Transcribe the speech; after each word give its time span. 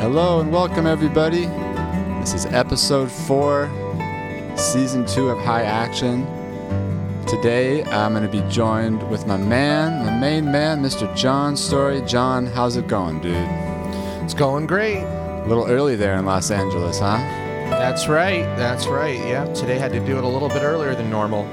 Hello 0.00 0.40
and 0.40 0.50
welcome, 0.50 0.86
everybody. 0.86 1.44
This 2.20 2.32
is 2.32 2.46
episode 2.46 3.12
four, 3.12 3.68
season 4.56 5.04
two 5.04 5.28
of 5.28 5.38
High 5.40 5.64
Action. 5.64 6.24
Today, 7.26 7.84
I'm 7.84 8.14
going 8.14 8.22
to 8.22 8.28
be 8.30 8.40
joined 8.50 9.06
with 9.10 9.26
my 9.26 9.36
man, 9.36 10.06
my 10.06 10.18
main 10.18 10.50
man, 10.50 10.80
Mr. 10.80 11.14
John 11.14 11.54
Storie. 11.54 12.00
John, 12.06 12.46
how's 12.46 12.76
it 12.76 12.86
going, 12.86 13.20
dude? 13.20 13.46
It's 14.24 14.32
going 14.32 14.66
great. 14.66 15.02
A 15.02 15.44
little 15.46 15.66
early 15.66 15.96
there 15.96 16.16
in 16.16 16.24
Los 16.24 16.50
Angeles, 16.50 16.98
huh? 16.98 17.18
That's 17.68 18.08
right. 18.08 18.44
That's 18.56 18.86
right. 18.86 19.18
Yeah. 19.18 19.52
Today 19.52 19.76
had 19.76 19.92
to 19.92 20.00
do 20.06 20.16
it 20.16 20.24
a 20.24 20.28
little 20.28 20.48
bit 20.48 20.62
earlier 20.62 20.94
than 20.94 21.10
normal. 21.10 21.44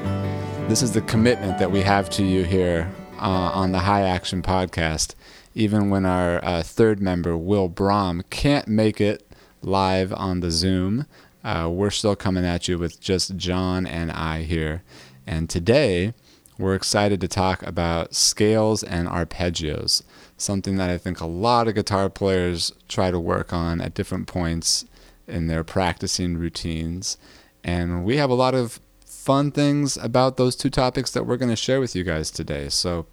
This 0.69 0.81
is 0.81 0.93
the 0.93 1.01
commitment 1.01 1.59
that 1.59 1.69
we 1.69 1.81
have 1.81 2.09
to 2.11 2.23
you 2.23 2.45
here 2.45 2.89
uh, 3.19 3.51
on 3.53 3.73
the 3.73 3.79
High 3.79 4.03
Action 4.03 4.41
podcast. 4.41 5.15
Even 5.57 5.89
when 5.89 6.05
our 6.05 6.39
uh, 6.45 6.61
third 6.61 7.01
member, 7.01 7.35
Will 7.35 7.67
Brahm, 7.67 8.21
can't 8.29 8.67
make 8.67 9.01
it 9.01 9.27
live 9.63 10.13
on 10.13 10.41
the 10.41 10.51
Zoom, 10.51 11.07
uh, 11.43 11.67
we're 11.67 11.89
still 11.89 12.15
coming 12.15 12.45
at 12.45 12.67
you 12.67 12.77
with 12.77 13.01
just 13.01 13.37
John 13.37 13.87
and 13.87 14.11
I 14.11 14.43
here. 14.43 14.83
And 15.25 15.49
today, 15.49 16.13
we're 16.59 16.75
excited 16.75 17.19
to 17.21 17.27
talk 17.27 17.63
about 17.63 18.13
scales 18.13 18.83
and 18.83 19.07
arpeggios, 19.07 20.03
something 20.37 20.75
that 20.75 20.91
I 20.91 20.99
think 20.99 21.21
a 21.21 21.25
lot 21.25 21.67
of 21.67 21.73
guitar 21.73 22.07
players 22.11 22.71
try 22.87 23.09
to 23.09 23.19
work 23.19 23.51
on 23.51 23.81
at 23.81 23.95
different 23.95 24.27
points 24.27 24.85
in 25.27 25.47
their 25.47 25.63
practicing 25.63 26.37
routines. 26.37 27.17
And 27.63 28.05
we 28.05 28.17
have 28.17 28.29
a 28.29 28.35
lot 28.35 28.53
of 28.53 28.79
fun 29.07 29.49
things 29.49 29.97
about 29.97 30.37
those 30.37 30.55
two 30.55 30.69
topics 30.69 31.09
that 31.13 31.25
we're 31.25 31.37
going 31.37 31.49
to 31.49 31.55
share 31.55 31.79
with 31.79 31.95
you 31.95 32.03
guys 32.03 32.29
today. 32.29 32.69
So 32.69 33.07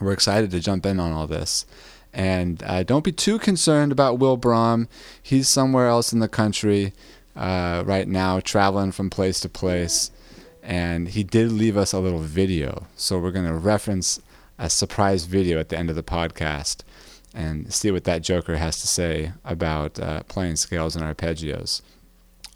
we're 0.00 0.12
excited 0.12 0.50
to 0.50 0.60
jump 0.60 0.86
in 0.86 0.98
on 1.00 1.12
all 1.12 1.26
this. 1.26 1.66
And 2.12 2.62
uh, 2.64 2.82
don't 2.82 3.04
be 3.04 3.12
too 3.12 3.38
concerned 3.38 3.92
about 3.92 4.18
Will 4.18 4.36
Brahm. 4.36 4.88
He's 5.22 5.48
somewhere 5.48 5.88
else 5.88 6.12
in 6.12 6.18
the 6.18 6.28
country 6.28 6.92
uh, 7.34 7.82
right 7.86 8.06
now, 8.06 8.40
traveling 8.40 8.92
from 8.92 9.08
place 9.08 9.40
to 9.40 9.48
place. 9.48 10.10
And 10.62 11.08
he 11.08 11.24
did 11.24 11.50
leave 11.50 11.76
us 11.76 11.92
a 11.92 11.98
little 11.98 12.20
video. 12.20 12.86
So 12.96 13.18
we're 13.18 13.32
going 13.32 13.46
to 13.46 13.54
reference 13.54 14.20
a 14.58 14.68
surprise 14.68 15.24
video 15.24 15.58
at 15.58 15.70
the 15.70 15.78
end 15.78 15.90
of 15.90 15.96
the 15.96 16.02
podcast 16.02 16.82
and 17.34 17.72
see 17.72 17.90
what 17.90 18.04
that 18.04 18.22
Joker 18.22 18.56
has 18.56 18.80
to 18.80 18.86
say 18.86 19.32
about 19.44 19.98
uh, 19.98 20.22
playing 20.24 20.56
scales 20.56 20.94
and 20.94 21.04
arpeggios. 21.04 21.80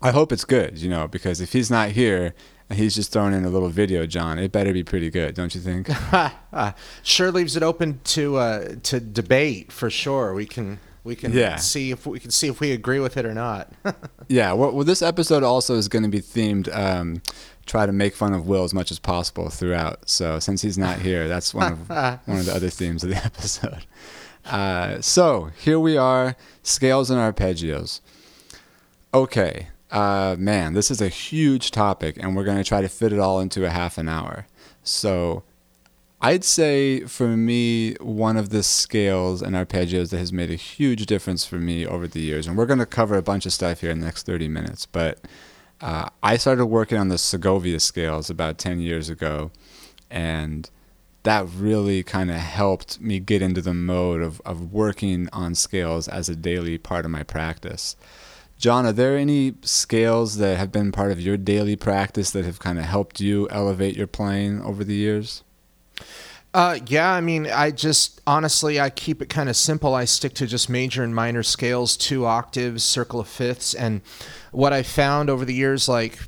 I 0.03 0.11
hope 0.11 0.31
it's 0.31 0.45
good, 0.45 0.79
you 0.79 0.91
know, 0.91 1.09
because 1.09 1.41
if 1.41 1.53
he's 1.53 1.71
not 1.71 1.91
here 1.91 2.35
and 2.69 2.79
he's 2.79 2.95
just 2.95 3.13
throwing 3.13 3.33
in 3.35 3.45
a 3.45 3.49
little 3.49 3.69
video, 3.69 4.07
John, 4.07 4.39
it 4.39 4.53
better 4.53 4.73
be 4.73 4.83
pretty 4.83 5.11
good, 5.11 5.35
don't 5.35 5.55
you 5.55 5.61
think? 5.61 5.89
sure 7.03 7.31
leaves 7.31 7.57
it 7.57 7.63
open 7.63 8.01
to 8.05 8.37
uh, 8.37 8.75
to 8.85 9.01
debate 9.01 9.71
for 9.73 9.91
sure. 9.91 10.35
We 10.35 10.47
can 10.47 10.79
we 11.05 11.15
can 11.15 11.33
Yeah. 11.33 11.57
see 11.57 11.91
if 11.93 12.07
we 12.07 12.19
can 12.19 12.31
see 12.31 12.49
if 12.49 12.59
we 12.61 12.73
agree 12.73 12.99
with 13.01 13.17
it 13.17 13.25
or 13.25 13.35
not. 13.35 13.73
yeah. 14.29 14.53
Well, 14.53 14.73
well, 14.73 14.85
this 14.85 15.03
episode 15.03 15.43
also 15.43 15.77
is 15.77 15.89
going 15.89 16.03
to 16.03 16.09
be 16.09 16.21
themed. 16.21 16.69
Um, 16.77 17.23
try 17.67 17.85
to 17.87 17.93
make 17.93 18.15
fun 18.15 18.33
of 18.33 18.47
Will 18.47 18.63
as 18.65 18.73
much 18.75 18.91
as 18.93 18.99
possible 18.99 19.49
throughout. 19.49 20.09
So 20.09 20.39
since 20.39 20.63
he's 20.63 20.79
not 20.79 21.01
here, 21.01 21.29
that's 21.29 21.53
one 21.55 21.73
of 21.73 21.89
one 22.27 22.39
of 22.39 22.47
the 22.47 22.55
other 22.55 22.71
themes 22.71 23.05
of 23.05 23.11
the 23.11 23.17
episode. 23.25 23.85
Uh, 24.45 25.01
so 25.01 25.51
here 25.59 25.79
we 25.81 25.97
are, 25.97 26.37
scales 26.63 27.11
and 27.11 27.19
arpeggios. 27.21 28.01
Okay, 29.15 29.69
uh, 29.97 30.37
man, 30.39 30.75
this 30.75 30.91
is 30.91 31.01
a 31.01 31.09
huge 31.09 31.71
topic, 31.71 32.19
and 32.21 32.37
we're 32.37 32.45
going 32.45 32.59
to 32.59 32.65
try 32.65 32.83
to 32.83 32.89
fit 32.89 33.15
it 33.15 33.19
all 33.19 33.41
into 33.41 33.65
a 33.65 33.71
half 33.71 33.97
an 33.97 34.11
hour. 34.11 34.47
So 34.83 35.43
I'd 36.21 36.45
say 36.45 37.01
for 37.07 37.29
me, 37.29 37.95
one 37.95 38.37
of 38.37 38.51
the 38.51 38.63
scales 38.63 39.41
and 39.41 39.57
arpeggios 39.57 40.11
that 40.11 40.19
has 40.19 40.35
made 40.35 40.51
a 40.51 40.57
huge 40.57 41.07
difference 41.07 41.47
for 41.47 41.57
me 41.57 41.87
over 41.87 42.07
the 42.07 42.21
years, 42.21 42.47
and 42.47 42.59
we're 42.59 42.67
going 42.67 42.79
to 42.79 42.85
cover 42.85 43.17
a 43.17 43.23
bunch 43.23 43.47
of 43.47 43.55
stuff 43.55 43.81
here 43.81 43.91
in 43.91 44.01
the 44.01 44.05
next 44.05 44.27
30 44.27 44.49
minutes, 44.49 44.85
but 44.85 45.19
uh, 45.81 46.11
I 46.23 46.37
started 46.37 46.67
working 46.67 46.99
on 46.99 47.09
the 47.09 47.17
Segovia 47.17 47.81
scales 47.81 48.29
about 48.29 48.59
10 48.59 48.81
years 48.81 49.09
ago, 49.09 49.51
and 50.11 50.69
that 51.23 51.47
really 51.57 52.03
kind 52.03 52.31
of 52.31 52.37
helped 52.37 53.01
me 53.01 53.19
get 53.19 53.41
into 53.41 53.63
the 53.63 53.73
mode 53.73 54.21
of, 54.21 54.43
of 54.45 54.75
working 54.75 55.31
on 55.33 55.55
scales 55.55 56.07
as 56.07 56.29
a 56.29 56.37
daily 56.37 56.77
part 56.77 57.07
of 57.07 57.11
my 57.11 57.23
practice. 57.23 57.97
John, 58.59 58.87
are 58.87 58.93
there 58.93 59.17
any 59.17 59.55
scales 59.63 60.39
that 60.39 60.57
have 60.57 60.73
been 60.73 60.91
part 60.91 61.13
of 61.13 61.21
your 61.21 61.37
daily 61.37 61.77
practice 61.77 62.31
that 62.31 62.45
have 62.45 62.59
kind 62.59 62.79
of 62.79 62.85
helped 62.87 63.21
you 63.21 63.49
elevate 63.51 63.97
your 63.97 64.07
playing 64.07 64.63
over 64.63 64.83
the 64.83 64.95
years? 64.95 65.43
Uh, 66.55 66.79
yeah, 66.87 67.13
I 67.13 67.21
mean, 67.21 67.47
I 67.49 67.71
just 67.71 68.23
honestly, 68.27 68.81
I 68.81 68.89
keep 68.89 69.21
it 69.21 69.29
kind 69.29 69.51
of 69.51 69.57
simple. 69.57 69.95
I 69.95 70.07
stick 70.07 70.33
to 70.35 70.47
just 70.47 70.71
major 70.71 71.05
and 71.05 71.15
minor 71.15 71.43
scales, 71.43 71.99
two 71.99 72.25
octaves, 72.25 72.83
circle 72.83 73.21
of 73.21 73.29
fifths, 73.29 73.75
and 73.75 74.01
what 74.53 74.73
I 74.73 74.83
found 74.83 75.29
over 75.29 75.45
the 75.45 75.53
years, 75.53 75.87
like 75.87 76.19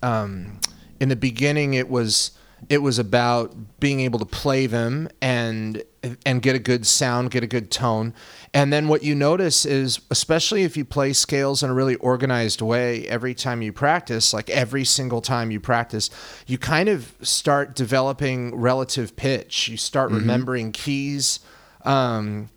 um, 0.00 0.60
in 1.00 1.08
the 1.08 1.16
beginning, 1.16 1.74
it 1.74 1.88
was 1.88 2.30
it 2.68 2.78
was 2.78 3.00
about 3.00 3.80
being 3.80 3.98
able 3.98 4.20
to 4.20 4.24
play 4.24 4.66
them 4.66 5.08
and 5.20 5.82
and 6.26 6.42
get 6.42 6.56
a 6.56 6.58
good 6.58 6.86
sound, 6.86 7.30
get 7.30 7.44
a 7.44 7.46
good 7.46 7.70
tone. 7.70 8.12
And 8.52 8.72
then 8.72 8.88
what 8.88 9.02
you 9.02 9.14
notice 9.14 9.64
is 9.64 10.00
especially 10.10 10.64
if 10.64 10.76
you 10.76 10.84
play 10.84 11.12
scales 11.12 11.62
in 11.62 11.70
a 11.70 11.74
really 11.74 11.94
organized 11.96 12.60
way 12.60 13.06
every 13.08 13.34
time 13.34 13.62
you 13.62 13.72
practice, 13.72 14.32
like 14.34 14.50
every 14.50 14.84
single 14.84 15.20
time 15.20 15.50
you 15.50 15.60
practice, 15.60 16.10
you 16.46 16.58
kind 16.58 16.88
of 16.88 17.14
start 17.22 17.74
developing 17.74 18.54
relative 18.54 19.14
pitch. 19.16 19.68
You 19.68 19.76
start 19.76 20.10
Mm-hmm. 20.10 20.20
remembering 20.20 20.72
keys. 20.72 21.40
Um, 21.84 22.48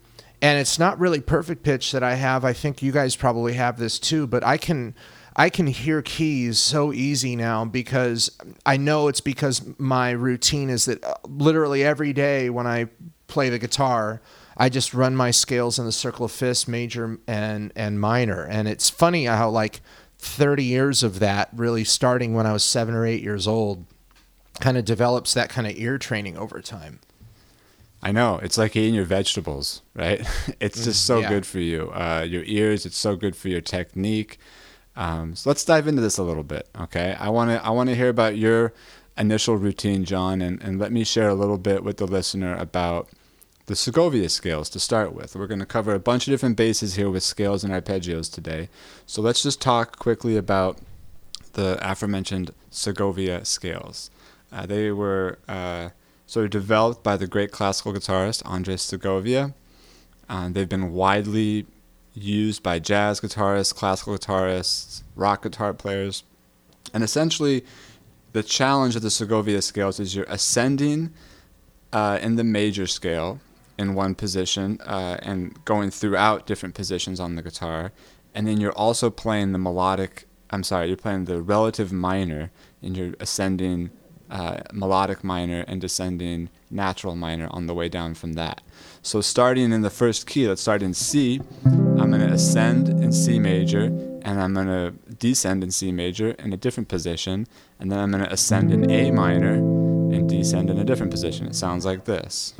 and 0.42 0.60
it's 0.60 0.78
not 0.78 1.00
really 1.00 1.22
perfect 1.22 1.64
pitch 1.64 1.92
that 1.92 2.04
I 2.04 2.16
have. 2.16 2.44
I 2.44 2.54
think 2.54 2.82
you 2.82 2.92
guys 2.92 3.16
probably 3.16 3.54
have 3.54 3.78
this 3.78 3.98
too, 4.00 4.28
but 4.28 4.44
I 4.44 4.58
can 4.58 4.94
I 5.38 5.50
can 5.50 5.68
hear 5.68 6.02
keys 6.02 6.60
so 6.60 6.94
easy 6.94 7.36
now 7.36 7.66
because 7.66 8.30
I 8.66 8.78
know 8.78 9.08
it's 9.08 9.22
because 9.22 9.62
my 9.78 10.12
routine 10.12 10.70
is 10.70 10.86
that 10.86 11.04
uh, 11.04 11.14
literally 11.28 11.84
every 11.84 12.14
day 12.14 12.50
when 12.50 12.66
I 12.68 12.88
play 13.28 13.50
the 13.50 13.60
guitar, 13.60 14.22
I 14.58 14.70
just 14.70 14.94
run 14.94 15.16
my 15.16 15.32
scales 15.32 15.78
in 15.80 15.86
the 15.86 15.92
circle 15.92 16.26
of 16.26 16.32
fifths, 16.32 16.68
major 16.68 17.20
and 17.28 17.72
and 17.76 18.00
minor. 18.00 18.44
And 18.44 18.68
it's 18.68 18.90
funny 18.90 19.26
how 19.26 19.50
like 19.50 19.82
30 20.20 20.64
years 20.64 21.04
of 21.04 21.20
that 21.20 21.50
really 21.54 21.84
starting 21.84 22.34
when 22.34 22.46
I 22.46 22.54
was 22.54 22.64
7 22.64 22.96
or 22.96 23.06
8 23.06 23.22
years 23.22 23.48
old 23.48 23.86
kind 24.60 24.78
of 24.78 24.86
develops 24.86 25.34
that 25.34 25.50
kind 25.50 25.68
of 25.68 25.78
ear 25.78 25.98
training 25.98 26.38
over 26.38 26.62
time. 26.62 27.00
I 28.02 28.12
know 28.12 28.38
it's 28.38 28.58
like 28.58 28.76
eating 28.76 28.94
your 28.94 29.06
vegetables, 29.06 29.82
right? 29.94 30.26
It's 30.60 30.84
just 30.86 31.06
so 31.06 31.20
yeah. 31.20 31.30
good 31.30 31.46
for 31.46 31.60
you. 31.60 31.92
Uh, 31.92 32.26
your 32.28 32.44
ears, 32.46 32.86
it's 32.86 32.98
so 32.98 33.16
good 33.16 33.36
for 33.36 33.50
your 33.50 33.62
technique. 33.62 34.38
Um, 34.96 35.36
so 35.36 35.50
let's 35.50 35.66
dive 35.66 35.88
into 35.88 36.02
this 36.02 36.18
a 36.18 36.24
little 36.24 36.44
bit, 36.44 36.70
okay? 36.80 37.18
I 37.20 37.30
want 37.30 37.52
to 37.52 37.66
I 37.66 37.72
want 37.72 37.90
to 37.90 37.96
hear 37.96 38.10
about 38.10 38.38
your 38.38 38.74
initial 39.18 39.56
routine, 39.56 40.04
John, 40.04 40.42
and, 40.42 40.62
and 40.62 40.80
let 40.80 40.92
me 40.92 41.04
share 41.04 41.30
a 41.30 41.36
little 41.36 41.58
bit 41.58 41.84
with 41.84 41.98
the 41.98 42.08
listener 42.08 42.56
about 42.56 43.10
the 43.68 43.76
Segovia 43.76 44.30
scales 44.30 44.70
to 44.70 44.80
start 44.80 45.14
with. 45.14 45.36
We're 45.36 45.48
going 45.48 45.60
to 45.60 45.66
cover 45.66 45.94
a 45.94 46.00
bunch 46.00 46.28
of 46.28 46.32
different 46.32 46.58
bases 46.58 46.96
here 46.96 47.10
with 47.10 47.24
scales 47.24 47.64
and 47.64 47.74
arpeggios 47.74 48.32
today. 48.32 48.70
So 49.06 49.22
let's 49.22 49.42
just 49.42 49.62
talk 49.62 49.98
quickly 49.98 50.38
about 50.38 50.78
the 51.54 51.80
aforementioned 51.82 52.52
Segovia 52.70 53.44
scales. 53.46 54.12
Uh, 54.52 54.66
they 54.66 54.92
were 54.92 55.40
uh, 55.48 55.90
sort 56.28 56.46
of 56.46 56.52
developed 56.52 57.04
by 57.04 57.18
the 57.18 57.28
great 57.28 57.52
classical 57.52 57.94
guitarist 57.94 58.44
Andres 58.46 58.82
Segovia. 58.82 59.54
Uh, 60.30 60.50
they've 60.50 60.70
been 60.70 60.94
widely 60.94 61.66
used 62.14 62.64
by 62.64 62.80
jazz 62.80 63.20
guitarists, 63.20 63.76
classical 63.76 64.18
guitarists, 64.18 65.04
rock 65.16 65.44
guitar 65.44 65.74
players. 65.74 66.24
And 66.94 67.04
essentially, 67.04 67.66
the 68.36 68.44
challenge 68.44 68.98
of 68.98 69.02
the 69.02 69.10
Segovia 69.10 69.62
scales 69.62 69.98
is 69.98 70.14
you're 70.14 70.26
ascending 70.28 71.14
uh, 71.94 72.20
in 72.22 72.36
the 72.36 72.44
major 72.44 72.86
scale 72.86 73.40
in 73.78 73.96
one 73.96 74.14
position 74.14 74.78
uh, 74.82 75.16
and 75.22 75.64
going 75.64 75.90
throughout 75.90 76.46
different 76.46 76.76
positions 76.76 77.18
on 77.22 77.36
the 77.36 77.42
guitar. 77.42 77.94
And 78.34 78.46
then 78.46 78.60
you're 78.60 78.74
also 78.74 79.10
playing 79.10 79.54
the 79.54 79.58
melodic, 79.58 80.28
I'm 80.50 80.64
sorry, 80.64 80.88
you're 80.88 80.98
playing 80.98 81.26
the 81.26 81.42
relative 81.42 81.94
minor 81.94 82.52
and 82.82 82.98
you're 82.98 83.14
ascending 83.22 83.90
uh, 84.30 84.58
melodic 84.74 85.24
minor 85.24 85.64
and 85.66 85.80
descending 85.80 86.50
natural 86.70 87.16
minor 87.16 87.48
on 87.52 87.68
the 87.68 87.74
way 87.74 87.88
down 87.88 88.16
from 88.16 88.34
that. 88.34 88.60
So 89.02 89.22
starting 89.22 89.72
in 89.72 89.82
the 89.82 89.90
first 89.90 90.28
key, 90.28 90.46
let's 90.46 90.62
start 90.62 90.84
in 90.84 90.94
C. 90.94 91.40
I'm 91.64 92.12
going 92.12 92.20
to 92.20 92.34
ascend 92.34 92.90
in 92.90 93.14
C 93.14 93.40
major 93.40 93.84
and 93.84 94.42
I'm 94.42 94.54
going 94.54 94.68
to 94.68 94.94
descend 95.20 95.64
in 95.64 95.72
C 95.72 95.92
major 95.92 96.32
in 96.32 96.54
a 96.54 96.58
different 96.58 96.90
position. 96.90 97.48
And 97.80 97.92
then 97.92 98.00
I'm 98.00 98.12
going 98.12 98.24
to 98.24 98.32
ascend 98.32 98.72
in 98.72 98.90
A 98.90 99.12
minor 99.12 99.54
and 99.54 100.30
descend 100.30 100.70
in 100.70 100.78
a 100.78 100.84
different 100.84 101.12
position. 101.12 101.48
It 101.48 101.56
sounds 101.56 101.86
like 101.86 102.06
this. 102.06 102.54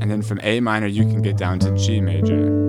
And 0.00 0.10
then 0.10 0.22
from 0.22 0.40
A 0.42 0.60
minor, 0.60 0.86
you 0.86 1.02
can 1.02 1.22
get 1.22 1.36
down 1.36 1.58
to 1.60 1.76
G 1.76 2.00
major. 2.00 2.61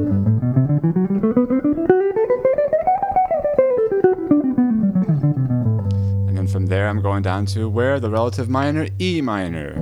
There 6.73 6.87
I'm 6.87 7.01
going 7.01 7.21
down 7.21 7.45
to 7.47 7.69
where? 7.69 7.99
The 7.99 8.09
relative 8.09 8.49
minor, 8.49 8.87
E 8.99 9.21
minor. 9.21 9.75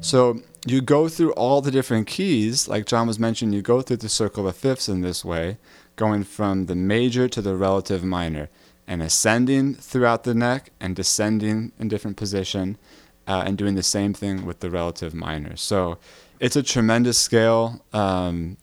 So 0.00 0.40
you 0.66 0.80
go 0.82 1.08
through 1.08 1.32
all 1.32 1.60
the 1.60 1.72
different 1.72 2.06
keys, 2.06 2.68
like 2.68 2.86
John 2.86 3.08
was 3.08 3.18
mentioning, 3.18 3.52
you 3.52 3.60
go 3.60 3.82
through 3.82 3.96
the 3.96 4.08
circle 4.08 4.46
of 4.46 4.54
fifths 4.54 4.88
in 4.88 5.00
this 5.00 5.24
way, 5.24 5.58
going 5.96 6.22
from 6.22 6.66
the 6.66 6.76
major 6.76 7.28
to 7.28 7.42
the 7.42 7.56
relative 7.56 8.04
minor, 8.04 8.48
and 8.86 9.02
ascending 9.02 9.74
throughout 9.74 10.22
the 10.22 10.34
neck 10.34 10.70
and 10.78 10.94
descending 10.94 11.72
in 11.76 11.88
different 11.88 12.16
position, 12.16 12.78
uh, 13.26 13.42
and 13.44 13.58
doing 13.58 13.74
the 13.74 13.82
same 13.82 14.14
thing 14.14 14.46
with 14.46 14.60
the 14.60 14.70
relative 14.70 15.12
minor. 15.12 15.56
So 15.56 15.98
it's 16.38 16.54
a 16.54 16.62
tremendous 16.62 17.18
scale 17.18 17.84
um, 17.92 18.58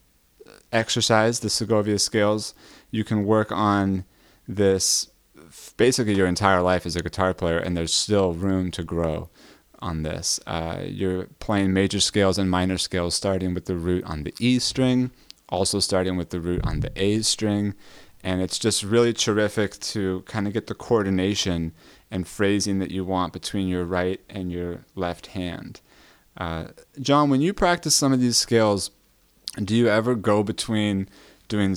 exercise, 0.76 1.40
the 1.40 1.50
Segovia 1.50 2.00
scales. 2.00 2.54
You 2.92 3.04
can 3.04 3.26
work 3.26 3.52
on 3.52 4.06
this 4.48 5.10
basically 5.78 6.16
your 6.16 6.28
entire 6.28 6.62
life 6.62 6.86
as 6.86 6.96
a 6.96 7.02
guitar 7.02 7.34
player, 7.34 7.58
and 7.58 7.76
there's 7.76 7.94
still 7.94 8.34
room 8.34 8.72
to 8.72 8.84
grow 8.84 9.30
on 9.80 10.04
this. 10.04 10.40
Uh, 10.48 10.82
you're 10.86 11.26
playing 11.40 11.74
major 11.74 12.00
scales 12.00 12.38
and 12.38 12.50
minor 12.50 12.78
scales, 12.78 13.16
starting 13.16 13.54
with 13.54 13.66
the 13.66 13.76
root 13.76 14.04
on 14.06 14.24
the 14.24 14.34
E 14.40 14.60
string, 14.60 15.12
also 15.50 15.80
starting 15.80 16.18
with 16.18 16.30
the 16.30 16.40
root 16.40 16.66
on 16.66 16.80
the 16.80 16.92
A 16.96 17.22
string. 17.22 17.74
And 18.24 18.42
it's 18.42 18.58
just 18.58 18.84
really 18.84 19.14
terrific 19.14 19.80
to 19.80 20.24
kind 20.26 20.48
of 20.48 20.54
get 20.54 20.66
the 20.66 20.74
coordination 20.74 21.74
and 22.10 22.28
phrasing 22.28 22.80
that 22.80 22.90
you 22.90 23.06
want 23.06 23.34
between 23.34 23.68
your 23.68 23.86
right 23.86 24.20
and 24.30 24.52
your 24.52 24.86
left 24.96 25.28
hand. 25.28 25.82
Uh, 26.38 26.70
John, 27.00 27.30
when 27.30 27.42
you 27.42 27.54
practice 27.54 27.96
some 27.96 28.14
of 28.14 28.20
these 28.20 28.38
scales, 28.38 28.90
do 29.64 29.76
you 29.76 29.88
ever 29.88 30.16
go 30.16 30.44
between 30.44 31.08
doing, 31.48 31.76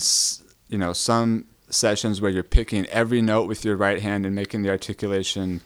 you 0.69 0.79
know, 0.79 0.93
some 0.93 1.47
sessions 1.71 2.21
where 2.21 2.31
you're 2.31 2.43
picking 2.43 2.87
every 2.87 3.21
note 3.21 3.47
with 3.47 3.65
your 3.65 3.77
right 3.77 4.01
hand 4.01 4.25
and 4.25 4.35
making 4.35 4.63
the 4.63 4.71
articulation 4.71 5.61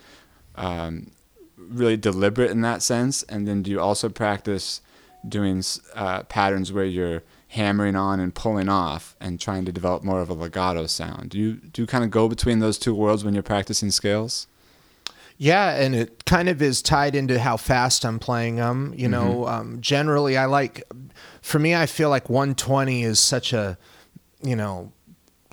um, 0.57 1.11
really 1.57 1.97
deliberate 1.97 2.51
in 2.51 2.61
that 2.63 2.83
sense? 2.83 3.23
And 3.25 3.47
then 3.47 3.63
do 3.63 3.71
you 3.71 3.81
also 3.81 4.09
practice 4.09 4.81
doing 5.27 5.63
uh, 5.95 6.25
patterns 6.25 6.73
where 6.73 6.85
you're 6.85 7.23
hammering 7.49 7.95
on 7.97 8.19
and 8.19 8.35
pulling 8.35 8.69
off 8.69 9.15
and 9.21 9.39
trying 9.39 9.65
to 9.67 9.73
develop 9.73 10.03
more 10.03 10.21
of 10.21 10.31
a 10.31 10.35
legato 10.35 10.87
sound? 10.87 11.31
Do 11.31 11.39
you 11.39 11.55
do 11.55 11.83
you 11.83 11.87
kind 11.87 12.05
of 12.05 12.11
go 12.11 12.29
between 12.29 12.59
those 12.59 12.79
two 12.79 12.95
worlds 12.95 13.25
when 13.25 13.35
you're 13.35 13.43
practicing 13.43 13.91
scales? 13.91 14.47
Yeah, 15.39 15.71
and 15.75 15.95
it 15.95 16.25
kind 16.25 16.49
of 16.49 16.63
is 16.63 16.83
tied 16.83 17.15
into 17.15 17.39
how 17.39 17.57
fast 17.57 18.05
I'm 18.05 18.19
playing 18.19 18.57
them. 18.57 18.95
You 18.97 19.09
know, 19.09 19.45
mm-hmm. 19.47 19.55
um, 19.55 19.81
generally 19.81 20.37
I 20.37 20.47
like, 20.47 20.85
for 21.41 21.59
me, 21.59 21.75
I 21.75 21.87
feel 21.87 22.11
like 22.11 22.29
120 22.29 23.03
is 23.03 23.19
such 23.19 23.53
a, 23.53 23.77
you 24.43 24.55
know, 24.57 24.93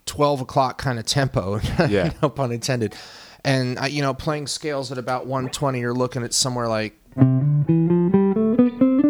12 0.06 0.42
o'clock 0.42 0.78
kind 0.78 1.00
of 1.00 1.06
tempo. 1.06 1.60
Yeah. 1.90 2.14
no 2.22 2.30
pun 2.30 2.52
intended 2.52 2.96
and 3.44 3.78
you 3.90 4.02
know 4.02 4.14
playing 4.14 4.48
scales 4.48 4.92
at 4.92 4.98
about 4.98 5.26
120 5.26 5.80
you're 5.80 5.94
looking 5.94 6.24
at 6.24 6.34
somewhere 6.34 6.68
like 6.68 6.94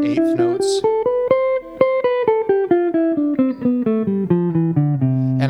eighth 0.03 0.35
notes 0.35 0.81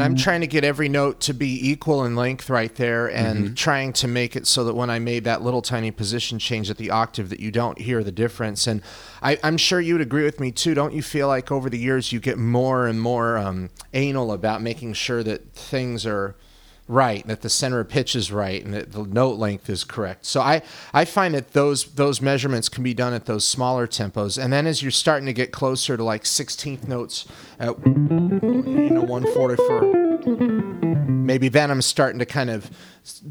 i'm 0.09 0.15
trying 0.15 0.41
to 0.41 0.47
get 0.47 0.63
every 0.63 0.89
note 0.89 1.19
to 1.19 1.33
be 1.33 1.69
equal 1.69 2.05
in 2.05 2.15
length 2.15 2.49
right 2.49 2.75
there 2.75 3.07
and 3.07 3.45
mm-hmm. 3.45 3.53
trying 3.53 3.93
to 3.93 4.07
make 4.07 4.35
it 4.35 4.47
so 4.47 4.63
that 4.63 4.73
when 4.73 4.89
i 4.89 4.99
made 4.99 5.23
that 5.23 5.41
little 5.41 5.61
tiny 5.61 5.91
position 5.91 6.39
change 6.39 6.69
at 6.69 6.77
the 6.77 6.89
octave 6.89 7.29
that 7.29 7.39
you 7.39 7.51
don't 7.51 7.79
hear 7.79 8.03
the 8.03 8.11
difference 8.11 8.67
and 8.67 8.81
I, 9.21 9.33
am 9.43 9.57
sure 9.57 9.81
you 9.81 9.95
would 9.95 10.01
agree 10.01 10.23
with 10.23 10.39
me 10.39 10.51
too 10.51 10.73
don't 10.73 10.93
you 10.93 11.01
feel 11.01 11.27
like 11.27 11.51
over 11.51 11.69
the 11.69 11.77
years 11.77 12.11
you 12.11 12.19
get 12.19 12.37
more 12.37 12.87
and 12.87 13.01
more 13.01 13.37
um, 13.37 13.69
anal 13.93 14.31
about 14.31 14.61
making 14.61 14.93
sure 14.93 15.23
that 15.23 15.53
things 15.53 16.05
are 16.05 16.35
right, 16.89 17.25
that 17.27 17.41
the 17.41 17.49
center 17.49 17.79
of 17.79 17.87
pitch 17.87 18.15
is 18.15 18.31
right, 18.31 18.65
and 18.65 18.73
that 18.73 18.91
the 18.91 19.03
note 19.03 19.37
length 19.37 19.69
is 19.69 19.83
correct. 19.83 20.25
So 20.25 20.41
I, 20.41 20.63
I 20.93 21.05
find 21.05 21.35
that 21.35 21.53
those 21.53 21.85
those 21.93 22.19
measurements 22.21 22.67
can 22.67 22.83
be 22.83 22.95
done 22.95 23.13
at 23.13 23.25
those 23.25 23.45
smaller 23.45 23.87
tempos, 23.87 24.43
and 24.43 24.51
then 24.51 24.67
as 24.67 24.81
you're 24.81 24.91
starting 24.91 25.27
to 25.27 25.33
get 25.33 25.51
closer 25.51 25.95
to 25.95 26.03
like 26.03 26.23
16th 26.23 26.87
notes 26.87 27.27
at 27.59 27.77
you 27.85 28.89
know 28.89 29.03
144, 29.03 31.07
maybe 31.07 31.47
then 31.47 31.69
I'm 31.69 31.83
starting 31.83 32.17
to 32.19 32.25
kind 32.25 32.49
of 32.49 32.71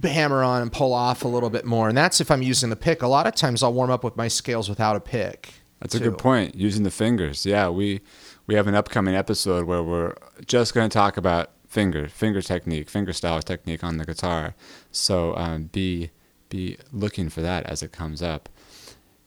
hammer 0.02 0.44
on 0.44 0.62
and 0.62 0.72
pull 0.72 0.94
off 0.94 1.24
a 1.24 1.28
little 1.28 1.50
bit 1.50 1.64
more, 1.64 1.88
and 1.88 1.98
that's 1.98 2.20
if 2.20 2.30
I'm 2.30 2.42
using 2.42 2.70
the 2.70 2.76
pick. 2.76 3.02
A 3.02 3.08
lot 3.08 3.26
of 3.26 3.34
times 3.34 3.64
I'll 3.64 3.74
warm 3.74 3.90
up 3.90 4.04
with 4.04 4.16
my 4.16 4.28
scales 4.28 4.68
without 4.68 4.94
a 4.94 5.00
pick. 5.00 5.54
That's 5.80 5.98
too. 5.98 6.04
a 6.04 6.10
good 6.10 6.18
point. 6.18 6.54
Using 6.54 6.84
the 6.84 6.92
fingers, 6.92 7.44
yeah. 7.44 7.68
We 7.68 8.02
we 8.46 8.54
have 8.54 8.68
an 8.68 8.76
upcoming 8.76 9.16
episode 9.16 9.66
where 9.66 9.82
we're 9.82 10.14
just 10.46 10.74
going 10.74 10.88
to 10.88 10.94
talk 10.94 11.16
about 11.16 11.50
finger 11.68 12.08
finger 12.08 12.42
technique, 12.42 12.88
finger 12.90 13.12
style 13.12 13.40
technique 13.42 13.84
on 13.84 13.98
the 13.98 14.04
guitar. 14.04 14.54
So 14.90 15.36
um, 15.36 15.64
be 15.64 16.10
be 16.48 16.78
looking 16.92 17.28
for 17.28 17.42
that 17.42 17.66
as 17.66 17.82
it 17.82 17.92
comes 17.92 18.22
up. 18.22 18.48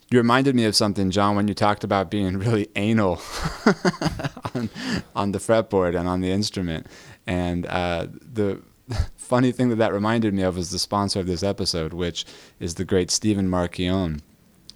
You 0.10 0.18
reminded 0.18 0.56
me 0.56 0.66
of 0.66 0.76
something, 0.76 1.10
John, 1.10 1.38
when 1.38 1.48
you 1.48 1.54
talked 1.54 1.86
about 1.86 2.12
being 2.12 2.38
really 2.46 2.68
anal 2.76 3.22
on, 4.56 4.70
on 5.16 5.32
the 5.32 5.40
fretboard 5.40 5.98
and 5.98 6.08
on 6.10 6.20
the 6.20 6.32
instrument. 6.32 6.88
And 7.26 7.66
uh, 7.68 8.08
the 8.12 8.62
funny 9.16 9.54
thing 9.54 9.70
that 9.70 9.78
that 9.78 9.94
reminded 9.94 10.34
me 10.34 10.42
of 10.42 10.58
was 10.58 10.72
the 10.72 10.80
sponsor 10.80 11.20
of 11.20 11.28
this 11.28 11.44
episode, 11.44 11.94
which 11.94 12.26
is 12.60 12.76
the 12.76 12.84
great 12.84 13.10
Stephen 13.10 13.48
Marchione, 13.48 14.22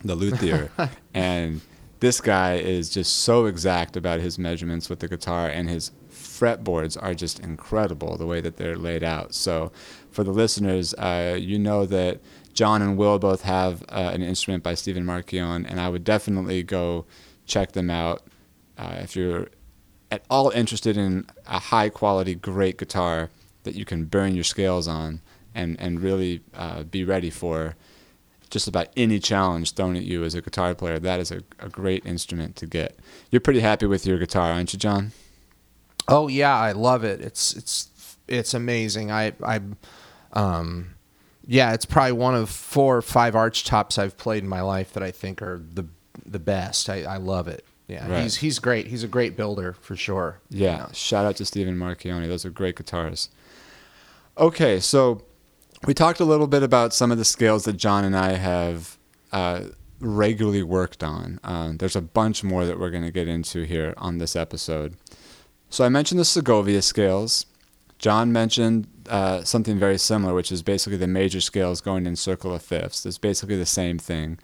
the 0.03 0.15
luthier. 0.15 0.69
and 1.13 1.59
this 2.05 2.21
guy 2.21 2.53
is 2.57 2.91
just 2.91 3.15
so 3.15 3.47
exact 3.47 3.97
about 3.97 4.19
his 4.19 4.37
measurements 4.37 4.91
with 4.91 4.99
the 4.99 5.07
guitar 5.07 5.49
and 5.49 5.67
his 5.67 5.89
fretboards 6.11 6.95
are 7.01 7.15
just 7.15 7.39
incredible 7.39 8.15
the 8.15 8.27
way 8.27 8.39
that 8.41 8.57
they're 8.57 8.77
laid 8.77 9.03
out. 9.03 9.33
So, 9.33 9.71
for 10.11 10.23
the 10.23 10.29
listeners, 10.29 10.93
uh, 10.99 11.35
you 11.39 11.57
know 11.57 11.87
that 11.87 12.21
John 12.53 12.83
and 12.83 12.95
Will 12.95 13.17
both 13.17 13.41
have 13.41 13.81
uh, 13.89 14.11
an 14.13 14.21
instrument 14.21 14.61
by 14.61 14.75
Stephen 14.75 15.03
Marchione, 15.03 15.65
and 15.67 15.81
I 15.81 15.89
would 15.89 16.03
definitely 16.03 16.61
go 16.61 17.05
check 17.47 17.71
them 17.71 17.89
out 17.89 18.21
uh, 18.77 18.97
if 18.99 19.15
you're 19.15 19.47
at 20.11 20.23
all 20.29 20.51
interested 20.51 20.97
in 20.97 21.25
a 21.47 21.57
high 21.57 21.89
quality, 21.89 22.35
great 22.35 22.77
guitar 22.77 23.31
that 23.63 23.73
you 23.73 23.83
can 23.83 24.05
burn 24.05 24.35
your 24.35 24.43
scales 24.43 24.87
on 24.87 25.21
and 25.55 25.75
and 25.79 26.01
really 26.01 26.41
uh, 26.53 26.83
be 26.83 27.03
ready 27.03 27.31
for 27.31 27.75
just 28.55 28.69
about 28.69 28.87
any 28.95 29.19
challenge 29.19 29.73
thrown 29.73 29.97
at 29.97 30.03
you 30.03 30.23
as 30.23 30.33
a 30.33 30.41
guitar 30.41 30.73
player. 30.73 30.97
That 30.97 31.19
is 31.19 31.29
a, 31.29 31.41
a 31.59 31.67
great 31.67 32.05
instrument 32.05 32.55
to 32.55 32.65
get. 32.65 32.97
You're 33.29 33.41
pretty 33.41 33.59
happy 33.59 33.85
with 33.85 34.05
your 34.05 34.17
guitar, 34.17 34.53
aren't 34.53 34.71
you, 34.71 34.79
John? 34.79 35.11
Oh 36.07 36.29
yeah, 36.29 36.57
I 36.57 36.71
love 36.71 37.03
it. 37.03 37.19
It's 37.19 37.53
it's 37.53 38.17
it's 38.29 38.53
amazing. 38.53 39.11
I 39.11 39.33
I 39.43 39.59
um 40.31 40.95
yeah, 41.45 41.73
it's 41.73 41.83
probably 41.83 42.13
one 42.13 42.33
of 42.33 42.49
four 42.49 42.95
or 42.95 43.01
five 43.01 43.35
arch 43.35 43.65
tops 43.65 43.97
I've 43.97 44.15
played 44.15 44.41
in 44.41 44.47
my 44.47 44.61
life 44.61 44.93
that 44.93 45.03
I 45.03 45.11
think 45.11 45.41
are 45.41 45.61
the 45.73 45.83
the 46.25 46.39
best. 46.39 46.89
I, 46.89 47.01
I 47.03 47.17
love 47.17 47.49
it. 47.49 47.65
Yeah, 47.89 48.09
right. 48.09 48.23
he's 48.23 48.37
he's 48.37 48.59
great. 48.59 48.87
He's 48.87 49.03
a 49.03 49.09
great 49.09 49.35
builder 49.35 49.73
for 49.73 49.97
sure. 49.97 50.39
Yeah, 50.49 50.71
you 50.71 50.77
know? 50.77 50.89
shout 50.93 51.25
out 51.25 51.35
to 51.35 51.45
Stephen 51.45 51.77
Marchione. 51.77 52.29
Those 52.29 52.45
are 52.45 52.51
great 52.51 52.77
guitars. 52.77 53.27
Okay, 54.37 54.79
so 54.79 55.23
we 55.85 55.93
talked 55.93 56.19
a 56.19 56.25
little 56.25 56.47
bit 56.47 56.63
about 56.63 56.93
some 56.93 57.11
of 57.11 57.17
the 57.17 57.25
scales 57.25 57.65
that 57.65 57.77
John 57.77 58.03
and 58.03 58.15
I 58.15 58.33
have 58.33 58.97
uh, 59.31 59.65
regularly 59.99 60.63
worked 60.63 61.03
on. 61.03 61.39
Uh, 61.43 61.73
there's 61.75 61.95
a 61.95 62.01
bunch 62.01 62.43
more 62.43 62.65
that 62.65 62.79
we're 62.79 62.89
going 62.89 63.03
to 63.03 63.11
get 63.11 63.27
into 63.27 63.63
here 63.63 63.93
on 63.97 64.17
this 64.17 64.35
episode. 64.35 64.95
So 65.69 65.85
I 65.85 65.89
mentioned 65.89 66.19
the 66.19 66.25
Segovia 66.25 66.81
scales. 66.81 67.45
John 67.99 68.31
mentioned 68.31 68.87
uh, 69.09 69.43
something 69.43 69.77
very 69.77 69.97
similar, 69.97 70.33
which 70.33 70.51
is 70.51 70.61
basically 70.61 70.97
the 70.97 71.07
major 71.07 71.41
scales 71.41 71.81
going 71.81 72.05
in 72.05 72.15
circle 72.15 72.53
of 72.53 72.61
fifths. 72.61 73.05
It's 73.05 73.17
basically 73.17 73.55
the 73.55 73.65
same 73.65 73.97
thing, 73.97 74.39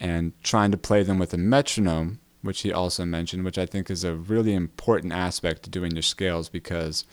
and 0.00 0.32
trying 0.42 0.70
to 0.70 0.76
play 0.76 1.02
them 1.02 1.18
with 1.18 1.32
a 1.32 1.38
metronome, 1.38 2.20
which 2.42 2.62
he 2.62 2.72
also 2.72 3.04
mentioned, 3.04 3.44
which 3.44 3.58
I 3.58 3.66
think 3.66 3.90
is 3.90 4.04
a 4.04 4.14
really 4.14 4.54
important 4.54 5.12
aspect 5.12 5.62
to 5.64 5.70
doing 5.70 5.92
your 5.92 6.02
scales 6.02 6.48
because 6.48 7.04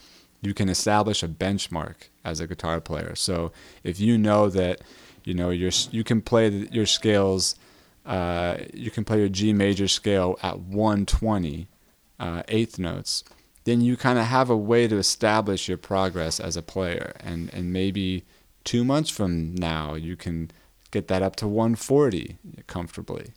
you 0.44 0.54
can 0.54 0.68
establish 0.68 1.22
a 1.22 1.28
benchmark 1.28 2.08
as 2.24 2.40
a 2.40 2.46
guitar 2.46 2.80
player. 2.80 3.14
So 3.14 3.52
if 3.82 4.00
you 4.00 4.18
know 4.18 4.48
that 4.50 4.80
you 5.24 5.34
know 5.34 5.50
you 5.50 5.70
you 5.90 6.04
can 6.04 6.20
play 6.20 6.48
your 6.70 6.86
scales, 6.86 7.56
uh, 8.04 8.58
you 8.72 8.90
can 8.90 9.04
play 9.04 9.18
your 9.18 9.28
G 9.28 9.52
major 9.52 9.88
scale 9.88 10.38
at 10.42 10.58
120 10.60 11.68
uh, 12.20 12.42
eighth 12.48 12.78
notes 12.78 13.24
then 13.64 13.80
you 13.80 13.96
kind 13.96 14.18
of 14.18 14.26
have 14.26 14.50
a 14.50 14.56
way 14.56 14.86
to 14.86 14.96
establish 14.96 15.68
your 15.68 15.78
progress 15.78 16.38
as 16.38 16.56
a 16.56 16.62
player. 16.62 17.14
And, 17.20 17.52
and 17.52 17.72
maybe 17.72 18.24
two 18.62 18.84
months 18.84 19.10
from 19.10 19.54
now, 19.54 19.94
you 19.94 20.16
can 20.16 20.50
get 20.90 21.08
that 21.08 21.22
up 21.22 21.34
to 21.36 21.48
140 21.48 22.38
comfortably. 22.66 23.32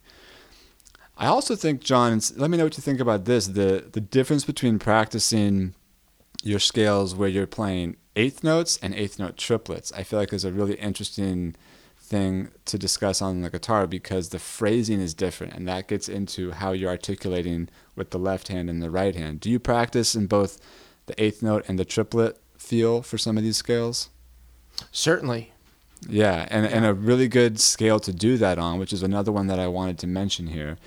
I 1.18 1.28
also 1.28 1.56
think, 1.56 1.82
John, 1.82 2.22
let 2.36 2.52
me 2.52 2.58
know 2.58 2.66
what 2.66 2.78
you 2.78 2.84
think 2.84 3.00
about 3.00 3.26
this 3.26 3.48
the, 3.48 3.86
the 3.92 4.02
difference 4.02 4.46
between 4.46 4.78
practicing 4.78 5.74
your 6.48 6.60
scales 6.60 7.14
where 7.14 7.30
you're 7.30 7.46
playing 7.46 7.98
eighth 8.16 8.44
notes 8.44 8.80
and 8.82 8.96
eighth 8.96 9.20
note 9.20 9.38
triplets. 9.38 9.92
I 9.92 10.04
feel 10.04 10.18
like 10.18 10.32
is 10.32 10.46
a 10.46 10.52
really 10.52 10.76
interesting 10.76 11.56
thing 11.98 12.50
to 12.64 12.78
discuss 12.78 13.22
on 13.22 13.42
the 13.42 13.50
guitar 13.50 13.86
because 13.86 14.30
the 14.30 14.40
phrasing 14.40 15.02
is 15.02 15.14
different 15.14 15.54
and 15.54 15.68
that 15.68 15.90
gets 15.90 16.08
into 16.08 16.52
how 16.52 16.72
you're 16.72 16.90
articulating 16.90 17.68
with 17.98 18.12
the 18.12 18.20
left 18.20 18.48
hand 18.48 18.70
and 18.70 18.82
the 18.82 18.90
right 18.90 19.14
hand. 19.14 19.42
Do 19.42 19.50
you 19.52 19.60
practice 19.60 20.16
in 20.16 20.28
both 20.28 20.60
the 21.08 21.22
eighth 21.22 21.44
note 21.44 21.66
and 21.68 21.78
the 21.78 21.86
triplet 21.86 22.40
feel 22.58 23.02
for 23.02 23.18
some 23.18 23.38
of 23.38 23.44
these 23.44 23.58
scales? 23.58 24.10
Certainly. 24.92 25.52
Yeah, 26.08 26.48
and, 26.50 26.66
and 26.66 26.86
a 26.86 26.94
really 26.94 27.28
good 27.28 27.60
scale 27.60 28.00
to 28.02 28.14
do 28.14 28.38
that 28.38 28.58
on, 28.58 28.80
which 28.80 28.94
is 28.94 29.04
another 29.04 29.32
one 29.32 29.48
that 29.48 29.60
I 29.60 29.68
wanted 29.68 29.98
to 30.00 30.08
mention 30.08 30.48
here, 30.48 30.78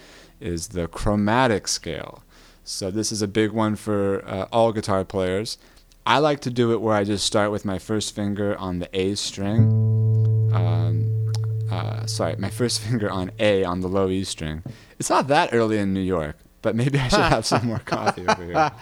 is 0.41 0.69
the 0.69 0.89
chromatic 0.89 1.69
scale. 1.69 2.23
So 2.71 2.91
this 2.91 3.11
is 3.11 3.21
a 3.21 3.27
big 3.27 3.51
one 3.51 3.75
for 3.75 4.25
uh, 4.25 4.47
all 4.53 4.73
guitar 4.73 5.05
players. 5.05 5.59
I 6.07 6.19
like 6.19 6.39
to 6.43 6.51
do 6.51 6.73
it 6.73 6.81
where 6.81 6.95
I 6.95 7.03
just 7.03 7.27
start 7.27 7.51
with 7.51 7.65
my 7.65 7.81
first 7.81 8.15
finger 8.15 8.57
on 8.57 8.79
the 8.79 8.89
A 8.97 9.17
string. 9.17 10.53
Um, 10.55 11.33
uh, 11.69 12.07
sorry, 12.07 12.37
my 12.37 12.49
first 12.49 12.81
finger 12.87 13.11
on 13.11 13.33
A 13.41 13.65
on 13.65 13.81
the 13.81 13.89
low 13.89 14.09
E 14.09 14.23
string. 14.23 14.63
It's 15.01 15.11
not 15.11 15.27
that 15.29 15.53
early 15.53 15.79
in 15.79 15.93
New 15.93 16.01
York, 16.01 16.37
but 16.63 16.77
maybe 16.77 16.99
I 17.01 17.09
should 17.09 17.19
have 17.19 17.45
some 17.45 17.67
more 17.67 17.81
coffee 17.81 18.27
over 18.27 18.45
here. 18.45 18.73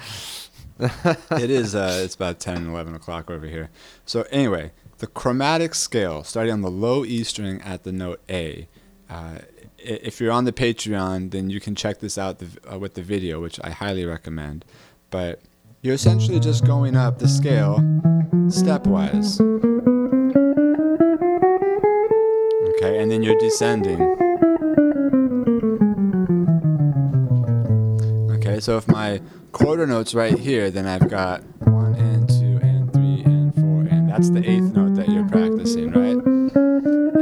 it 1.42 1.50
is. 1.50 1.74
Uh, 1.74 2.00
it's 2.04 2.14
about 2.14 2.40
10, 2.40 2.68
11 2.68 2.94
o'clock 2.94 3.30
over 3.30 3.46
here. 3.46 3.70
So 4.04 4.26
anyway, 4.30 4.72
the 4.98 5.06
chromatic 5.06 5.74
scale, 5.74 6.24
starting 6.24 6.52
on 6.52 6.60
the 6.60 6.70
low 6.70 7.06
E 7.06 7.24
string 7.24 7.62
at 7.62 7.84
the 7.84 7.92
note 7.92 8.20
A. 8.28 8.68
Uh, 9.08 9.38
if 9.78 10.20
you're 10.20 10.32
on 10.32 10.44
the 10.44 10.52
Patreon, 10.52 11.30
then 11.30 11.50
you 11.50 11.60
can 11.60 11.74
check 11.74 12.00
this 12.00 12.18
out 12.18 12.38
the, 12.38 12.48
uh, 12.70 12.78
with 12.78 12.94
the 12.94 13.02
video, 13.02 13.40
which 13.40 13.58
I 13.62 13.70
highly 13.70 14.04
recommend. 14.04 14.64
But 15.10 15.40
you're 15.82 15.94
essentially 15.94 16.40
just 16.40 16.66
going 16.66 16.96
up 16.96 17.18
the 17.18 17.28
scale 17.28 17.78
stepwise. 18.48 19.40
Okay, 22.76 23.00
and 23.00 23.10
then 23.10 23.22
you're 23.22 23.38
descending. 23.38 24.00
Okay, 28.32 28.60
so 28.60 28.76
if 28.76 28.88
my 28.88 29.20
quarter 29.52 29.86
note's 29.86 30.14
right 30.14 30.38
here, 30.38 30.70
then 30.70 30.86
I've 30.86 31.08
got 31.08 31.42
one 31.66 31.94
and 31.94 32.28
two 32.28 32.58
and 32.62 32.92
three 32.92 33.22
and 33.24 33.54
four, 33.54 33.82
and 33.90 34.10
that's 34.10 34.30
the 34.30 34.40
eighth 34.40 34.74
note 34.74 34.96
that 34.96 35.08
you're 35.08 35.28
practicing, 35.28 35.92
right? 35.92 36.37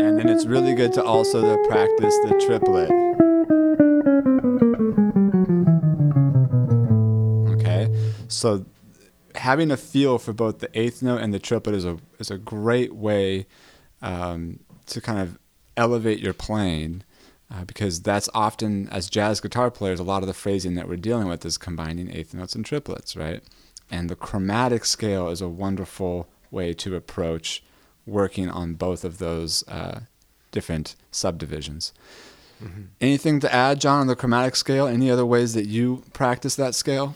And 0.07 0.21
then 0.21 0.29
it's 0.29 0.47
really 0.47 0.73
good 0.73 0.93
to 0.93 1.03
also 1.03 1.43
to 1.43 1.69
practice 1.69 2.17
the 2.23 2.39
triplet. 2.47 2.89
Okay, 7.55 7.93
so 8.29 8.65
having 9.35 9.73
a 9.73 9.77
feel 9.77 10.19
for 10.19 10.33
both 10.33 10.61
the 10.61 10.71
eighth 10.79 11.03
note 11.03 11.21
and 11.21 11.35
the 11.35 11.41
triplet 11.41 11.75
is 11.75 11.85
a 11.85 11.99
is 12.21 12.31
a 12.31 12.39
great 12.39 12.95
way 12.95 13.49
um, 14.01 14.61
to 14.87 15.01
kind 15.01 15.19
of 15.19 15.41
elevate 15.77 16.21
your 16.21 16.33
playing. 16.33 17.03
Uh, 17.51 17.65
because 17.65 18.03
that's 18.03 18.29
often, 18.33 18.89
as 18.91 19.11
jazz 19.11 19.41
guitar 19.41 19.73
players, 19.73 19.99
a 19.99 20.05
lot 20.05 20.23
of 20.23 20.29
the 20.29 20.35
phrasing 20.35 20.77
that 20.77 20.89
we're 20.89 20.97
dealing 20.97 21.27
with 21.27 21.45
is 21.45 21.59
combining 21.59 22.13
eighth 22.13 22.33
notes 22.33 22.55
and 22.55 22.65
triplets, 22.65 23.17
right? 23.17 23.43
And 23.91 24.09
the 24.09 24.17
chromatic 24.17 24.85
scale 24.85 25.29
is 25.29 25.41
a 25.41 25.49
wonderful 25.49 26.29
way 26.53 26.73
to 26.75 26.95
approach 26.95 27.65
working 28.07 28.49
on 28.49 28.75
both 28.75 29.05
of 29.05 29.19
those 29.19 29.67
uh, 29.69 30.01
different 30.53 30.95
subdivisions. 31.11 31.93
Mm-hmm. 32.63 32.83
Anything 33.01 33.41
to 33.41 33.55
add, 33.55 33.81
John, 33.81 34.01
on 34.01 34.07
the 34.07 34.17
chromatic 34.17 34.57
scale? 34.57 34.87
Any 34.87 35.11
other 35.11 35.27
ways 35.27 35.55
that 35.55 35.67
you 35.67 36.05
practice 36.13 36.57
that 36.57 36.75
scale? 36.75 37.15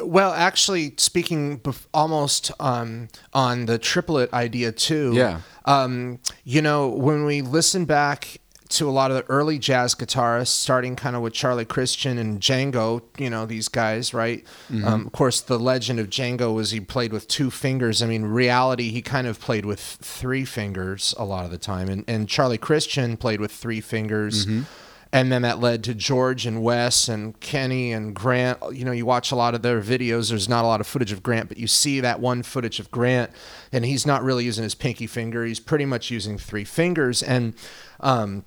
Well, 0.00 0.32
actually, 0.32 0.94
speaking 0.96 1.60
almost 1.92 2.52
um, 2.60 3.08
on 3.32 3.66
the 3.66 3.78
triplet 3.78 4.32
idea 4.32 4.70
too. 4.70 5.12
Yeah. 5.14 5.40
Um, 5.64 6.20
you 6.44 6.62
know, 6.62 6.88
when 6.88 7.24
we 7.24 7.42
listen 7.42 7.84
back 7.84 8.38
to 8.68 8.88
a 8.88 8.92
lot 8.92 9.10
of 9.10 9.16
the 9.16 9.24
early 9.30 9.58
jazz 9.58 9.94
guitarists, 9.94 10.48
starting 10.48 10.94
kind 10.94 11.16
of 11.16 11.22
with 11.22 11.32
Charlie 11.32 11.64
Christian 11.64 12.18
and 12.18 12.40
Django, 12.40 13.02
you 13.16 13.30
know, 13.30 13.46
these 13.46 13.68
guys, 13.68 14.12
right? 14.12 14.44
Mm-hmm. 14.70 14.86
Um, 14.86 15.06
of 15.06 15.12
course, 15.12 15.40
the 15.40 15.58
legend 15.58 15.98
of 15.98 16.10
Django 16.10 16.54
was 16.54 16.70
he 16.70 16.80
played 16.80 17.12
with 17.12 17.28
two 17.28 17.50
fingers. 17.50 18.02
I 18.02 18.06
mean, 18.06 18.24
reality, 18.24 18.90
he 18.90 19.00
kind 19.00 19.26
of 19.26 19.40
played 19.40 19.64
with 19.64 19.80
three 19.80 20.44
fingers 20.44 21.14
a 21.16 21.24
lot 21.24 21.46
of 21.46 21.50
the 21.50 21.58
time. 21.58 21.88
And, 21.88 22.04
and 22.06 22.28
Charlie 22.28 22.58
Christian 22.58 23.16
played 23.16 23.40
with 23.40 23.52
three 23.52 23.80
fingers. 23.80 24.44
Mm-hmm. 24.44 24.62
And 25.10 25.32
then 25.32 25.40
that 25.40 25.58
led 25.58 25.84
to 25.84 25.94
George 25.94 26.44
and 26.44 26.62
Wes 26.62 27.08
and 27.08 27.40
Kenny 27.40 27.92
and 27.94 28.14
Grant. 28.14 28.58
You 28.72 28.84
know, 28.84 28.92
you 28.92 29.06
watch 29.06 29.32
a 29.32 29.36
lot 29.36 29.54
of 29.54 29.62
their 29.62 29.80
videos. 29.80 30.28
There's 30.28 30.50
not 30.50 30.64
a 30.64 30.68
lot 30.68 30.82
of 30.82 30.86
footage 30.86 31.12
of 31.12 31.22
Grant, 31.22 31.48
but 31.48 31.56
you 31.56 31.66
see 31.66 32.00
that 32.00 32.20
one 32.20 32.42
footage 32.42 32.78
of 32.78 32.90
Grant, 32.90 33.30
and 33.72 33.86
he's 33.86 34.04
not 34.04 34.22
really 34.22 34.44
using 34.44 34.64
his 34.64 34.74
pinky 34.74 35.06
finger. 35.06 35.46
He's 35.46 35.60
pretty 35.60 35.86
much 35.86 36.10
using 36.10 36.36
three 36.36 36.64
fingers. 36.64 37.22
And, 37.22 37.54
um, 38.00 38.44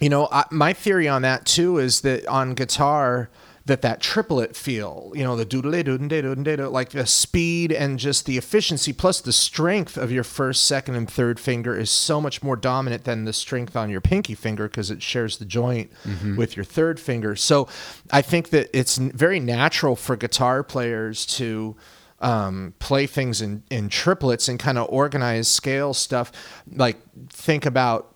you 0.00 0.08
know, 0.08 0.28
I, 0.30 0.44
my 0.50 0.72
theory 0.72 1.08
on 1.08 1.22
that 1.22 1.46
too 1.46 1.78
is 1.78 2.00
that 2.00 2.26
on 2.26 2.54
guitar, 2.54 3.30
that 3.66 3.82
that 3.82 4.00
triplet 4.00 4.56
feel, 4.56 5.12
you 5.14 5.22
know, 5.22 5.36
the 5.36 5.44
doodle 5.44 5.70
doodle 5.70 6.34
doodle 6.34 6.70
like 6.70 6.90
the 6.90 7.06
speed 7.06 7.70
and 7.70 7.98
just 7.98 8.26
the 8.26 8.38
efficiency 8.38 8.92
plus 8.92 9.20
the 9.20 9.32
strength 9.32 9.96
of 9.96 10.10
your 10.10 10.24
first, 10.24 10.64
second, 10.64 10.96
and 10.96 11.08
third 11.08 11.38
finger 11.38 11.76
is 11.76 11.90
so 11.90 12.20
much 12.20 12.42
more 12.42 12.56
dominant 12.56 13.04
than 13.04 13.26
the 13.26 13.32
strength 13.32 13.76
on 13.76 13.90
your 13.90 14.00
pinky 14.00 14.34
finger 14.34 14.66
because 14.66 14.90
it 14.90 15.02
shares 15.02 15.36
the 15.36 15.44
joint 15.44 15.90
mm-hmm. 16.04 16.36
with 16.36 16.56
your 16.56 16.64
third 16.64 16.98
finger. 16.98 17.36
So 17.36 17.68
I 18.10 18.22
think 18.22 18.50
that 18.50 18.70
it's 18.76 18.96
very 18.96 19.38
natural 19.38 19.94
for 19.94 20.16
guitar 20.16 20.64
players 20.64 21.26
to 21.26 21.76
um, 22.20 22.74
play 22.78 23.06
things 23.06 23.40
in, 23.40 23.62
in 23.70 23.88
triplets 23.88 24.48
and 24.48 24.58
kind 24.58 24.78
of 24.78 24.86
organize 24.90 25.48
scale 25.48 25.94
stuff. 25.94 26.32
Like 26.72 26.96
think 27.28 27.66
about 27.66 28.14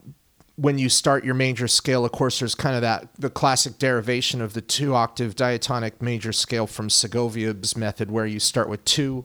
when 0.56 0.78
you 0.78 0.88
start 0.88 1.24
your 1.24 1.34
major 1.34 1.66
scale, 1.66 2.04
of 2.04 2.12
course, 2.12 2.38
there's 2.38 2.54
kind 2.54 2.76
of 2.76 2.82
that 2.82 3.08
the 3.18 3.30
classic 3.30 3.78
derivation 3.78 4.40
of 4.40 4.54
the 4.54 4.60
two 4.60 4.94
octave 4.94 5.34
diatonic 5.34 6.00
major 6.00 6.32
scale 6.32 6.66
from 6.66 6.88
Segovia's 6.88 7.76
method, 7.76 8.10
where 8.10 8.26
you 8.26 8.38
start 8.38 8.68
with 8.68 8.84
two 8.84 9.24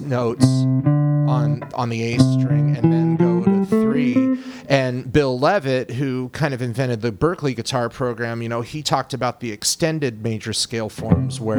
notes 0.00 0.46
on 0.46 1.62
on 1.74 1.90
the 1.90 2.14
A 2.14 2.18
string 2.18 2.74
and 2.76 2.90
then 2.92 3.16
go 3.16 3.44
to 3.44 3.66
three. 3.66 4.38
And 4.68 5.12
Bill 5.12 5.38
Leavitt, 5.38 5.90
who 5.92 6.30
kind 6.30 6.54
of 6.54 6.62
invented 6.62 7.02
the 7.02 7.12
Berklee 7.12 7.54
guitar 7.54 7.90
program, 7.90 8.40
you 8.40 8.48
know, 8.48 8.62
he 8.62 8.82
talked 8.82 9.12
about 9.12 9.40
the 9.40 9.52
extended 9.52 10.22
major 10.22 10.54
scale 10.54 10.88
forms 10.88 11.38
where 11.38 11.58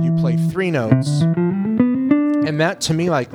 you 0.00 0.16
play 0.18 0.36
three 0.50 0.70
notes. 0.70 1.20
And 1.20 2.58
that 2.60 2.80
to 2.82 2.94
me, 2.94 3.10
like 3.10 3.30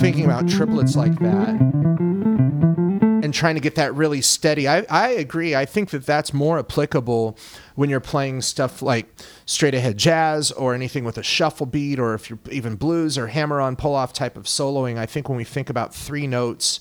thinking 0.00 0.24
about 0.24 0.48
triplets 0.48 0.96
like 0.96 1.16
that 1.20 1.81
and 3.32 3.38
trying 3.38 3.54
to 3.54 3.62
get 3.62 3.76
that 3.76 3.94
really 3.94 4.20
steady. 4.20 4.68
I, 4.68 4.84
I 4.90 5.08
agree. 5.08 5.56
I 5.56 5.64
think 5.64 5.88
that 5.90 6.04
that's 6.04 6.34
more 6.34 6.58
applicable 6.58 7.38
when 7.76 7.88
you're 7.88 7.98
playing 7.98 8.42
stuff 8.42 8.82
like 8.82 9.06
straight 9.46 9.74
ahead 9.74 9.96
jazz 9.96 10.52
or 10.52 10.74
anything 10.74 11.02
with 11.02 11.16
a 11.16 11.22
shuffle 11.22 11.64
beat, 11.64 11.98
or 11.98 12.12
if 12.12 12.28
you're 12.28 12.38
even 12.50 12.76
blues 12.76 13.16
or 13.16 13.28
hammer 13.28 13.58
on 13.58 13.74
pull 13.74 13.94
off 13.94 14.12
type 14.12 14.36
of 14.36 14.44
soloing. 14.44 14.98
I 14.98 15.06
think 15.06 15.30
when 15.30 15.38
we 15.38 15.44
think 15.44 15.70
about 15.70 15.94
three 15.94 16.26
notes 16.26 16.80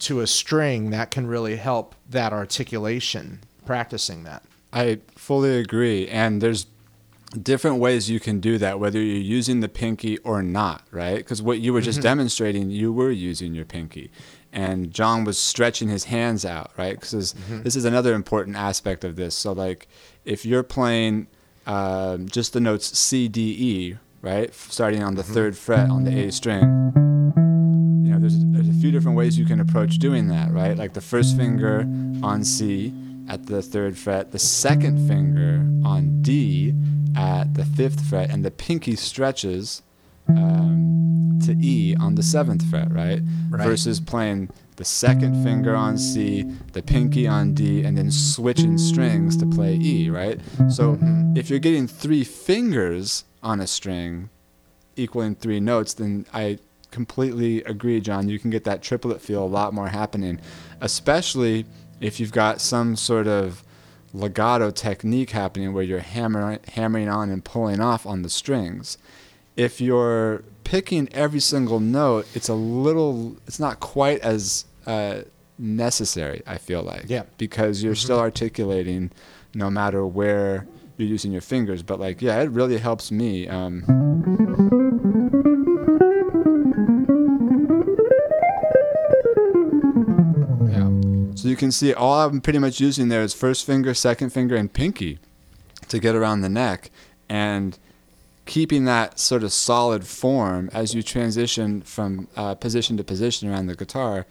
to 0.00 0.18
a 0.18 0.26
string, 0.26 0.90
that 0.90 1.12
can 1.12 1.28
really 1.28 1.54
help 1.54 1.94
that 2.10 2.32
articulation, 2.32 3.38
practicing 3.64 4.24
that. 4.24 4.42
I 4.72 4.98
fully 5.14 5.56
agree. 5.56 6.08
And 6.08 6.40
there's 6.40 6.66
different 7.40 7.76
ways 7.76 8.10
you 8.10 8.18
can 8.18 8.40
do 8.40 8.58
that, 8.58 8.80
whether 8.80 9.00
you're 9.00 9.18
using 9.18 9.60
the 9.60 9.68
pinky 9.68 10.18
or 10.18 10.42
not, 10.42 10.82
right? 10.90 11.18
Because 11.18 11.40
what 11.40 11.60
you 11.60 11.72
were 11.72 11.80
just 11.80 11.98
mm-hmm. 11.98 12.08
demonstrating, 12.08 12.70
you 12.70 12.92
were 12.92 13.12
using 13.12 13.54
your 13.54 13.64
pinky 13.64 14.10
and 14.52 14.92
John 14.92 15.24
was 15.24 15.38
stretching 15.38 15.88
his 15.88 16.04
hands 16.04 16.44
out, 16.44 16.70
right? 16.76 16.98
Because 16.98 17.32
mm-hmm. 17.32 17.62
this 17.62 17.74
is 17.74 17.84
another 17.84 18.14
important 18.14 18.56
aspect 18.56 19.02
of 19.04 19.16
this. 19.16 19.34
So, 19.34 19.52
like, 19.52 19.88
if 20.24 20.44
you're 20.44 20.62
playing 20.62 21.26
um, 21.66 22.28
just 22.28 22.52
the 22.52 22.60
notes 22.60 22.98
C, 22.98 23.28
D, 23.28 23.40
E, 23.58 23.96
right, 24.20 24.52
starting 24.54 25.02
on 25.02 25.14
the 25.14 25.22
mm-hmm. 25.22 25.32
third 25.32 25.56
fret 25.56 25.88
on 25.88 26.04
the 26.04 26.26
A 26.26 26.30
string, 26.30 26.62
you 28.04 28.12
know, 28.12 28.18
there's, 28.18 28.44
there's 28.46 28.68
a 28.68 28.80
few 28.80 28.90
different 28.90 29.16
ways 29.16 29.38
you 29.38 29.46
can 29.46 29.60
approach 29.60 29.98
doing 29.98 30.28
that, 30.28 30.52
right? 30.52 30.76
Like 30.76 30.92
the 30.92 31.00
first 31.00 31.36
finger 31.36 31.80
on 32.22 32.44
C 32.44 32.92
at 33.28 33.46
the 33.46 33.62
third 33.62 33.96
fret, 33.96 34.32
the 34.32 34.38
second 34.38 35.08
finger 35.08 35.66
on 35.86 36.20
D 36.20 36.74
at 37.16 37.54
the 37.54 37.64
fifth 37.64 38.04
fret, 38.04 38.30
and 38.30 38.44
the 38.44 38.50
pinky 38.50 38.96
stretches 38.96 39.82
um, 40.28 41.38
to 41.44 41.56
E 41.60 41.94
on 42.00 42.14
the 42.14 42.22
seventh 42.22 42.68
fret, 42.68 42.92
right? 42.92 43.20
right? 43.50 43.64
Versus 43.64 44.00
playing 44.00 44.50
the 44.76 44.84
second 44.84 45.42
finger 45.44 45.74
on 45.74 45.98
C, 45.98 46.42
the 46.72 46.82
pinky 46.82 47.26
on 47.26 47.54
D, 47.54 47.84
and 47.84 47.96
then 47.96 48.10
switching 48.10 48.78
strings 48.78 49.36
to 49.36 49.46
play 49.46 49.74
E, 49.74 50.10
right? 50.10 50.40
So 50.70 50.94
mm-hmm. 50.94 51.36
if 51.36 51.50
you're 51.50 51.58
getting 51.58 51.86
three 51.86 52.24
fingers 52.24 53.24
on 53.42 53.60
a 53.60 53.66
string 53.66 54.30
equaling 54.96 55.34
three 55.34 55.60
notes, 55.60 55.94
then 55.94 56.26
I 56.32 56.58
completely 56.90 57.62
agree, 57.64 58.00
John. 58.00 58.28
You 58.28 58.38
can 58.38 58.50
get 58.50 58.64
that 58.64 58.82
triplet 58.82 59.20
feel 59.20 59.42
a 59.42 59.46
lot 59.46 59.74
more 59.74 59.88
happening, 59.88 60.40
especially 60.80 61.66
if 62.00 62.18
you've 62.20 62.32
got 62.32 62.60
some 62.60 62.96
sort 62.96 63.26
of 63.26 63.62
legato 64.14 64.70
technique 64.70 65.30
happening 65.30 65.72
where 65.72 65.82
you're 65.82 66.00
hammer, 66.00 66.58
hammering 66.68 67.08
on 67.08 67.30
and 67.30 67.44
pulling 67.44 67.80
off 67.80 68.06
on 68.06 68.22
the 68.22 68.28
strings 68.28 68.98
if 69.56 69.80
you're 69.80 70.44
picking 70.64 71.08
every 71.12 71.40
single 71.40 71.80
note, 71.80 72.26
it's 72.34 72.48
a 72.48 72.54
little, 72.54 73.36
it's 73.46 73.60
not 73.60 73.80
quite 73.80 74.20
as 74.20 74.64
uh, 74.86 75.22
necessary. 75.58 76.42
I 76.46 76.58
feel 76.58 76.82
like, 76.82 77.04
yeah, 77.08 77.24
because 77.38 77.82
you're 77.82 77.94
mm-hmm. 77.94 78.04
still 78.04 78.18
articulating, 78.18 79.10
no 79.54 79.70
matter 79.70 80.06
where 80.06 80.66
you're 80.96 81.08
using 81.08 81.32
your 81.32 81.40
fingers. 81.40 81.82
But 81.82 82.00
like, 82.00 82.22
yeah, 82.22 82.40
it 82.40 82.50
really 82.50 82.78
helps 82.78 83.10
me. 83.10 83.48
Um, 83.48 83.84
Yeah. 90.70 91.34
So 91.34 91.48
you 91.48 91.56
can 91.56 91.70
see 91.72 91.92
all 91.92 92.14
I'm 92.14 92.40
pretty 92.40 92.58
much 92.58 92.80
using 92.80 93.08
there 93.08 93.22
is 93.22 93.34
first 93.34 93.66
finger, 93.66 93.94
second 93.94 94.30
finger, 94.30 94.56
and 94.56 94.72
pinky 94.72 95.18
to 95.88 95.98
get 95.98 96.14
around 96.14 96.40
the 96.40 96.48
neck. 96.48 96.90
And 97.28 97.78
keeping 98.44 98.84
that 98.86 99.18
sort 99.18 99.42
of 99.42 99.52
solid 99.52 100.06
form 100.06 100.68
as 100.72 100.94
you 100.94 101.02
transition 101.02 101.80
from 101.82 102.28
uh, 102.36 102.54
position 102.54 102.96
to 102.96 103.04
position 103.04 103.48
around 103.48 103.66
the 103.66 103.76
guitar 103.76 104.26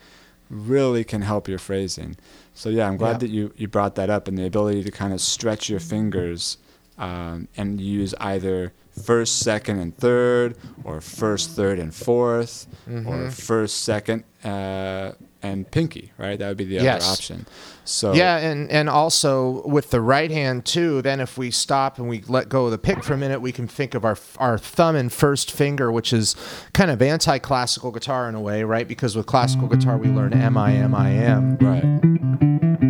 really 0.50 1.04
can 1.04 1.22
help 1.22 1.48
your 1.48 1.58
phrasing. 1.60 2.18
So 2.54 2.70
yeah, 2.70 2.88
I'm 2.88 2.98
glad 2.98 3.14
Yeah. 3.14 3.18
that 3.20 3.30
you, 3.30 3.54
you 3.56 3.68
brought 3.70 3.96
that 3.96 4.10
up 4.10 4.28
and 4.28 4.38
the 4.38 4.46
ability 4.46 4.84
to 4.84 4.92
kind 4.92 5.14
of 5.14 5.22
stretch 5.22 5.70
your 5.70 5.80
fingers 5.80 6.58
um, 6.98 7.48
and 7.56 7.80
use 7.80 8.14
either 8.20 8.74
first, 9.02 9.40
second, 9.40 9.80
and 9.80 9.96
third, 9.96 10.58
or 10.84 11.00
first, 11.00 11.52
third, 11.52 11.80
and 11.80 11.92
4th 11.94 12.68
or 13.08 13.32
first, 13.32 13.84
second, 13.84 14.26
uh, 14.44 15.14
and 15.44 15.70
pinky. 15.70 16.12
Right, 16.18 16.38
that 16.38 16.48
would 16.48 16.58
be 16.58 16.66
the 16.66 16.76
Yes. 16.76 17.04
other 17.04 17.12
option. 17.14 17.46
So 17.84 18.14
Yeah, 18.14 18.38
and 18.38 18.70
and 18.70 18.90
also 18.90 19.64
with 19.68 19.90
the 19.90 20.00
right 20.02 20.30
hand 20.32 20.66
too. 20.66 21.02
Then 21.02 21.20
if 21.20 21.38
we 21.38 21.50
stop 21.52 21.98
and 21.98 22.08
we 22.08 22.24
let 22.28 22.48
go 22.48 22.66
of 22.66 22.72
the 22.72 22.78
pick 22.78 23.04
for 23.04 23.14
a 23.14 23.18
minute, 23.18 23.42
we 23.42 23.52
can 23.52 23.68
think 23.68 23.94
of 23.96 24.06
our 24.06 24.18
our 24.38 24.58
thumb 24.58 24.96
and 24.96 25.12
first 25.12 25.52
finger, 25.52 25.92
which 25.92 26.14
is 26.14 26.36
kind 26.74 26.92
of 26.92 27.02
anti-classical 27.02 27.92
guitar 27.92 28.30
in 28.30 28.36
a 28.36 28.42
way, 28.42 28.64
right? 28.64 28.88
Because 28.88 29.16
with 29.16 29.26
classical 29.26 29.68
guitar 29.68 29.98
we 29.98 30.08
learn 30.10 30.34
M 30.34 30.58
I 30.58 30.74
M 30.74 30.94
I 30.96 31.12
M, 31.12 31.58
right. 31.60 31.84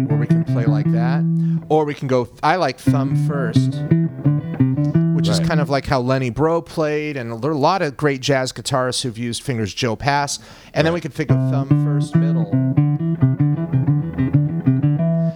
where 0.10 0.20
we 0.20 0.28
can 0.28 0.44
play 0.44 0.66
like 0.66 0.92
that, 0.92 1.24
or 1.70 1.86
we 1.86 1.94
can 1.94 2.08
go. 2.08 2.28
I 2.44 2.58
like 2.58 2.80
thumb 2.80 3.16
first. 3.28 3.82
Is 5.32 5.40
Right. 5.40 5.48
kind 5.48 5.62
of 5.62 5.70
like 5.70 5.86
how 5.86 6.00
Lenny 6.02 6.30
Breau 6.30 6.64
played, 6.66 7.16
and 7.16 7.42
there 7.42 7.50
are 7.52 7.54
a 7.54 7.58
lot 7.58 7.82
of 7.82 7.96
great 7.96 8.20
jazz 8.22 8.52
guitarists 8.52 9.02
who've 9.04 9.18
used 9.18 9.42
fingers. 9.44 9.74
Joe 9.74 9.96
Pass, 9.96 10.40
and 10.74 10.86
then 10.86 10.94
we 10.94 11.00
can 11.02 11.12
think 11.12 11.32
of 11.32 11.38
thumb 11.50 11.70
first, 11.86 12.16
middle, 12.16 12.50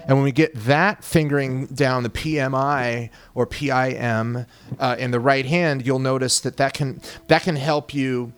and 0.07 0.17
when 0.17 0.23
we 0.23 0.31
get 0.31 0.53
that 0.65 1.03
fingering 1.03 1.65
down 1.67 2.03
the 2.03 2.09
PMI 2.09 3.09
or 3.33 3.47
PIM 3.47 4.45
uh, 4.79 4.95
in 4.99 5.11
the 5.11 5.19
right 5.19 5.45
hand, 5.45 5.85
you'll 5.85 5.97
notice 5.99 6.39
that 6.41 6.57
that 6.57 6.73
can 6.73 7.01
that 7.27 7.41
can 7.43 7.55
help 7.55 7.93
you 7.93 8.33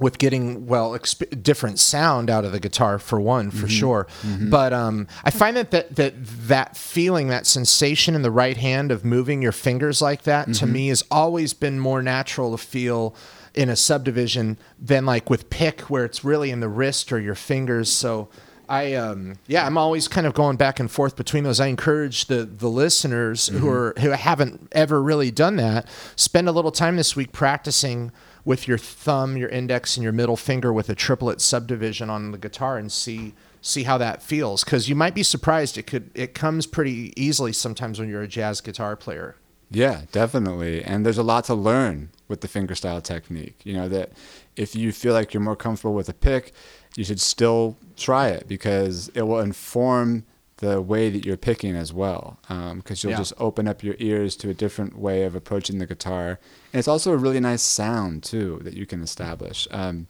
with 0.00 0.18
getting 0.18 0.66
well 0.66 0.92
exp- 0.92 1.42
different 1.42 1.78
sound 1.78 2.30
out 2.30 2.44
of 2.44 2.52
the 2.52 2.60
guitar 2.60 2.98
for 2.98 3.20
one 3.20 3.50
for 3.50 3.68
sure. 3.68 4.06
But 4.50 4.72
um, 4.72 5.06
i 5.24 5.30
find 5.30 5.56
that, 5.56 5.70
that 5.70 5.96
that 5.96 6.14
that 6.48 6.76
feeling 6.76 7.28
that 7.28 7.46
sensation 7.46 8.14
in 8.14 8.22
the 8.22 8.30
right 8.30 8.56
hand 8.56 8.90
of 8.90 9.04
moving 9.04 9.42
your 9.42 9.52
fingers 9.52 10.00
like 10.02 10.22
that 10.22 10.52
to 10.54 10.66
me 10.66 10.88
has 10.88 11.04
always 11.10 11.52
been 11.54 11.78
more 11.78 12.02
natural 12.02 12.50
to 12.52 12.58
feel 12.58 13.14
in 13.54 13.68
a 13.68 13.76
subdivision 13.76 14.56
than 14.78 15.04
like 15.04 15.28
with 15.28 15.50
pick 15.50 15.82
where 15.82 16.04
it's 16.04 16.24
really 16.24 16.50
in 16.50 16.60
the 16.60 16.68
wrist 16.68 17.12
or 17.12 17.18
your 17.20 17.34
fingers. 17.34 17.90
So 17.90 18.28
I 18.68 18.94
um 18.94 19.34
yeah 19.48 19.66
I'm 19.66 19.76
always 19.76 20.06
kind 20.06 20.26
of 20.26 20.32
going 20.34 20.56
back 20.56 20.78
and 20.80 20.90
forth 20.90 21.16
between 21.16 21.44
those. 21.44 21.58
I 21.60 21.66
encourage 21.66 22.26
the 22.26 22.44
the 22.44 22.68
listeners 22.68 23.48
who 23.48 23.68
are 23.68 23.94
who 23.98 24.10
haven't 24.10 24.68
ever 24.72 25.02
really 25.02 25.30
done 25.32 25.56
that 25.56 25.88
spend 26.16 26.48
a 26.48 26.52
little 26.52 26.70
time 26.70 26.96
this 26.96 27.16
week 27.16 27.32
practicing 27.32 28.12
with 28.44 28.66
your 28.66 28.78
thumb, 28.78 29.36
your 29.36 29.48
index, 29.48 29.96
and 29.96 30.04
your 30.04 30.12
middle 30.12 30.36
finger 30.36 30.72
with 30.72 30.88
a 30.88 30.94
triplet 30.94 31.40
subdivision 31.40 32.10
on 32.10 32.32
the 32.32 32.38
guitar 32.38 32.78
and 32.78 32.90
see 32.90 33.34
see 33.62 33.82
how 33.82 33.98
that 33.98 34.22
feels 34.22 34.64
because 34.64 34.88
you 34.88 34.94
might 34.94 35.14
be 35.14 35.22
surprised 35.22 35.76
it 35.76 35.86
could 35.86 36.10
it 36.14 36.32
comes 36.32 36.66
pretty 36.66 37.12
easily 37.14 37.52
sometimes 37.52 38.00
when 38.00 38.08
you're 38.08 38.22
a 38.22 38.28
jazz 38.28 38.60
guitar 38.60 38.96
player. 38.96 39.36
Yeah, 39.70 40.02
definitely. 40.10 40.82
And 40.82 41.06
there's 41.06 41.18
a 41.18 41.22
lot 41.22 41.44
to 41.44 41.54
learn 41.54 42.10
with 42.26 42.40
the 42.40 42.48
fingerstyle 42.48 43.02
technique. 43.02 43.60
You 43.62 43.74
know, 43.74 43.88
that 43.88 44.10
if 44.56 44.74
you 44.74 44.90
feel 44.90 45.14
like 45.14 45.32
you're 45.32 45.42
more 45.42 45.56
comfortable 45.56 45.94
with 45.94 46.08
a 46.08 46.14
pick, 46.14 46.52
you 46.96 47.04
should 47.04 47.20
still 47.20 47.76
try 47.96 48.28
it 48.28 48.48
because 48.48 49.10
it 49.14 49.22
will 49.22 49.38
inform 49.38 50.24
the 50.60 50.80
way 50.80 51.10
that 51.10 51.24
you're 51.26 51.36
picking 51.36 51.74
as 51.74 51.92
well. 51.92 52.38
Because 52.76 53.02
you'll 53.02 53.12
Yeah. 53.12 53.18
just 53.18 53.32
open 53.38 53.66
up 53.66 53.82
your 53.82 53.96
ears 53.98 54.36
to 54.36 54.50
a 54.50 54.54
different 54.54 54.98
way 54.98 55.24
of 55.24 55.34
approaching 55.34 55.78
the 55.78 55.86
guitar. 55.86 56.38
And 56.72 56.78
it's 56.78 56.86
also 56.88 57.12
a 57.12 57.16
really 57.16 57.40
nice 57.40 57.62
sound, 57.62 58.22
too, 58.22 58.60
that 58.64 58.74
you 58.74 58.86
can 58.86 59.02
establish. 59.02 59.66
Um, 59.70 60.06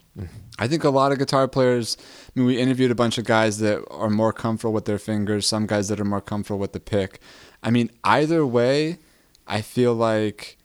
I 0.59 0.67
think 0.67 0.83
a 0.83 0.89
lot 0.89 1.11
of 1.11 1.17
guitar 1.19 1.47
players, 1.47 1.97
I 1.99 2.31
mean, 2.39 2.45
we 2.47 2.59
interviewed 2.59 2.91
a 2.91 2.95
bunch 2.95 3.17
of 3.17 3.23
guys 3.25 3.59
that 3.59 3.83
are 3.89 4.09
more 4.09 4.33
comfortable 4.33 4.73
with 4.73 4.85
their 4.85 4.99
fingers, 4.99 5.47
some 5.47 5.65
guys 5.65 5.87
that 5.87 5.99
are 5.99 6.05
more 6.05 6.21
comfortable 6.21 6.59
with 6.59 6.73
the 6.73 6.79
pick. 6.79 7.19
I 7.63 7.71
mean, 7.71 7.89
either 8.03 8.45
way, 8.45 8.99
I 9.47 9.61
feel 9.61 9.93
like 9.93 10.57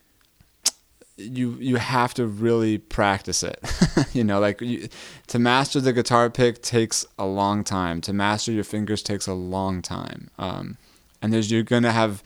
you 1.17 1.57
you 1.59 1.77
have 1.77 2.15
to 2.15 2.27
really 2.27 2.79
practice 2.79 3.43
it. 3.43 3.59
you 4.13 4.23
know, 4.23 4.39
like 4.39 4.61
you, 4.61 4.89
to 5.29 5.39
master 5.39 5.81
the 5.81 5.93
guitar 5.93 6.31
pick 6.31 6.63
takes 6.63 7.07
a 7.19 7.27
long 7.27 7.65
time. 7.65 8.01
To 8.03 8.13
master 8.13 8.53
your 8.53 8.65
fingers 8.65 9.03
takes 9.03 9.27
a 9.27 9.33
long 9.33 9.83
time. 9.83 10.31
Um, 10.39 10.77
and 11.23 11.33
there's 11.33 11.51
you're 11.51 11.63
gonna 11.63 11.93
have 11.93 12.23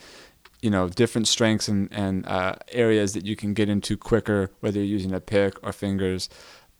you 0.60 0.70
know 0.70 0.88
different 0.88 1.28
strengths 1.28 1.68
and 1.68 1.88
and 1.92 2.26
uh, 2.26 2.56
areas 2.72 3.12
that 3.12 3.24
you 3.24 3.36
can 3.36 3.54
get 3.54 3.68
into 3.68 3.96
quicker, 3.96 4.50
whether 4.60 4.78
you're 4.78 4.86
using 4.86 5.12
a 5.12 5.20
pick 5.20 5.62
or 5.62 5.72
fingers. 5.72 6.28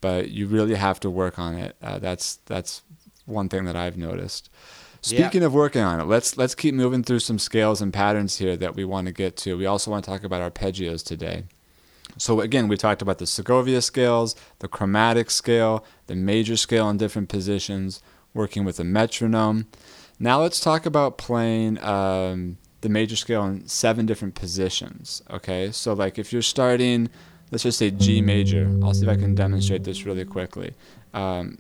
But 0.01 0.31
you 0.31 0.47
really 0.47 0.77
have 0.77 0.99
to 1.01 1.11
work 1.11 1.39
on 1.39 1.55
it. 1.55 1.77
Uh, 1.83 1.99
that's 1.99 2.37
that's 2.47 2.83
one 3.27 3.49
thing 3.49 3.67
that 3.67 3.77
I've 3.77 3.97
noticed. 3.97 4.51
Yeah. 5.03 5.21
Speaking 5.21 5.43
of 5.45 5.55
working 5.55 5.83
on 5.83 6.01
it, 6.01 6.05
let's 6.05 6.37
let's 6.37 6.55
keep 6.55 6.75
moving 6.75 7.05
through 7.05 7.21
some 7.21 7.39
scales 7.39 7.81
and 7.81 7.93
patterns 7.93 8.39
here 8.39 8.57
that 8.57 8.75
we 8.75 8.85
want 8.85 9.07
to 9.07 9.13
get 9.13 9.37
to. 9.39 9.57
We 9.57 9.67
also 9.67 9.91
want 9.91 10.05
to 10.05 10.11
talk 10.11 10.25
about 10.25 10.53
arpeggios 10.53 11.05
today. 11.05 11.45
So 12.21 12.43
again, 12.43 12.69
we 12.69 12.77
talked 12.77 13.01
about 13.01 13.17
the 13.17 13.27
Segovia 13.27 13.81
scales, 13.81 14.37
the 14.59 14.69
chromatic 14.69 15.31
scale, 15.31 15.87
the 16.07 16.15
major 16.15 16.55
scale 16.59 16.91
in 16.91 16.99
different 16.99 17.31
positions, 17.31 18.03
working 18.35 18.63
with 18.63 18.79
a 18.79 18.85
metronome. 18.85 19.69
Now 20.19 20.43
let's 20.43 20.61
talk 20.61 20.85
about 20.85 21.17
playing 21.17 21.83
um, 21.83 22.59
the 22.83 22.91
major 22.91 23.17
scale 23.17 23.47
in 23.47 23.67
seven 23.67 24.05
different 24.05 24.35
positions. 24.35 25.23
Okay, 25.31 25.71
so 25.73 25.95
like 25.95 26.19
if 26.19 26.31
you're 26.31 26.43
starting, 26.43 27.09
let's 27.51 27.63
just 27.63 27.79
say 27.79 27.91
G 27.91 28.21
major. 28.21 28.71
I'll 28.83 28.93
see 28.93 29.07
if 29.07 29.09
I 29.09 29.17
can 29.17 29.35
demonstrate 29.35 29.85
this 29.85 30.05
really 30.05 30.27
quickly. 30.27 30.75
Um, 31.15 31.57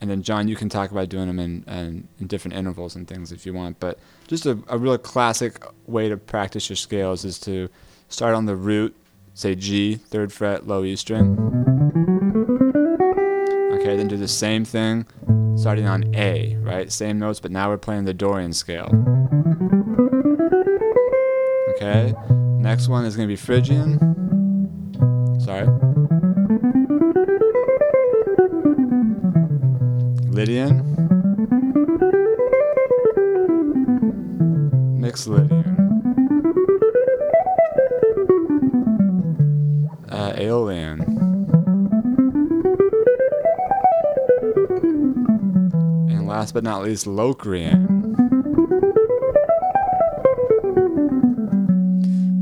and 0.00 0.08
then 0.08 0.22
John, 0.22 0.48
you 0.48 0.56
can 0.56 0.70
talk 0.70 0.90
about 0.90 1.10
doing 1.10 1.26
them 1.26 1.38
in, 1.38 1.64
in, 1.64 2.08
in 2.18 2.26
different 2.28 2.56
intervals 2.56 2.96
and 2.96 3.06
things 3.06 3.30
if 3.30 3.44
you 3.44 3.52
want. 3.52 3.78
But 3.78 3.98
just 4.26 4.46
a, 4.46 4.58
a 4.68 4.78
real 4.78 4.96
classic 4.96 5.62
way 5.86 6.08
to 6.08 6.16
practice 6.16 6.70
your 6.70 6.76
scales 6.76 7.26
is 7.26 7.38
to 7.40 7.68
start 8.08 8.34
on 8.34 8.46
the 8.46 8.56
root, 8.56 8.96
say 9.38 9.54
G, 9.54 9.94
third 9.94 10.32
fret, 10.32 10.66
low 10.66 10.82
E 10.82 10.96
string. 10.96 11.38
Okay, 13.74 13.96
then 13.96 14.08
do 14.08 14.16
the 14.16 14.26
same 14.26 14.64
thing 14.64 15.06
starting 15.56 15.86
on 15.86 16.12
A, 16.16 16.56
right? 16.56 16.90
Same 16.90 17.20
notes, 17.20 17.38
but 17.38 17.52
now 17.52 17.68
we're 17.68 17.78
playing 17.78 18.04
the 18.04 18.12
Dorian 18.12 18.52
scale. 18.52 18.88
Okay, 21.70 22.12
next 22.58 22.88
one 22.88 23.04
is 23.04 23.14
going 23.14 23.28
to 23.28 23.32
be 23.32 23.36
Phrygian. 23.36 24.00
Sorry. 25.40 25.68
Lydian. 30.32 30.82
Mixolydian. 35.00 35.57
Last 46.48 46.54
but 46.54 46.64
not 46.64 46.82
least, 46.82 47.06
Locrian. 47.06 47.84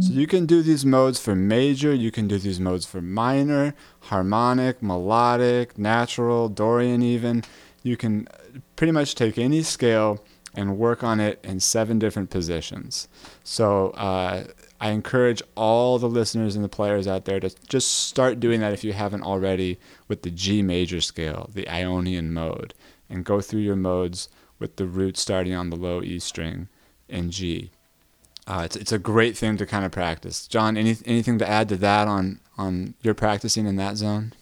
So 0.01 0.13
you 0.13 0.29
can 0.29 0.47
do 0.47 0.63
these 0.63 0.87
modes 0.87 1.19
for 1.19 1.35
major, 1.35 1.93
you 1.93 2.13
can 2.13 2.29
do 2.29 2.39
these 2.39 2.61
modes 2.61 2.87
for 2.87 3.03
minor, 3.03 3.75
harmonic, 4.03 4.81
melodic, 4.81 5.77
natural, 5.77 6.49
Dorian 6.49 7.03
even. 7.03 7.43
You 7.83 7.97
can 7.97 8.29
pretty 8.77 8.93
much 8.93 9.17
take 9.17 9.39
any 9.39 9.65
scale 9.65 10.23
and 10.55 10.79
work 10.79 11.03
on 11.03 11.19
it 11.19 11.41
in 11.43 11.59
seven 11.59 11.99
different 11.99 12.31
positions. 12.31 13.09
So 13.43 13.91
uh, 13.91 14.45
I 14.81 14.91
encourage 14.91 15.43
all 15.57 15.99
the 15.99 16.09
listeners 16.09 16.55
and 16.55 16.65
the 16.65 16.69
players 16.69 17.09
out 17.09 17.25
there 17.25 17.41
to 17.41 17.51
just 17.69 18.07
start 18.07 18.39
doing 18.39 18.61
that 18.61 18.73
if 18.73 18.85
you 18.85 18.93
haven't 18.93 19.25
already 19.25 19.81
with 20.07 20.23
the 20.23 20.31
G 20.31 20.63
major 20.63 21.01
scale, 21.01 21.51
the 21.53 21.69
Ionian 21.69 22.33
mode, 22.33 22.73
and 23.09 23.25
go 23.25 23.41
through 23.41 23.61
your 23.61 23.77
modes 23.77 24.29
with 24.59 24.77
the 24.77 24.87
root 24.87 25.17
starting 25.17 25.55
on 25.55 25.71
the 25.71 25.77
low 25.77 26.03
E 26.03 26.19
string 26.19 26.69
in 27.09 27.31
G. 27.31 27.71
Uh, 28.47 28.63
it's, 28.65 28.77
it's 28.77 28.93
a 28.93 28.99
great 28.99 29.37
thing 29.37 29.57
to 29.57 29.67
kind 29.67 29.85
of 29.85 29.93
practice. 29.93 30.47
John, 30.47 30.77
any, 30.77 30.97
anything 31.05 31.39
to 31.39 31.49
add 31.49 31.69
to 31.71 31.77
that 31.79 32.07
on, 32.07 32.41
on 32.57 32.95
your 33.03 33.15
practicing 33.15 33.67
in 33.67 33.77
that 33.77 33.97
zone? 33.97 34.33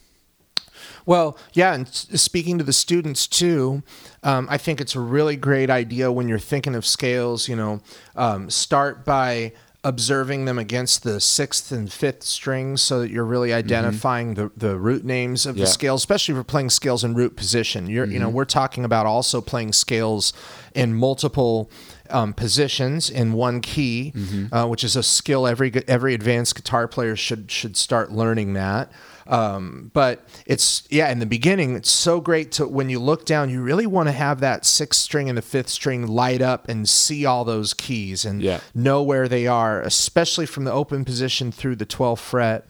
Well, 1.06 1.38
yeah, 1.52 1.74
and 1.74 1.88
speaking 1.88 2.58
to 2.58 2.64
the 2.64 2.72
students 2.72 3.26
too, 3.26 3.82
um, 4.22 4.46
I 4.50 4.58
think 4.58 4.80
it's 4.80 4.94
a 4.94 5.00
really 5.00 5.36
great 5.36 5.70
idea 5.70 6.12
when 6.12 6.28
you're 6.28 6.38
thinking 6.38 6.74
of 6.74 6.84
scales. 6.84 7.48
You 7.48 7.56
know, 7.56 7.80
um, 8.16 8.50
start 8.50 9.04
by 9.04 9.52
observing 9.84 10.46
them 10.46 10.58
against 10.58 11.02
the 11.04 11.20
sixth 11.20 11.70
and 11.70 11.92
fifth 11.92 12.22
strings 12.22 12.80
so 12.82 12.98
that 13.00 13.10
you're 13.10 13.24
really 13.24 13.52
identifying 13.52 14.34
the, 14.34 14.50
the 14.56 14.76
root 14.78 15.04
names 15.04 15.44
of 15.46 15.52
Mm-hmm. 15.54 15.58
Yeah. 15.60 15.64
the 15.66 15.70
scales, 15.70 16.00
especially 16.00 16.32
if 16.32 16.36
you're 16.36 16.44
playing 16.44 16.70
scales 16.70 17.04
in 17.04 17.14
root 17.14 17.36
position. 17.36 17.86
You're, 17.88 18.06
you 18.06 18.18
know, 18.18 18.26
Mm-hmm. 18.26 18.34
we're 18.36 18.44
talking 18.46 18.84
about 18.84 19.06
also 19.06 19.40
playing 19.40 19.72
scales 19.74 20.32
in 20.74 20.94
multiple 20.94 21.70
um, 22.10 22.32
positions 22.32 23.08
in 23.10 23.32
one 23.34 23.60
key, 23.60 24.12
Mm-hmm. 24.16 24.54
uh, 24.54 24.66
which 24.66 24.82
is 24.84 24.96
a 24.96 25.02
skill 25.02 25.46
every 25.46 25.70
every 25.86 26.14
advanced 26.14 26.54
guitar 26.56 26.88
player 26.88 27.14
should 27.16 27.50
should 27.50 27.76
start 27.76 28.10
learning 28.10 28.54
that. 28.54 28.90
Um, 29.26 29.90
but 29.94 30.26
it's 30.46 30.86
yeah, 30.90 31.10
in 31.10 31.18
the 31.18 31.26
beginning, 31.26 31.76
it's 31.76 31.90
so 31.90 32.20
great 32.20 32.52
to 32.52 32.66
when 32.68 32.90
you 32.90 32.98
look 32.98 33.24
down, 33.24 33.50
you 33.50 33.62
really 33.62 33.86
want 33.86 34.08
to 34.08 34.12
have 34.12 34.40
that 34.40 34.64
sixth 34.66 35.00
string 35.00 35.28
and 35.28 35.38
the 35.38 35.42
fifth 35.42 35.68
string 35.70 36.06
light 36.06 36.42
up 36.42 36.68
and 36.68 36.88
see 36.88 37.24
all 37.24 37.44
those 37.44 37.74
keys 37.74 38.24
and 38.24 38.42
Yeah. 38.42 38.60
know 38.74 39.02
where 39.02 39.28
they 39.28 39.46
are, 39.46 39.80
especially 39.80 40.46
from 40.46 40.64
the 40.64 40.72
open 40.72 41.04
position 41.04 41.50
through 41.52 41.76
the 41.76 41.86
12th 41.86 42.20
fret. 42.20 42.66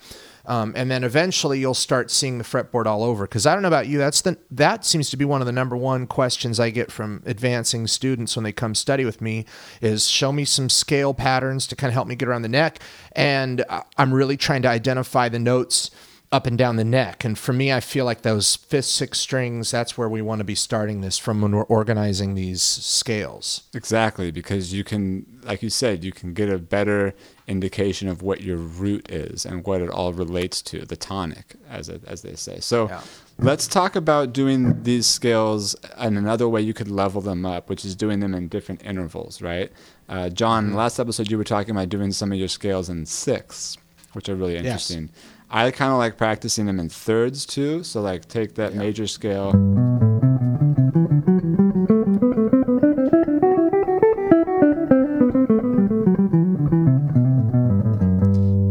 Um, 0.47 0.75
and 0.77 0.91
then 0.91 1.05
eventually 1.05 1.59
you'll 1.59 1.73
start 1.73 2.11
seeing 2.11 2.37
the 2.37 2.45
fretboard 2.45 2.85
all 2.85 3.03
over. 3.03 3.25
Because 3.25 3.47
I 3.47 3.55
don't 3.55 3.63
know 3.63 3.69
about 3.69 3.87
you, 3.87 3.97
that's 3.97 4.21
the 4.21 4.37
that 4.51 4.85
seems 4.85 5.09
to 5.09 5.17
be 5.17 5.25
one 5.25 5.41
of 5.41 5.47
the 5.47 5.53
number 5.53 5.75
one 5.75 6.07
questions 6.07 6.61
I 6.61 6.69
get 6.69 6.93
from 6.93 7.23
advancing 7.25 7.87
students 7.87 8.37
when 8.37 8.43
they 8.45 8.53
come 8.53 8.75
study 8.75 9.07
with 9.07 9.23
me 9.23 9.47
is 9.81 10.07
show 10.07 10.33
me 10.33 10.45
some 10.45 10.69
scale 10.69 11.15
patterns 11.15 11.67
to 11.69 11.77
kind 11.77 11.89
of 11.89 11.95
help 11.95 12.07
me 12.09 12.15
get 12.15 12.29
around 12.29 12.43
the 12.43 12.49
neck. 12.51 12.79
And 13.13 13.65
I- 13.71 13.85
I'm 13.97 14.13
really 14.13 14.37
trying 14.37 14.61
to 14.63 14.69
identify 14.69 15.31
the 15.31 15.39
notes 15.39 15.91
up 16.35 16.47
and 16.49 16.59
down 16.59 16.75
the 16.77 16.85
neck. 16.85 17.25
And 17.25 17.39
for 17.39 17.53
me, 17.53 17.73
I 17.73 17.79
feel 17.81 18.05
like 18.05 18.23
those 18.23 18.57
fifth, 18.57 18.87
sixth 18.87 19.21
strings, 19.21 19.71
that's 19.71 19.97
where 19.97 20.09
we 20.09 20.21
want 20.21 20.41
to 20.41 20.45
be 20.45 20.57
starting 20.57 21.01
this 21.01 21.17
from 21.17 21.41
when 21.41 21.53
we're 21.55 21.63
organizing 21.79 22.35
these 22.35 22.61
scales. 22.63 23.63
Exactly, 23.73 24.31
because 24.31 24.73
you 24.73 24.83
can, 24.85 25.27
like 25.45 25.63
you 25.63 25.71
said, 25.71 26.03
you 26.03 26.13
can 26.13 26.35
get 26.35 26.49
a 26.49 26.59
better 26.59 27.15
indication 27.47 28.09
of 28.09 28.21
what 28.23 28.41
your 28.41 28.57
root 28.57 29.09
is 29.11 29.45
and 29.47 29.65
what 29.65 29.81
it 29.81 29.91
all 29.91 30.13
relates 30.13 30.61
to, 30.63 30.85
the 30.85 30.97
tonic, 30.97 31.55
as 31.71 31.89
it, 31.89 32.03
as 32.07 32.23
they 32.23 32.35
say. 32.35 32.59
So, 32.59 32.89
Yeah. 32.89 33.03
let's 33.39 33.67
talk 33.69 33.95
about 33.95 34.33
doing 34.33 34.83
these 34.83 35.07
scales 35.07 35.75
and 35.97 36.19
another 36.19 36.49
way 36.49 36.63
you 36.63 36.75
could 36.75 36.91
level 36.91 37.21
them 37.21 37.47
up, 37.47 37.69
which 37.69 37.85
is 37.85 37.95
doing 37.95 38.21
them 38.21 38.35
in 38.35 38.49
different 38.49 38.85
intervals, 38.85 39.41
right? 39.41 39.71
Uh, 40.09 40.31
John, 40.31 40.69
Mm-hmm. 40.69 40.77
last 40.77 40.99
episode 40.99 41.31
you 41.31 41.39
were 41.39 41.45
talking 41.45 41.71
about 41.71 41.89
doing 41.91 42.11
some 42.13 42.33
of 42.33 42.39
your 42.39 42.49
scales 42.49 42.89
in 42.89 43.07
sixths, 43.07 43.77
which 44.15 44.29
are 44.29 44.35
really 44.35 44.57
interesting. 44.57 45.11
I 45.57 45.71
kind 45.71 45.93
of 45.93 45.99
like 45.99 46.17
practicing 46.17 46.67
them 46.67 46.81
in 46.81 46.89
thirds 46.89 47.47
too. 47.47 47.85
So, 47.85 48.03
like, 48.03 48.27
take 48.27 48.57
that 48.57 48.75
major 48.75 49.07
scale. 49.07 49.53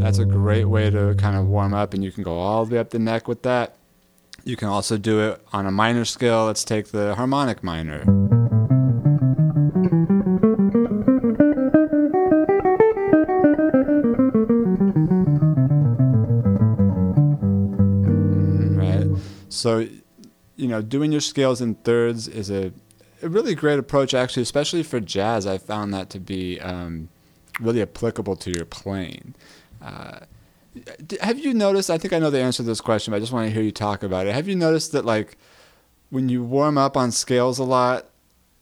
That's 0.01 0.19
a 0.19 0.25
great 0.25 0.65
way 0.65 0.89
to 0.89 1.15
kind 1.17 1.37
of 1.37 1.47
warm 1.47 1.73
up, 1.73 1.93
and 1.93 2.03
you 2.03 2.11
can 2.11 2.21
go 2.21 2.37
all 2.37 2.65
the 2.65 2.73
way 2.75 2.79
up 2.79 2.89
the 2.89 2.99
neck 2.99 3.29
with 3.29 3.43
that. 3.43 3.77
You 4.43 4.57
can 4.57 4.67
also 4.67 4.97
do 4.97 5.21
it 5.21 5.41
on 5.53 5.65
a 5.65 5.71
minor 5.71 6.03
scale. 6.03 6.47
Let's 6.47 6.65
take 6.65 6.87
the 6.87 7.15
harmonic 7.15 7.63
minor. 7.63 8.22
So, 19.63 19.87
you 20.57 20.67
know, 20.67 20.81
doing 20.81 21.13
your 21.13 21.21
scales 21.21 21.61
in 21.61 21.75
thirds 21.75 22.27
is 22.27 22.51
a, 22.51 22.73
a 23.21 23.29
really 23.29 23.55
great 23.55 23.79
approach, 23.79 24.13
actually, 24.13 24.43
especially 24.43 24.83
for 24.83 24.99
jazz. 24.99 25.47
I 25.47 25.57
found 25.57 25.93
that 25.93 26.09
to 26.09 26.19
be 26.19 26.59
um, 26.59 27.07
really 27.61 27.81
applicable 27.81 28.35
to 28.35 28.51
your 28.51 28.65
playing. 28.65 29.35
Uh, 29.81 30.19
have 31.21 31.39
you 31.39 31.53
noticed? 31.53 31.89
I 31.89 31.97
think 31.97 32.11
I 32.11 32.19
know 32.19 32.29
the 32.29 32.41
answer 32.41 32.61
to 32.61 32.67
this 32.67 32.81
question, 32.81 33.11
but 33.11 33.17
I 33.17 33.19
just 33.21 33.31
want 33.31 33.47
to 33.47 33.53
hear 33.53 33.63
you 33.63 33.71
talk 33.71 34.03
about 34.03 34.27
it. 34.27 34.33
Have 34.33 34.49
you 34.49 34.55
noticed 34.57 34.91
that, 34.91 35.05
like, 35.05 35.37
when 36.09 36.27
you 36.27 36.43
warm 36.43 36.77
up 36.77 36.97
on 36.97 37.13
scales 37.13 37.57
a 37.57 37.63
lot, 37.63 38.09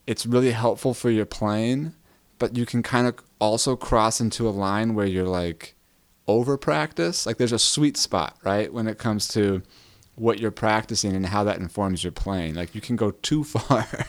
it's 0.05 0.27
really 0.27 0.51
helpful 0.51 0.93
for 0.93 1.09
your 1.09 1.25
playing, 1.25 1.95
but 2.37 2.55
you 2.55 2.67
can 2.67 2.83
kind 2.83 3.07
of 3.07 3.15
also 3.39 3.75
cross 3.75 4.21
into 4.21 4.47
a 4.47 4.51
line 4.51 4.93
where 4.93 5.07
you're 5.07 5.23
like 5.23 5.73
over 6.27 6.59
practice. 6.59 7.25
Like, 7.25 7.37
there's 7.37 7.51
a 7.51 7.57
sweet 7.57 7.97
spot, 7.97 8.37
right, 8.43 8.71
when 8.71 8.87
it 8.87 8.99
comes 8.99 9.27
to 9.29 9.63
what 10.15 10.39
you're 10.39 10.51
practicing 10.51 11.15
and 11.15 11.25
how 11.25 11.43
that 11.43 11.59
informs 11.59 12.03
your 12.03 12.11
playing. 12.11 12.55
Like, 12.55 12.75
you 12.75 12.81
can 12.81 12.95
go 12.95 13.11
too 13.11 13.43
far. 13.43 13.87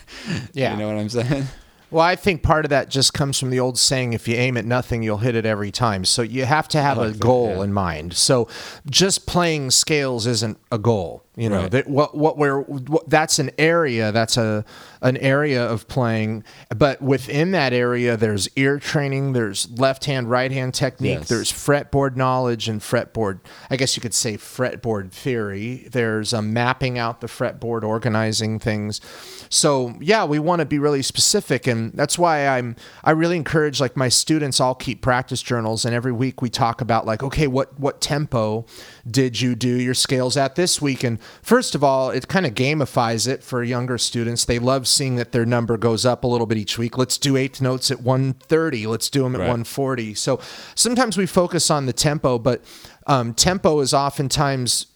Yeah. 0.53 0.73
You 0.73 0.79
know 0.79 0.89
what 0.89 0.99
I'm 0.99 1.09
saying? 1.09 1.47
Well, 1.93 2.05
I 2.05 2.17
think 2.17 2.43
part 2.43 2.65
of 2.65 2.71
that 2.71 2.89
just 2.89 3.13
comes 3.13 3.39
from 3.39 3.51
the 3.51 3.61
old 3.61 3.79
saying, 3.79 4.15
if 4.15 4.27
you 4.27 4.35
aim 4.35 4.57
at 4.57 4.65
nothing, 4.65 5.03
you'll 5.03 5.19
hit 5.19 5.35
it 5.35 5.45
every 5.45 5.71
time. 5.71 6.07
So 6.07 6.23
you 6.23 6.47
have 6.47 6.67
to 6.69 6.81
have 6.81 6.97
like 6.97 7.09
a 7.09 7.13
that, 7.13 7.21
goal 7.21 7.57
yeah. 7.57 7.65
in 7.65 7.73
mind. 7.75 8.15
So 8.15 8.49
just 8.89 9.27
playing 9.27 9.73
scales 9.73 10.27
isn't 10.27 10.59
a 10.71 10.79
goal. 10.79 11.23
You 11.35 11.49
know, 11.49 11.63
Right. 11.63 11.71
that 11.71 11.89
what 11.89 12.15
what 12.15 12.37
we're 12.37 12.61
what, 12.61 13.09
that's 13.09 13.39
an 13.39 13.51
area, 13.57 14.13
that's 14.13 14.37
a 14.37 14.67
an 15.01 15.17
area 15.17 15.65
of 15.65 15.89
playing, 15.89 16.45
but 16.77 17.01
within 17.01 17.53
that 17.53 17.73
area 17.73 18.19
there's 18.19 18.51
ear 18.55 18.79
training, 18.79 19.33
there's 19.33 19.67
left 19.79 20.05
hand, 20.05 20.29
right 20.31 20.53
hand 20.53 20.75
technique, 20.75 21.21
Yes. 21.21 21.29
there's 21.29 21.51
fretboard 21.51 22.17
knowledge 22.17 22.69
and 22.69 22.83
fretboard, 22.83 23.41
I 23.71 23.77
guess 23.77 23.97
you 23.97 24.03
could 24.03 24.13
say 24.13 24.37
fretboard 24.37 25.11
theory. 25.11 25.89
There's 25.91 26.35
a 26.35 26.43
mapping 26.43 26.99
out 26.99 27.23
the 27.23 27.29
fretboard, 27.29 27.83
organizing 27.83 28.59
things. 28.59 29.01
So 29.49 29.95
yeah, 30.01 30.27
we 30.27 30.39
want 30.39 30.61
to 30.61 30.67
be 30.67 30.79
really 30.79 31.03
specific, 31.03 31.67
and 31.67 31.93
that's 31.95 32.19
why 32.19 32.47
I'm. 32.47 32.77
I 33.05 33.11
really 33.13 33.37
encourage 33.37 33.81
like 33.81 33.97
my 33.97 34.11
students 34.11 34.61
all 34.61 34.75
keep 34.75 35.01
practice 35.01 35.41
journals, 35.43 35.87
and 35.87 35.95
every 35.95 36.13
week 36.13 36.43
we 36.43 36.51
talk 36.51 36.83
about 36.83 37.07
like, 37.07 37.23
okay, 37.23 37.47
what 37.47 37.79
what 37.81 38.03
tempo 38.03 38.67
did 39.11 39.41
you 39.41 39.55
do 39.55 39.69
your 39.81 39.95
scales 39.95 40.37
at 40.37 40.57
this 40.57 40.81
week? 40.83 41.03
And 41.03 41.19
first 41.43 41.75
of 41.75 41.83
all, 41.85 42.11
it 42.11 42.29
kind 42.29 42.47
of 42.47 42.55
gamifies 42.55 43.29
it 43.29 43.43
for 43.43 43.63
younger 43.63 43.99
students. 43.99 44.45
They 44.45 44.59
love 44.59 44.87
seeing 44.89 45.17
that 45.17 45.33
their 45.33 45.47
number 45.47 45.77
goes 45.77 46.05
up 46.07 46.25
a 46.25 46.27
little 46.27 46.47
bit 46.47 46.59
each 46.59 46.79
week. 46.79 46.99
Let's 46.99 47.19
do 47.19 47.37
eighth 47.37 47.61
notes 47.61 47.91
at 47.91 48.01
130. 48.03 48.87
Let's 48.87 49.09
do 49.11 49.23
them 49.23 49.35
at 49.35 49.41
Right. 49.41 49.49
140. 49.49 50.15
So 50.15 50.41
sometimes 50.75 51.17
we 51.17 51.27
focus 51.27 51.71
on 51.71 51.87
the 51.87 51.93
tempo, 51.93 52.39
but 52.39 52.63
um, 53.07 53.35
tempo 53.35 53.81
is 53.81 53.93
oftentimes 53.93 54.87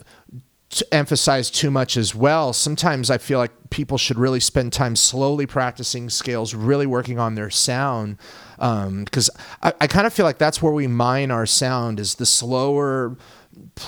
to 0.69 0.95
emphasize 0.95 1.49
too 1.51 1.71
much 1.71 1.97
as 1.97 2.15
well. 2.15 2.53
Sometimes 2.53 3.09
I 3.11 3.19
feel 3.19 3.39
like 3.39 3.53
people 3.71 3.99
should 3.99 4.19
really 4.19 4.41
spend 4.41 4.73
time 4.73 4.97
slowly 4.97 5.47
practicing 5.47 6.11
scales, 6.11 6.55
really 6.55 6.87
working 6.87 7.19
on 7.19 7.35
their 7.35 7.51
sound. 7.51 8.19
Because 8.59 9.31
I, 9.63 9.73
I 9.81 9.87
kind 9.87 10.07
of 10.07 10.13
feel 10.13 10.27
like 10.27 10.39
that's 10.39 10.61
where 10.61 10.73
we 10.73 10.87
mine 10.87 11.31
our 11.31 11.47
sound 11.47 12.01
is 12.01 12.17
the 12.17 12.27
slower 12.27 13.17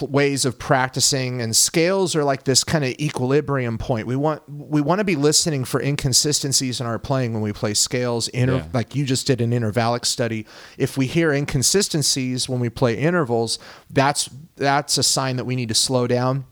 ways 0.03 0.45
of 0.45 0.59
practicing 0.59 1.41
and 1.41 1.57
scales 1.57 2.15
are 2.15 2.23
like 2.23 2.45
this 2.45 2.63
kind 2.63 2.85
of 2.85 2.91
equilibrium 3.01 3.79
point. 3.79 4.07
We 4.07 4.17
want 4.17 4.43
we 4.49 4.81
want 4.83 4.99
to 4.99 5.05
be 5.05 5.17
listening 5.17 5.65
for 5.65 5.81
inconsistencies 5.81 6.81
in 6.81 6.87
our 6.87 6.99
playing 6.99 7.33
when 7.33 7.43
we 7.43 7.53
play 7.53 7.73
scales 7.75 8.29
inter- 8.29 8.57
Yeah. 8.57 8.65
like 8.75 8.95
you 8.95 9.05
just 9.07 9.27
did 9.27 9.41
an 9.41 9.51
intervallic 9.53 10.05
study. 10.05 10.47
If 10.77 10.99
we 10.99 11.07
hear 11.07 11.33
inconsistencies 11.33 12.49
when 12.49 12.61
we 12.61 12.69
play 12.69 12.99
intervals 12.99 13.59
that's 13.91 14.29
that's 14.57 14.99
a 14.99 15.03
sign 15.03 15.37
that 15.37 15.45
we 15.45 15.57
need 15.57 15.69
to 15.69 15.75
slow 15.75 16.07
down 16.07 16.45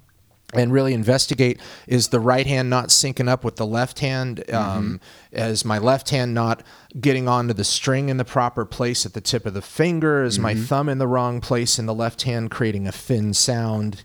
and 0.54 0.72
really 0.72 0.94
investigate 0.94 1.60
is 1.86 2.08
the 2.08 2.20
right 2.20 2.46
hand 2.46 2.70
not 2.70 2.88
syncing 2.88 3.28
up 3.28 3.42
with 3.44 3.56
the 3.56 3.66
left 3.66 3.98
hand 3.98 4.48
um, 4.52 5.00
is 5.32 5.64
my 5.64 5.78
left 5.78 6.10
hand 6.10 6.34
not 6.34 6.62
getting 7.00 7.28
onto 7.28 7.52
the 7.52 7.64
string 7.64 8.08
in 8.08 8.16
the 8.16 8.24
proper 8.24 8.64
place 8.64 9.04
at 9.04 9.12
the 9.12 9.20
tip 9.20 9.44
of 9.44 9.54
the 9.54 9.62
finger? 9.62 10.22
Is 10.22 10.38
my 10.38 10.54
thumb 10.54 10.88
in 10.88 10.98
the 10.98 11.08
wrong 11.08 11.40
place 11.40 11.78
in 11.78 11.86
the 11.86 11.94
left 11.94 12.22
hand 12.22 12.50
creating 12.50 12.86
a 12.86 12.92
thin 12.92 13.34
sound? 13.34 14.04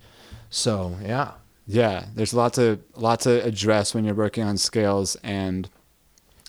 So 0.49 0.97
yeah. 1.03 1.33
Yeah, 1.67 2.05
there's 2.15 2.33
lots 2.33 2.57
of 2.57 2.81
lots 2.95 3.23
to 3.23 3.43
address 3.45 3.93
when 3.93 4.03
you're 4.03 4.15
working 4.15 4.43
on 4.43 4.57
scales, 4.57 5.15
and 5.23 5.69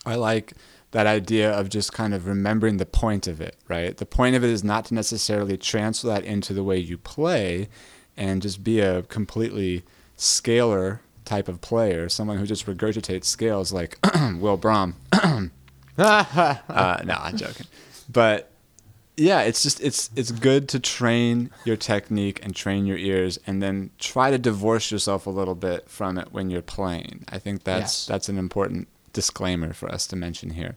I 0.04 0.16
like 0.16 0.54
that 0.92 1.06
idea 1.06 1.50
of 1.52 1.68
just 1.68 1.92
kind 1.92 2.12
of 2.12 2.26
remembering 2.26 2.78
the 2.78 2.86
point 2.86 3.26
of 3.26 3.40
it, 3.40 3.56
right? 3.68 3.96
The 3.96 4.06
point 4.06 4.36
of 4.36 4.42
it 4.42 4.50
is 4.50 4.64
not 4.64 4.86
to 4.86 4.94
necessarily 4.94 5.56
transfer 5.56 6.08
that 6.08 6.24
into 6.24 6.52
the 6.52 6.64
way 6.64 6.78
you 6.78 6.98
play, 6.98 7.68
and 8.16 8.42
just 8.42 8.62
be 8.62 8.80
a 8.80 9.02
completely 9.04 9.82
scalar 10.18 11.00
type 11.24 11.48
of 11.48 11.60
player, 11.60 12.08
someone 12.08 12.38
who 12.38 12.46
just 12.46 12.66
regurgitates 12.66 13.24
scales 13.24 13.72
like 13.72 13.98
Will 14.38 14.56
Brahm. 14.56 14.96
uh, 15.98 17.00
no, 17.04 17.14
I'm 17.20 17.36
joking, 17.36 17.66
but 18.10 18.50
yeah, 19.16 19.42
it's 19.42 19.62
just 19.62 19.80
it's 19.82 20.10
it's 20.16 20.30
good 20.30 20.68
to 20.70 20.80
train 20.80 21.50
your 21.64 21.76
technique 21.76 22.40
and 22.42 22.54
train 22.56 22.86
your 22.86 22.96
ears, 22.96 23.38
and 23.46 23.62
then 23.62 23.90
try 23.98 24.30
to 24.30 24.38
divorce 24.38 24.90
yourself 24.90 25.26
a 25.26 25.30
little 25.30 25.54
bit 25.54 25.88
from 25.88 26.18
it 26.18 26.32
when 26.32 26.50
you're 26.50 26.62
playing. 26.62 27.24
I 27.28 27.38
think 27.38 27.64
that's 27.64 27.80
Yes. 27.82 28.06
that's 28.06 28.28
an 28.28 28.38
important 28.38 28.88
disclaimer 29.12 29.72
for 29.74 29.90
us 29.90 30.06
to 30.08 30.16
mention 30.16 30.50
here. 30.50 30.76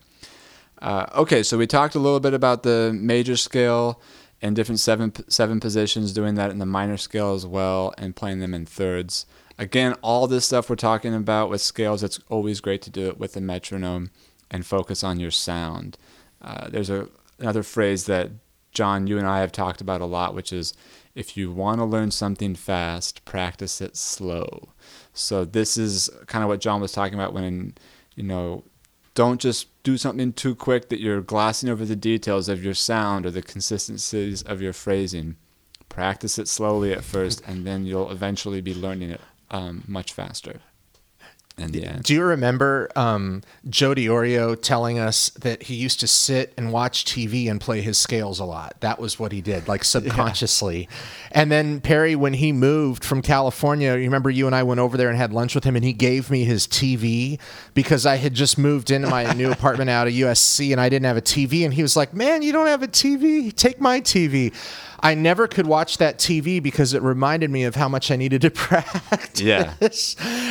Uh, 0.82 1.06
okay, 1.14 1.42
so 1.42 1.56
we 1.56 1.66
talked 1.66 1.94
a 1.94 1.98
little 1.98 2.20
bit 2.20 2.34
about 2.34 2.62
the 2.62 2.92
major 2.94 3.36
scale 3.36 3.98
and 4.42 4.54
different 4.54 4.80
seven 4.80 5.12
seven 5.28 5.60
positions, 5.60 6.12
doing 6.12 6.34
that 6.34 6.50
in 6.50 6.58
the 6.58 6.66
minor 6.66 6.96
scale 6.96 7.34
as 7.34 7.46
well, 7.46 7.94
and 7.98 8.16
playing 8.16 8.40
them 8.40 8.54
in 8.54 8.66
thirds. 8.66 9.26
Again, 9.58 9.94
all 10.02 10.26
this 10.26 10.44
stuff 10.44 10.68
we're 10.68 10.76
talking 10.76 11.14
about 11.14 11.48
with 11.48 11.62
scales, 11.62 12.02
it's 12.02 12.20
always 12.28 12.60
great 12.60 12.82
to 12.82 12.90
do 12.90 13.06
it 13.08 13.18
with 13.18 13.36
a 13.36 13.40
metronome 13.40 14.10
and 14.50 14.66
focus 14.66 15.02
on 15.02 15.18
your 15.18 15.30
sound. 15.30 15.96
Uh, 16.42 16.68
there's 16.68 16.90
a 16.90 17.08
another 17.38 17.62
phrase 17.62 18.06
that 18.06 18.30
John, 18.72 19.06
you 19.06 19.16
and 19.18 19.26
I 19.26 19.40
have 19.40 19.52
talked 19.52 19.80
about 19.80 20.02
a 20.02 20.06
lot, 20.06 20.34
which 20.34 20.52
is 20.52 20.74
if 21.14 21.34
you 21.34 21.50
want 21.50 21.78
to 21.78 21.84
learn 21.84 22.10
something 22.10 22.54
fast, 22.54 23.24
practice 23.24 23.80
it 23.80 23.96
slow. 23.96 24.68
So 25.14 25.46
this 25.46 25.78
is 25.78 26.10
kind 26.26 26.42
of 26.44 26.48
what 26.48 26.60
John 26.60 26.82
was 26.82 26.92
talking 26.92 27.14
about 27.14 27.32
when, 27.32 27.74
you 28.16 28.22
know, 28.22 28.64
don't 29.14 29.40
just 29.40 29.75
do 29.86 29.96
something 29.96 30.32
too 30.32 30.56
quick 30.56 30.88
that 30.88 30.98
you're 30.98 31.20
glossing 31.22 31.68
over 31.68 31.84
the 31.84 31.94
details 31.94 32.48
of 32.48 32.64
your 32.64 32.74
sound 32.74 33.24
or 33.24 33.30
the 33.30 33.40
consistencies 33.40 34.42
of 34.42 34.60
your 34.60 34.72
phrasing. 34.72 35.36
Practice 35.88 36.40
it 36.40 36.48
slowly 36.48 36.92
at 36.92 37.04
first, 37.04 37.40
and 37.46 37.64
then 37.64 37.86
you'll 37.86 38.10
eventually 38.10 38.60
be 38.60 38.74
learning 38.74 39.10
it 39.10 39.20
um, 39.52 39.84
much 39.86 40.12
faster 40.12 40.60
in 41.58 41.72
the 41.72 41.86
end. 41.86 42.02
Do 42.02 42.12
you 42.12 42.22
remember 42.22 42.90
um, 42.96 43.42
Joe 43.68 43.94
DiOrio 43.94 44.60
telling 44.60 44.98
us 44.98 45.30
that 45.30 45.64
he 45.64 45.74
used 45.74 46.00
to 46.00 46.06
sit 46.06 46.52
and 46.56 46.70
watch 46.70 47.04
TV 47.04 47.50
and 47.50 47.60
play 47.60 47.80
his 47.80 47.96
scales 47.96 48.38
a 48.38 48.44
lot? 48.44 48.76
That 48.80 48.98
was 48.98 49.18
what 49.18 49.32
he 49.32 49.40
did, 49.40 49.66
like 49.66 49.82
subconsciously. 49.96 50.80
Yeah. 50.80 50.96
And 51.32 51.50
then 51.50 51.80
Perry, 51.80 52.14
when 52.14 52.34
he 52.34 52.52
moved 52.52 53.04
from 53.04 53.22
California, 53.22 53.92
you 53.92 54.04
remember 54.04 54.28
you 54.28 54.46
and 54.46 54.54
I 54.54 54.64
went 54.64 54.80
over 54.80 54.96
there 54.96 55.08
and 55.08 55.16
had 55.16 55.32
lunch 55.32 55.54
with 55.54 55.64
him, 55.64 55.76
and 55.76 55.84
he 55.84 55.94
gave 55.94 56.30
me 56.30 56.44
his 56.44 56.66
TV 56.66 57.38
because 57.72 58.04
I 58.04 58.16
had 58.16 58.34
just 58.34 58.58
moved 58.58 58.90
into 58.90 59.08
my 59.08 59.32
new 59.32 59.50
apartment 59.56 59.88
out 59.88 60.06
of 60.06 60.12
USC 60.12 60.72
and 60.72 60.80
I 60.80 60.88
didn't 60.88 61.06
have 61.06 61.16
a 61.16 61.22
TV. 61.22 61.64
And 61.64 61.72
he 61.72 61.82
was 61.82 61.96
like, 61.96 62.12
Man, 62.12 62.42
you 62.42 62.52
don't 62.52 62.66
have 62.66 62.82
a 62.82 62.88
TV? 62.88 63.54
Take 63.54 63.80
my 63.80 64.00
TV. 64.00 64.52
I 65.00 65.14
never 65.14 65.46
could 65.46 65.66
watch 65.66 65.98
that 65.98 66.18
TV 66.18 66.62
because 66.62 66.94
it 66.94 67.02
reminded 67.02 67.50
me 67.50 67.64
of 67.64 67.74
how 67.74 67.88
much 67.88 68.10
I 68.10 68.16
needed 68.16 68.42
to 68.42 68.50
practice. 68.52 69.40
Yeah. 69.40 69.74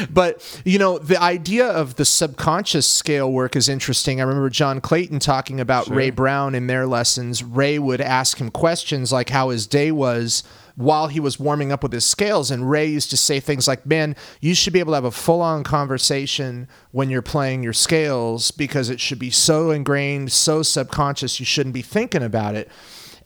but, 0.10 0.62
you 0.66 0.80
know, 0.80 0.98
the 0.98 1.22
idea 1.22 1.68
of 1.68 1.96
the 1.96 2.06
subconscious 2.06 2.88
scale 2.88 3.32
work 3.32 3.56
is 3.56 3.70
interesting. 3.70 4.20
I 4.20 4.24
remember 4.24 4.50
John 4.50 4.82
Clayton 4.82 5.20
talking 5.20 5.60
about 5.60 5.86
sure. 5.86 5.96
Ray 5.96 6.10
Brown 6.10 6.56
in 6.56 6.68
their 6.68 6.86
lessons. 6.86 7.44
Ray 7.44 7.80
would 7.80 8.02
ask 8.02 8.40
him 8.40 8.52
questions 8.52 9.12
like 9.12 9.30
how 9.30 9.50
his 9.50 9.68
day 9.68 9.92
was 9.92 10.44
while 10.76 11.08
he 11.08 11.20
was 11.20 11.40
warming 11.40 11.72
up 11.72 11.84
with 11.84 11.94
his 11.94 12.06
scales. 12.06 12.52
And 12.52 12.70
Ray 12.70 12.88
used 12.88 13.10
to 13.12 13.18
say 13.18 13.40
things 13.40 13.68
like, 13.68 13.86
Man, 13.86 14.16
you 14.42 14.54
should 14.54 14.74
be 14.74 14.80
able 14.80 14.92
to 14.92 14.96
have 14.96 15.06
a 15.06 15.12
full 15.12 15.42
on 15.42 15.64
conversation 15.64 16.68
when 16.92 17.10
you're 17.10 17.22
playing 17.22 17.64
your 17.64 17.74
scales 17.74 18.52
because 18.52 18.90
it 18.90 19.00
should 19.00 19.20
be 19.20 19.32
so 19.32 19.72
ingrained, 19.72 20.32
so 20.32 20.64
subconscious, 20.64 21.40
you 21.40 21.46
shouldn't 21.46 21.74
be 21.74 21.82
thinking 21.82 22.24
about 22.24 22.56
it 22.56 22.70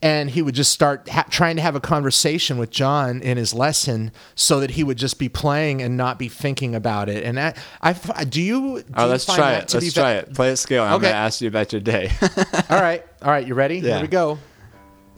and 0.02 0.30
he 0.30 0.42
would 0.42 0.56
just 0.56 0.72
start 0.72 1.10
ha- 1.10 1.26
trying 1.30 1.56
to 1.58 1.62
have 1.62 1.76
a 1.76 1.80
conversation 1.80 2.58
with 2.58 2.70
John 2.70 3.22
in 3.22 3.38
his 3.38 3.54
lesson 3.54 4.12
so 4.36 4.60
that 4.60 4.72
he 4.72 4.84
would 4.84 4.98
just 4.98 5.20
be 5.20 5.28
playing 5.28 5.82
and 5.82 5.98
not 5.98 6.18
be 6.18 6.30
thinking 6.30 6.74
about 6.76 7.10
it. 7.10 7.24
And 7.24 7.38
that, 7.38 7.58
I, 7.82 7.94
do 8.24 8.42
you? 8.42 8.82
Do 8.82 8.94
oh, 8.96 9.08
let's 9.08 9.26
try 9.26 9.54
it. 9.54 9.74
Let's 9.74 9.94
try 9.94 10.14
it. 10.14 10.34
Play 10.34 10.52
a 10.52 10.58
scale. 10.58 10.84
Okay. 10.84 10.94
I'm 10.94 11.02
going 11.02 11.12
to 11.12 11.18
ask 11.18 11.42
you 11.42 11.48
about 11.48 11.74
your 11.74 11.82
day. 11.82 12.12
all 12.70 12.82
right. 12.82 13.06
All 13.22 13.32
right. 13.32 13.46
You 13.46 13.54
ready? 13.54 13.80
Yeah. 13.80 13.96
Here 13.96 14.02
we 14.02 14.08
go. 14.08 14.40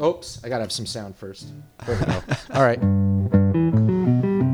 Oops. 0.01 0.43
I 0.43 0.49
got 0.49 0.57
to 0.57 0.63
have 0.63 0.71
some 0.71 0.87
sound 0.87 1.15
first. 1.15 1.51
There 1.85 1.97
we 1.97 2.05
go. 2.05 2.23
All 2.53 2.63
right. 2.63 3.90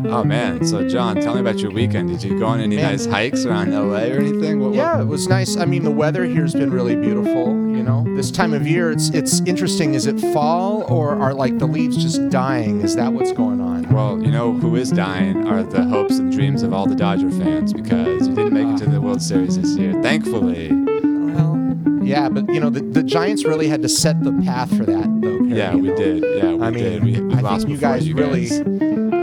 Mm-hmm. 0.08 0.16
Oh 0.16 0.24
man! 0.24 0.66
So 0.66 0.88
John, 0.88 1.18
tell 1.18 1.34
me 1.34 1.42
about 1.42 1.60
your 1.60 1.70
weekend. 1.70 2.08
Did 2.08 2.24
you 2.24 2.40
go 2.40 2.46
on 2.46 2.62
any 2.62 2.78
man. 2.78 2.92
nice 2.92 3.06
hikes 3.06 3.46
around 3.46 3.72
LA 3.72 4.04
or 4.04 4.20
anything? 4.20 4.62
What, 4.62 4.74
yeah, 4.74 5.02
it 5.02 5.06
was 5.06 5.28
nice. 5.28 5.58
I 5.58 5.66
mean, 5.66 5.84
the 5.84 5.92
weather 5.92 6.24
here's 6.24 6.54
been 6.54 6.72
really 6.72 6.96
beautiful. 6.96 7.48
You 7.48 7.84
know, 7.84 8.06
this 8.16 8.32
time 8.32 8.54
of 8.54 8.66
year, 8.66 8.90
it's 8.90 9.10
it's 9.10 9.42
interesting. 9.42 9.96
Is 9.96 10.06
it 10.06 10.18
fall 10.34 10.84
or 10.84 11.10
are 11.22 11.34
like 11.34 11.60
the 11.60 11.66
leaves 11.66 11.98
just 11.98 12.30
dying? 12.30 12.82
Is 12.82 12.96
that 12.96 13.12
what's 13.12 13.34
going 13.34 13.60
on? 13.60 13.90
Well, 13.90 14.24
you 14.24 14.32
know 14.32 14.54
who 14.54 14.78
is 14.78 14.92
dying 14.92 15.46
are 15.46 15.62
the 15.62 15.84
hopes 15.84 16.20
and 16.20 16.32
dreams 16.32 16.64
of 16.64 16.74
all 16.74 16.88
the 16.88 16.96
Dodger 16.96 17.30
fans 17.30 17.74
because 17.74 18.30
you 18.30 18.36
didn't 18.36 18.54
make 18.54 18.68
it 18.68 18.78
to 18.86 18.90
the 18.90 19.02
World 19.02 19.22
Series 19.22 19.60
this 19.60 19.76
year. 19.78 19.92
Thankfully. 20.02 20.72
Well, 20.72 21.78
yeah, 22.02 22.30
but 22.30 22.48
you 22.54 22.62
know 22.62 22.70
the, 22.70 22.80
the 22.82 23.04
Giants 23.04 23.44
really 23.44 23.68
had 23.68 23.82
to 23.82 23.90
set 23.90 24.24
the 24.24 24.32
path 24.46 24.70
for 24.70 24.86
that, 24.86 25.22
though. 25.22 25.38
Perry, 25.40 25.58
yeah, 25.58 25.76
we 25.76 25.90
know? 25.90 25.98
did. 25.98 26.24
Yeah, 26.24 26.54
we 26.54 26.64
I 26.64 26.70
mean, 26.70 26.84
did. 26.84 27.04
We, 27.04 27.20
we 27.20 27.34
I 27.36 27.42
think 27.42 27.70
you 27.70 27.78
guys 27.78 28.08
you 28.08 28.16
really. 28.16 28.48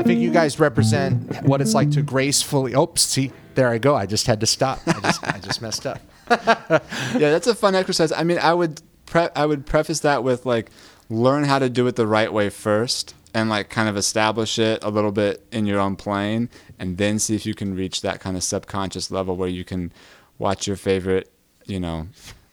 I 0.05 0.07
think 0.07 0.21
you 0.21 0.31
guys 0.31 0.61
represent 0.61 1.47
what 1.47 1.63
it's 1.63 1.73
like 1.73 1.91
to 1.93 2.03
gracefully. 2.03 2.75
Oops, 2.75 3.01
see, 3.01 3.33
there 3.55 3.71
I 3.71 3.79
go. 3.79 3.95
I 3.95 4.05
just 4.05 4.27
had 4.27 4.39
to 4.41 4.47
stop. 4.47 4.81
I 4.87 5.01
just, 5.01 5.25
I 5.25 5.39
just 5.39 5.63
messed 5.63 5.87
up. 5.87 5.99
yeah, 6.31 6.81
that's 7.15 7.47
a 7.47 7.55
fun 7.55 7.75
exercise. 7.75 8.13
I 8.13 8.23
mean, 8.23 8.39
I 8.39 8.53
would 8.53 8.83
pre- 9.07 9.31
I 9.35 9.47
would 9.47 9.65
preface 9.65 10.01
that 10.01 10.23
with 10.23 10.45
like 10.45 10.71
learn 11.09 11.45
how 11.45 11.59
to 11.59 11.71
do 11.71 11.87
it 11.87 11.97
the 11.97 12.07
right 12.07 12.31
way 12.31 12.51
first 12.51 13.15
and 13.33 13.49
like 13.49 13.71
kind 13.71 13.89
of 13.89 13.97
establish 13.97 14.59
it 14.59 14.85
a 14.85 14.91
little 14.91 15.11
bit 15.11 15.43
in 15.51 15.65
your 15.65 15.81
own 15.81 15.97
plane 15.97 16.51
and 16.79 16.99
then 16.99 17.19
see 17.19 17.35
if 17.35 17.47
you 17.47 17.55
can 17.55 17.75
reach 17.75 18.03
that 18.03 18.21
kind 18.21 18.37
of 18.37 18.43
subconscious 18.43 19.11
level 19.11 19.37
where 19.37 19.49
you 19.49 19.65
can 19.65 19.91
watch 20.39 20.67
your 20.67 20.77
favorite, 20.77 21.33
you 21.65 21.81
know, 21.81 22.09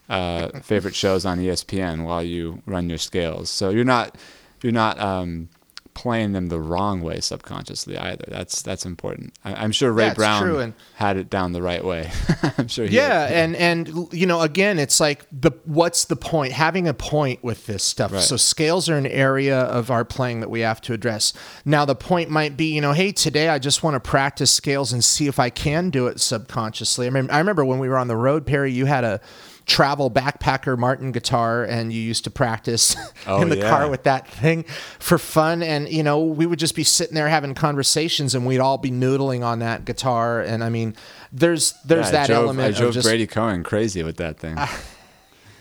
uh, 0.08 0.58
favorite 0.60 0.94
shows 0.94 1.26
on 1.26 1.38
ESPN 1.38 2.06
while 2.06 2.22
you 2.22 2.62
run 2.64 2.88
your 2.88 2.96
scales. 2.96 3.50
So 3.50 3.68
you're 3.68 3.84
not 3.84 4.16
you're 4.62 4.72
not 4.72 4.98
um, 4.98 5.50
playing 5.94 6.32
them 6.32 6.46
the 6.46 6.60
wrong 6.60 7.02
way 7.02 7.20
subconsciously 7.20 7.98
either. 7.98 8.24
That's 8.28 8.62
that's 8.62 8.86
important. 8.86 9.34
I, 9.44 9.64
am 9.64 9.72
sure 9.72 9.92
Ray 9.92 10.06
that's 10.06 10.16
Brown 10.16 10.74
had 10.94 11.16
it 11.16 11.30
down 11.30 11.52
the 11.52 11.62
right 11.62 11.84
way. 11.84 12.10
I'm 12.58 12.68
sure. 12.68 12.84
yeah, 12.86 13.28
and 13.30 13.54
and 13.56 14.12
you 14.12 14.26
know, 14.26 14.40
again, 14.40 14.78
it's 14.78 15.00
like 15.00 15.26
the 15.32 15.52
what's 15.64 16.04
the 16.06 16.16
point? 16.16 16.52
Having 16.52 16.88
a 16.88 16.94
point 16.94 17.42
with 17.44 17.66
this 17.66 17.82
stuff. 17.82 18.12
Right. 18.12 18.22
So 18.22 18.36
scales 18.36 18.88
are 18.88 18.96
an 18.96 19.06
area 19.06 19.58
of 19.58 19.90
our 19.90 20.04
playing 20.04 20.40
that 20.40 20.50
we 20.50 20.60
have 20.60 20.80
to 20.82 20.92
address. 20.92 21.32
Now, 21.64 21.84
the 21.84 21.94
point 21.94 22.30
might 22.30 22.56
be, 22.56 22.74
you 22.74 22.80
know, 22.80 22.92
hey, 22.92 23.12
today 23.12 23.48
I 23.48 23.58
just 23.58 23.82
want 23.82 23.94
to 23.94 24.00
practice 24.00 24.50
scales 24.50 24.92
and 24.92 25.02
see 25.04 25.26
if 25.26 25.38
I 25.38 25.50
can 25.50 25.90
do 25.90 26.06
it 26.06 26.20
subconsciously. 26.20 27.06
I 27.06 27.10
mean, 27.10 27.30
I 27.30 27.38
remember 27.38 27.64
when 27.64 27.78
we 27.78 27.88
were 27.88 27.98
on 27.98 28.08
the 28.08 28.16
road, 28.16 28.46
Perry, 28.46 28.72
you 28.72 28.86
had 28.86 29.04
a 29.04 29.20
travel 29.66 30.10
backpacker 30.10 30.76
Martin 30.76 31.12
guitar 31.12 31.64
and 31.64 31.92
you 31.92 32.00
used 32.00 32.24
to 32.24 32.30
practice 32.30 32.96
oh, 33.26 33.42
in 33.42 33.48
the 33.48 33.58
yeah. 33.58 33.70
car 33.70 33.88
with 33.88 34.02
that 34.04 34.28
thing 34.28 34.64
for 34.98 35.18
fun. 35.18 35.62
And, 35.62 35.88
you 35.88 36.02
know, 36.02 36.22
we 36.22 36.46
would 36.46 36.58
just 36.58 36.74
be 36.74 36.84
sitting 36.84 37.14
there 37.14 37.28
having 37.28 37.54
conversations 37.54 38.34
and 38.34 38.46
we'd 38.46 38.60
all 38.60 38.78
be 38.78 38.90
noodling 38.90 39.44
on 39.44 39.60
that 39.60 39.84
guitar. 39.84 40.40
And 40.40 40.62
I 40.64 40.68
mean, 40.68 40.94
there's, 41.32 41.72
there's 41.84 42.06
yeah, 42.06 42.12
that 42.12 42.26
drove, 42.28 42.44
element. 42.44 42.74
I 42.74 42.78
drove 42.78 42.94
just, 42.94 43.06
Brady 43.06 43.26
Cohen 43.26 43.62
crazy 43.62 44.02
with 44.02 44.16
that 44.16 44.38
thing. 44.38 44.56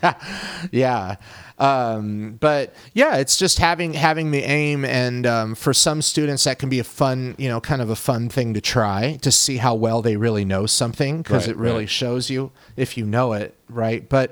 yeah. 0.72 1.16
Um, 1.58 2.38
but 2.40 2.74
yeah, 2.94 3.18
it's 3.18 3.38
just 3.38 3.60
having 3.60 3.94
having 3.94 4.32
the 4.32 4.44
aim, 4.44 4.84
and 4.84 5.28
um, 5.28 5.56
for 5.56 5.74
some 5.74 6.02
students 6.02 6.44
that 6.46 6.58
can 6.58 6.70
be 6.70 6.80
a 6.80 6.84
fun, 6.84 7.36
you 7.38 7.48
know, 7.48 7.62
kind 7.62 7.84
of 7.84 7.90
a 7.90 7.96
fun 7.96 8.30
thing 8.30 8.56
to 8.56 8.62
try 8.62 9.20
to 9.22 9.32
see 9.32 9.58
how 9.58 9.76
well 9.76 10.02
they 10.02 10.18
really 10.18 10.44
know 10.44 10.66
something 10.66 11.22
because 11.22 11.48
right, 11.48 11.56
it 11.56 11.58
really 11.58 11.80
right. 11.80 11.90
shows 11.90 12.32
you 12.32 12.52
if 12.76 12.98
you 12.98 13.06
know 13.06 13.34
it, 13.34 13.56
right? 13.70 14.10
But 14.10 14.32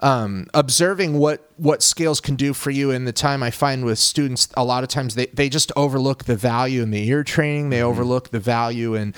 um, 0.00 0.46
observing 0.54 1.18
what 1.18 1.46
what 1.56 1.82
scales 1.82 2.20
can 2.20 2.34
do 2.34 2.54
for 2.54 2.70
you 2.70 2.90
in 2.90 3.04
the 3.04 3.12
time 3.12 3.42
I 3.42 3.50
find 3.50 3.84
with 3.84 3.98
students 3.98 4.48
a 4.56 4.64
lot 4.64 4.82
of 4.82 4.88
times 4.88 5.14
they, 5.14 5.26
they 5.26 5.48
just 5.48 5.70
overlook 5.76 6.24
the 6.24 6.36
value 6.36 6.82
in 6.82 6.90
the 6.90 7.06
ear 7.06 7.22
training 7.22 7.68
they 7.68 7.78
mm-hmm. 7.78 7.88
overlook 7.88 8.30
the 8.30 8.40
value 8.40 8.94
in 8.94 9.14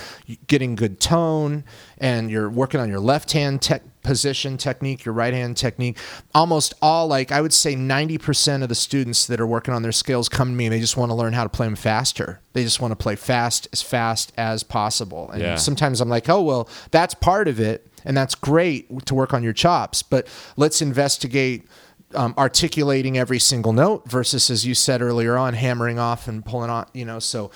getting 0.48 0.74
good 0.74 0.98
tone 0.98 1.62
and 1.98 2.30
you're 2.30 2.50
working 2.50 2.80
on 2.80 2.88
your 2.88 2.98
left 2.98 3.32
hand 3.32 3.62
tech 3.62 3.82
position 4.02 4.56
technique, 4.56 5.04
your 5.04 5.14
right 5.14 5.32
hand 5.32 5.56
technique. 5.56 5.96
Almost 6.34 6.74
all, 6.82 7.06
like 7.06 7.32
I 7.32 7.40
would 7.40 7.52
say 7.52 7.74
90% 7.74 8.62
of 8.62 8.68
the 8.68 8.74
students 8.74 9.26
that 9.26 9.40
are 9.40 9.46
working 9.46 9.72
on 9.72 9.82
their 9.82 9.92
skills 9.92 10.28
come 10.28 10.48
to 10.48 10.54
me 10.54 10.66
and 10.66 10.72
they 10.72 10.80
just 10.80 10.96
want 10.96 11.10
to 11.10 11.14
learn 11.14 11.32
how 11.32 11.44
to 11.44 11.48
play 11.48 11.66
them 11.66 11.76
faster. 11.76 12.40
They 12.52 12.64
just 12.64 12.80
want 12.80 12.92
to 12.92 12.96
play 12.96 13.16
fast, 13.16 13.68
as 13.72 13.82
fast 13.82 14.32
as 14.36 14.62
possible. 14.62 15.30
And 15.30 15.42
yeah. 15.42 15.56
sometimes 15.56 16.00
I'm 16.00 16.08
like, 16.08 16.28
oh, 16.28 16.42
well, 16.42 16.68
that's 16.90 17.14
part 17.14 17.48
of 17.48 17.60
it. 17.60 17.86
And 18.04 18.16
that's 18.16 18.34
great 18.34 19.06
to 19.06 19.14
work 19.14 19.34
on 19.34 19.42
your 19.42 19.52
chops. 19.52 20.02
But 20.02 20.26
let's 20.56 20.82
investigate. 20.82 21.66
Um, 22.14 22.34
articulating 22.36 23.16
every 23.16 23.38
single 23.38 23.72
note 23.72 24.06
versus, 24.06 24.50
as 24.50 24.66
you 24.66 24.74
said 24.74 25.00
earlier 25.00 25.38
on, 25.38 25.54
hammering 25.54 25.98
off 25.98 26.28
and 26.28 26.44
pulling 26.44 26.68
on, 26.68 26.84
you 26.92 27.06
know. 27.06 27.18
So, 27.18 27.50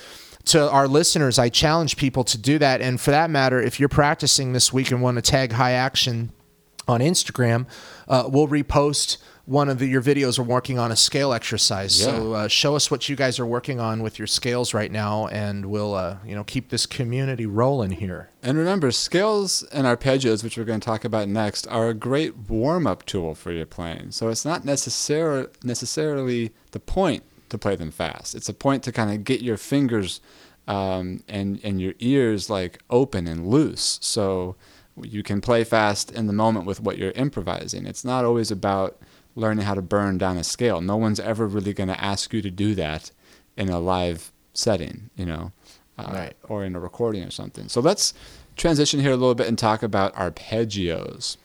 to 0.46 0.70
our 0.70 0.88
listeners, 0.88 1.38
I 1.38 1.50
challenge 1.50 1.98
people 1.98 2.24
to 2.24 2.38
do 2.38 2.58
that. 2.60 2.80
And 2.80 2.98
for 2.98 3.10
that 3.10 3.28
matter, 3.28 3.60
if 3.60 3.78
you're 3.78 3.90
practicing 3.90 4.54
this 4.54 4.72
week 4.72 4.90
and 4.90 5.02
want 5.02 5.16
to 5.16 5.22
tag 5.22 5.52
high 5.52 5.72
action 5.72 6.32
on 6.88 7.00
Instagram, 7.00 7.66
uh, 8.08 8.28
we'll 8.28 8.48
repost 8.48 9.18
one 9.46 9.68
of 9.68 9.78
the, 9.78 9.86
your 9.86 10.02
videos 10.02 10.40
are 10.40 10.42
working 10.42 10.76
on 10.76 10.90
a 10.90 10.96
scale 10.96 11.32
exercise. 11.32 11.98
Yeah. 12.00 12.06
So 12.06 12.32
uh, 12.32 12.48
show 12.48 12.74
us 12.74 12.90
what 12.90 13.08
you 13.08 13.14
guys 13.14 13.38
are 13.38 13.46
working 13.46 13.78
on 13.78 14.02
with 14.02 14.18
your 14.18 14.26
scales 14.26 14.74
right 14.74 14.90
now, 14.90 15.28
and 15.28 15.66
we'll 15.66 15.94
uh, 15.94 16.18
you 16.26 16.34
know 16.34 16.44
keep 16.44 16.68
this 16.68 16.84
community 16.84 17.46
rolling 17.46 17.92
here. 17.92 18.28
And 18.42 18.58
remember, 18.58 18.90
scales 18.90 19.62
and 19.72 19.86
arpeggios, 19.86 20.42
which 20.42 20.58
we're 20.58 20.64
going 20.64 20.80
to 20.80 20.84
talk 20.84 21.04
about 21.04 21.28
next, 21.28 21.66
are 21.68 21.88
a 21.88 21.94
great 21.94 22.36
warm 22.48 22.86
up 22.86 23.06
tool 23.06 23.34
for 23.34 23.52
your 23.52 23.66
playing. 23.66 24.10
So 24.10 24.28
it's 24.28 24.44
not 24.44 24.64
necessarily 24.64 25.48
necessarily 25.62 26.50
the 26.72 26.80
point 26.80 27.22
to 27.48 27.56
play 27.56 27.76
them 27.76 27.92
fast. 27.92 28.34
It's 28.34 28.48
a 28.48 28.54
point 28.54 28.82
to 28.82 28.92
kind 28.92 29.12
of 29.12 29.22
get 29.22 29.42
your 29.42 29.56
fingers 29.56 30.20
um, 30.66 31.22
and 31.28 31.60
and 31.62 31.80
your 31.80 31.94
ears 32.00 32.50
like 32.50 32.80
open 32.90 33.28
and 33.28 33.46
loose. 33.46 34.00
So 34.02 34.56
you 35.02 35.22
can 35.22 35.40
play 35.40 35.62
fast 35.62 36.10
in 36.10 36.26
the 36.26 36.32
moment 36.32 36.66
with 36.66 36.80
what 36.80 36.98
you're 36.98 37.12
improvising. 37.12 37.86
It's 37.86 38.04
not 38.04 38.24
always 38.24 38.50
about 38.50 38.98
learning 39.36 39.64
how 39.64 39.74
to 39.74 39.82
burn 39.82 40.18
down 40.18 40.36
a 40.36 40.42
scale. 40.42 40.80
No 40.80 40.96
one's 40.96 41.20
ever 41.20 41.46
really 41.46 41.72
going 41.72 41.88
to 41.88 42.02
ask 42.02 42.32
you 42.32 42.42
to 42.42 42.50
do 42.50 42.74
that 42.74 43.12
in 43.56 43.68
a 43.68 43.78
live 43.78 44.32
setting, 44.54 45.10
you 45.14 45.26
know, 45.26 45.52
uh, 45.98 46.10
right. 46.12 46.36
or 46.48 46.64
in 46.64 46.74
a 46.74 46.80
recording 46.80 47.22
or 47.22 47.30
something. 47.30 47.68
So 47.68 47.80
let's 47.80 48.14
transition 48.56 49.00
here 49.00 49.12
a 49.12 49.16
little 49.16 49.34
bit 49.34 49.46
and 49.46 49.58
talk 49.58 49.82
about 49.82 50.14
arpeggios. 50.14 51.36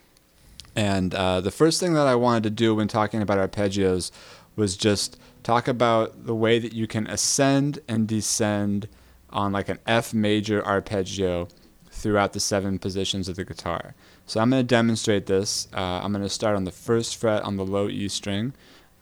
And 0.75 1.13
uh, 1.13 1.41
the 1.41 1.51
first 1.51 1.79
thing 1.79 1.93
that 1.93 2.07
I 2.07 2.15
wanted 2.15 2.43
to 2.43 2.49
do 2.49 2.73
when 2.73 2.87
talking 2.87 3.21
about 3.21 3.37
arpeggios 3.37 4.09
was 4.55 4.77
just 4.77 5.19
talk 5.43 5.67
about 5.67 6.25
the 6.25 6.35
way 6.35 6.59
that 6.59 6.73
you 6.73 6.87
can 6.87 7.07
ascend 7.07 7.79
and 7.87 8.07
descend 8.07 8.87
on 9.29 9.51
like 9.51 9.69
an 9.69 9.79
F 9.85 10.13
major 10.13 10.65
arpeggio 10.65 11.47
throughout 11.89 12.33
the 12.33 12.39
seven 12.39 12.79
positions 12.79 13.27
of 13.27 13.35
the 13.35 13.45
guitar. 13.45 13.95
So 14.25 14.39
I'm 14.39 14.49
going 14.49 14.61
to 14.61 14.67
demonstrate 14.67 15.25
this. 15.25 15.67
Uh, 15.73 16.01
I'm 16.03 16.11
going 16.11 16.23
to 16.23 16.29
start 16.29 16.55
on 16.55 16.63
the 16.63 16.71
first 16.71 17.17
fret 17.17 17.43
on 17.43 17.57
the 17.57 17.65
low 17.65 17.89
E 17.89 18.07
string, 18.07 18.53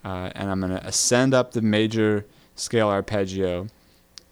uh, 0.04 0.32
and 0.34 0.50
I'm 0.50 0.60
going 0.60 0.72
to 0.72 0.86
ascend 0.86 1.34
up 1.34 1.52
the 1.52 1.62
major 1.62 2.26
scale 2.56 2.90
arpeggio, 2.90 3.68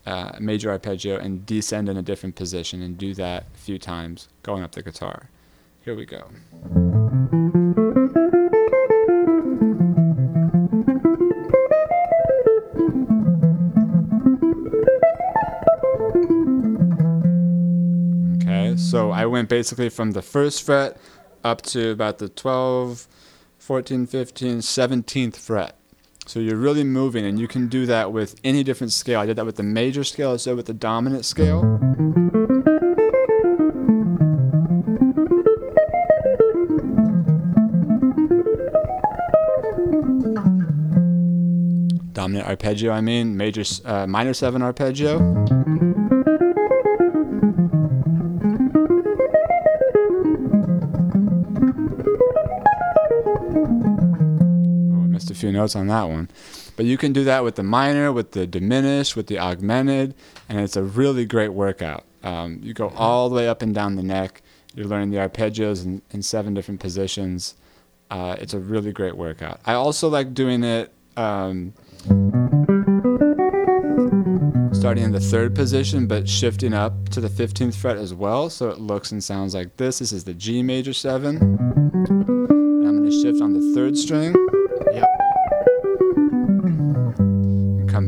uh, 0.06 0.32
major 0.39 0.71
arpeggio, 0.71 1.17
and 1.17 1.45
descend 1.45 1.88
in 1.89 1.97
a 1.97 2.02
different 2.02 2.36
position, 2.36 2.82
and 2.82 2.97
do 2.97 3.13
that 3.13 3.45
a 3.54 3.58
few 3.58 3.78
times 3.78 4.28
going 4.43 4.63
up 4.63 4.71
the 4.71 4.82
guitar. 4.82 5.30
Here 5.86 5.95
we 5.95 6.06
go. 6.06 6.28
So 18.89 19.12
I 19.12 19.26
went 19.26 19.50
basically 19.50 19.89
from 19.89 20.12
the 20.12 20.21
first 20.21 20.63
fret 20.63 20.97
up 21.43 21.62
to 21.63 21.89
about 21.89 22.19
the 22.19 22.30
12, 22.30 23.06
14, 23.60 24.08
15, 24.08 24.60
17th 24.60 25.36
fret. 25.36 25.76
So 26.26 26.39
you're 26.39 26.56
really 26.56 26.86
moving, 26.86 27.26
and 27.26 27.38
you 27.38 27.50
can 27.50 27.67
do 27.67 27.86
that 27.86 28.13
with 28.13 28.39
any 28.45 28.63
different 28.63 28.93
scale. 28.93 29.19
I 29.19 29.26
did 29.26 29.36
that 29.36 29.45
with 29.45 29.58
the 29.58 29.63
major 29.63 30.06
scale, 30.06 30.32
I 30.32 30.38
did 30.38 30.54
with 30.54 30.67
the 30.67 30.73
dominant 30.73 31.26
scale. 31.26 31.63
Dominant 42.13 42.47
arpeggio, 42.47 42.93
I 42.93 43.02
mean, 43.02 43.36
major, 43.36 43.63
uh, 43.84 44.08
minor 44.08 44.34
seven 44.34 44.62
arpeggio. 44.62 45.57
Notes 55.58 55.76
on 55.76 55.88
that 55.88 56.04
one. 56.04 56.30
But 56.76 56.86
you 56.86 56.98
can 56.98 57.12
do 57.12 57.24
that 57.26 57.43
with 57.43 57.56
the 57.56 57.63
minor, 57.63 58.12
with 58.13 58.32
the 58.32 58.46
diminished, 58.48 59.15
with 59.15 59.28
the 59.28 59.39
augmented, 59.39 60.13
and 60.48 60.60
it's 60.60 60.76
a 60.76 60.84
really 60.84 61.26
great 61.26 61.50
workout. 61.50 62.06
Um, 62.24 62.60
you 62.62 62.74
go 62.74 62.89
all 62.89 63.30
the 63.30 63.36
way 63.36 63.48
up 63.48 63.62
and 63.62 63.74
down 63.74 63.96
the 63.96 64.04
neck. 64.04 64.41
You're 64.76 64.86
learning 64.86 65.12
the 65.12 65.17
arpeggios 65.17 65.86
in, 65.86 66.02
in 66.12 66.22
seven 66.22 66.54
different 66.54 66.80
positions. 66.80 67.56
Uh, 68.12 68.36
it's 68.39 68.54
a 68.54 68.60
really 68.60 68.91
great 68.91 69.17
workout. 69.17 69.60
I 69.65 69.74
also 69.74 70.08
like 70.08 70.34
doing 70.34 70.63
it 70.63 70.93
um, 71.17 71.74
starting 74.72 75.04
in 75.04 75.12
the 75.12 75.20
third 75.20 75.56
position, 75.56 76.08
but 76.08 76.30
shifting 76.30 76.74
up 76.74 77.10
to 77.10 77.20
the 77.20 77.28
15th 77.28 77.76
fret 77.76 77.98
as 77.98 78.13
well. 78.13 78.50
So 78.50 78.70
it 78.70 78.80
looks 78.80 79.12
and 79.12 79.24
sounds 79.24 79.56
like 79.56 79.78
this. 79.78 80.00
This 80.00 80.12
is 80.12 80.24
the 80.24 80.34
G 80.34 80.62
major 80.62 80.93
7. 80.93 81.38
And 81.38 82.88
I'm 82.88 82.98
going 82.98 83.10
to 83.10 83.22
shift 83.22 83.41
on 83.41 83.54
the 83.54 83.74
third 83.74 83.98
string. 83.98 84.36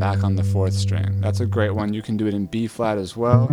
Back 0.00 0.24
on 0.24 0.34
the 0.34 0.42
fourth 0.42 0.72
string. 0.72 1.20
That's 1.20 1.40
a 1.40 1.46
great 1.46 1.74
one. 1.74 1.92
You 1.92 2.00
can 2.00 2.16
do 2.16 2.26
it 2.26 2.32
in 2.32 2.46
B 2.46 2.66
flat 2.66 2.96
as 2.96 3.18
well. 3.18 3.48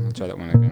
I'll 0.00 0.12
try 0.12 0.26
that 0.26 0.38
one 0.38 0.48
again. 0.48 0.70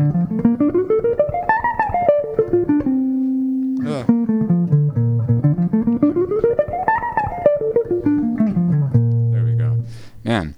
There 9.33 9.45
we 9.45 9.53
go. 9.53 9.85
Man, 10.25 10.55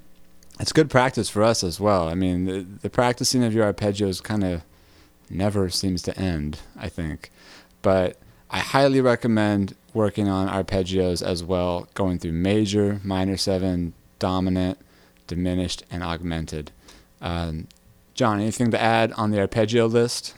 it's 0.57 0.71
good 0.71 0.89
practice 0.89 1.29
for 1.29 1.43
us 1.43 1.65
as 1.65 1.81
well. 1.81 2.07
I 2.07 2.13
mean, 2.13 2.45
the, 2.45 2.61
the 2.61 2.89
practicing 2.89 3.43
of 3.43 3.53
your 3.53 3.71
arpeggios 3.71 4.23
kind 4.23 4.45
of 4.45 4.63
never 5.29 5.69
seems 5.69 6.01
to 6.03 6.17
end, 6.17 6.59
I 6.79 6.87
think. 6.87 7.29
But 7.81 8.17
I 8.49 8.59
highly 8.59 9.01
recommend 9.01 9.75
working 9.93 10.27
on 10.27 10.47
arpeggios 10.47 11.25
as 11.25 11.43
well, 11.43 11.87
going 11.93 12.19
through 12.19 12.33
major, 12.33 12.99
minor 13.03 13.37
seven, 13.37 13.93
dominant, 14.19 14.77
diminished, 15.27 15.83
and 15.91 16.03
augmented. 16.03 16.71
Um, 17.21 17.67
John, 18.13 18.39
anything 18.39 18.71
to 18.71 18.81
add 18.81 19.11
on 19.13 19.31
the 19.31 19.39
arpeggio 19.39 19.85
list? 19.87 20.35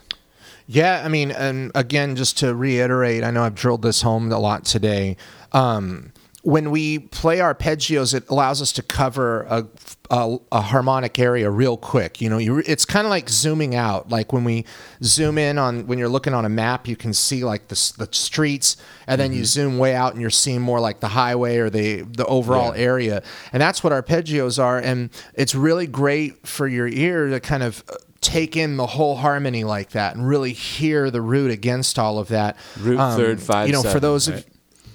Yeah, 0.68 1.02
I 1.04 1.10
mean, 1.10 1.32
and 1.32 1.72
again, 1.76 2.16
just 2.16 2.38
to 2.40 2.56
reiterate, 2.56 3.24
I 3.24 3.32
know 3.32 3.44
I've 3.44 3.56
drilled 3.56 3.82
this 3.82 4.02
home 4.02 4.32
a 4.32 4.40
lot 4.40 4.66
today. 4.66 5.18
Um, 5.52 6.14
when 6.44 6.72
we 6.72 7.00
play 7.00 7.38
arpeggios, 7.38 8.14
it 8.14 8.30
allows 8.30 8.62
us 8.62 8.74
to 8.74 8.84
cover 8.84 9.44
a, 9.44 9.66
a, 10.10 10.38
a 10.52 10.62
harmonic 10.62 11.18
area 11.18 11.50
real 11.50 11.78
quick. 11.78 12.20
You 12.20 12.30
know, 12.30 12.38
you, 12.38 12.58
it's 12.58 12.84
kind 12.84 13.08
of 13.08 13.10
like 13.10 13.30
zooming 13.30 13.76
out. 13.76 14.10
Like 14.10 14.34
when 14.34 14.44
we 14.44 14.66
zoom 15.02 15.38
in 15.38 15.58
on 15.58 15.88
when 15.88 15.98
you're 15.98 16.10
looking 16.10 16.34
on 16.34 16.44
a 16.44 16.50
map, 16.50 16.86
you 16.86 16.98
can 16.98 17.14
see 17.14 17.46
like 17.46 17.70
the, 17.70 17.94
the 17.98 18.10
streets, 18.12 18.76
and 19.08 19.22
then 19.22 19.32
mm-hmm. 19.32 19.40
you 19.40 19.46
zoom 19.46 19.78
way 19.78 19.96
out 19.96 20.12
and 20.12 20.22
you're 20.22 20.30
seeing 20.30 20.60
more 20.62 20.82
like 20.82 21.00
the 21.00 21.08
highway 21.08 21.58
or 21.58 21.70
the 21.70 22.02
the 22.02 22.26
overall 22.26 22.76
yeah. 22.76 22.84
area. 22.84 23.24
And 23.54 23.62
that's 23.62 23.82
what 23.82 23.94
arpeggios 23.94 24.62
are. 24.62 24.80
And 24.80 25.12
it's 25.34 25.56
really 25.56 25.88
great 25.88 26.46
for 26.46 26.68
your 26.68 26.90
ear 26.90 27.30
to 27.30 27.40
kind 27.40 27.64
of 27.64 27.86
uh, 27.90 27.96
take 28.20 28.58
in 28.58 28.76
the 28.76 28.88
whole 28.88 29.16
harmony 29.16 29.64
like 29.64 29.92
that 29.92 30.16
and 30.16 30.28
really 30.28 30.52
hear 30.52 31.10
the 31.10 31.22
root 31.22 31.52
against 31.52 31.98
all 31.98 32.20
of 32.20 32.28
that. 32.28 32.58
Root 32.78 33.00
um, 33.00 33.18
third 33.18 33.42
five. 33.42 33.68
You 33.68 33.74
know, 33.74 33.82
seven, 33.82 33.94
for 33.94 34.00
those 34.02 34.30
right? 34.30 34.40
of 34.40 34.53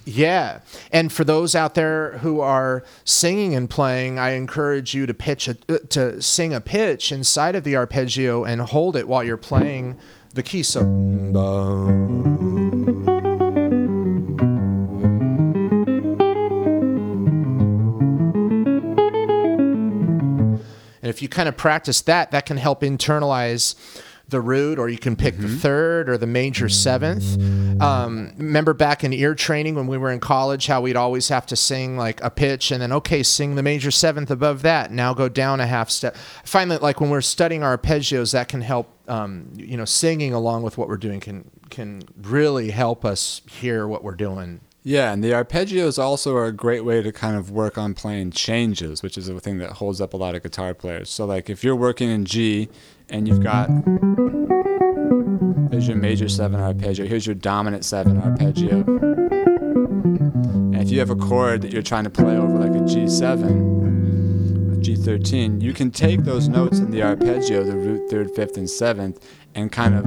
yeah. 0.08 0.60
And 0.90 1.12
for 1.12 1.24
those 1.24 1.54
out 1.54 1.74
there 1.74 2.18
who 2.18 2.40
are 2.40 2.82
singing 3.04 3.54
and 3.54 3.68
playing, 3.68 4.18
I 4.18 4.30
encourage 4.30 4.94
you 4.94 5.06
to 5.06 5.14
pitch 5.14 5.48
a, 5.48 5.56
uh, 5.68 5.78
to 5.90 6.22
sing 6.22 6.54
a 6.54 6.60
pitch 6.60 7.12
inside 7.12 7.54
of 7.54 7.64
the 7.64 7.76
arpeggio 7.76 8.44
and 8.44 8.62
hold 8.62 8.96
it 8.96 9.06
while 9.06 9.22
you're 9.22 9.36
playing 9.36 9.98
the 10.34 10.42
key. 10.42 10.62
So 10.62 10.80
And 21.00 21.14
if 21.14 21.22
you 21.22 21.28
kind 21.28 21.48
of 21.48 21.56
practice 21.56 22.02
that, 22.02 22.32
that 22.32 22.44
can 22.44 22.58
help 22.58 22.82
internalize 22.82 23.74
the 24.28 24.40
root, 24.40 24.78
or 24.78 24.88
you 24.88 24.98
can 24.98 25.16
pick 25.16 25.34
mm-hmm. 25.34 25.44
the 25.44 25.56
third 25.56 26.08
or 26.08 26.18
the 26.18 26.26
major 26.26 26.68
seventh. 26.68 27.40
Um, 27.80 28.32
remember 28.36 28.74
back 28.74 29.04
in 29.04 29.12
ear 29.12 29.34
training 29.34 29.74
when 29.74 29.86
we 29.86 29.96
were 29.96 30.10
in 30.10 30.20
college, 30.20 30.66
how 30.66 30.82
we'd 30.82 30.96
always 30.96 31.28
have 31.28 31.46
to 31.46 31.56
sing 31.56 31.96
like 31.96 32.22
a 32.22 32.30
pitch 32.30 32.70
and 32.70 32.82
then, 32.82 32.92
okay, 32.92 33.22
sing 33.22 33.54
the 33.54 33.62
major 33.62 33.90
seventh 33.90 34.30
above 34.30 34.62
that. 34.62 34.90
Now 34.90 35.14
go 35.14 35.28
down 35.28 35.60
a 35.60 35.66
half 35.66 35.88
step. 35.88 36.16
I 36.42 36.46
find 36.46 36.70
that 36.70 36.82
like 36.82 37.00
when 37.00 37.10
we're 37.10 37.20
studying 37.20 37.62
our 37.62 37.76
arpeggios, 37.78 38.32
that 38.32 38.48
can 38.48 38.60
help. 38.60 38.94
Um, 39.08 39.52
you 39.56 39.78
know, 39.78 39.86
singing 39.86 40.34
along 40.34 40.64
with 40.64 40.76
what 40.76 40.86
we're 40.86 40.98
doing 40.98 41.18
can 41.20 41.50
can 41.70 42.02
really 42.20 42.70
help 42.70 43.06
us 43.06 43.40
hear 43.48 43.88
what 43.88 44.04
we're 44.04 44.14
doing. 44.14 44.60
Yeah, 44.82 45.12
and 45.12 45.24
the 45.24 45.30
arpeggios 45.30 45.98
also 45.98 46.34
are 46.36 46.46
a 46.46 46.52
great 46.52 46.84
way 46.84 47.02
to 47.02 47.10
kind 47.12 47.36
of 47.36 47.50
work 47.50 47.76
on 47.76 47.94
playing 47.94 48.30
changes, 48.30 49.02
which 49.02 49.18
is 49.18 49.28
a 49.28 49.40
thing 49.40 49.58
that 49.58 49.72
holds 49.72 50.00
up 50.00 50.14
a 50.14 50.16
lot 50.16 50.34
of 50.34 50.42
guitar 50.42 50.74
players. 50.74 51.10
So, 51.10 51.24
like 51.24 51.50
if 51.50 51.64
you're 51.64 51.76
working 51.76 52.10
in 52.10 52.24
G 52.24 52.68
and 53.10 53.26
you've 53.26 53.42
got 53.42 53.68
there's 55.70 55.88
your 55.88 55.96
major 55.96 56.28
seven 56.28 56.60
arpeggio, 56.60 57.06
here's 57.06 57.26
your 57.26 57.34
dominant 57.34 57.84
seven 57.84 58.18
arpeggio. 58.18 58.84
And 60.72 60.76
if 60.76 60.90
you 60.90 60.98
have 60.98 61.10
a 61.10 61.16
chord 61.16 61.62
that 61.62 61.72
you're 61.72 61.82
trying 61.82 62.04
to 62.04 62.10
play 62.10 62.36
over 62.36 62.58
like 62.58 62.70
a 62.70 62.84
G7, 62.84 64.72
a 64.72 64.76
G13, 64.80 65.60
you 65.62 65.72
can 65.72 65.90
take 65.90 66.24
those 66.24 66.48
notes 66.48 66.78
in 66.78 66.90
the 66.90 67.02
arpeggio, 67.02 67.62
the 67.64 67.76
root, 67.76 68.10
third, 68.10 68.30
fifth, 68.32 68.56
and 68.56 68.68
seventh, 68.68 69.24
and 69.54 69.70
kind 69.70 69.94
of 69.94 70.04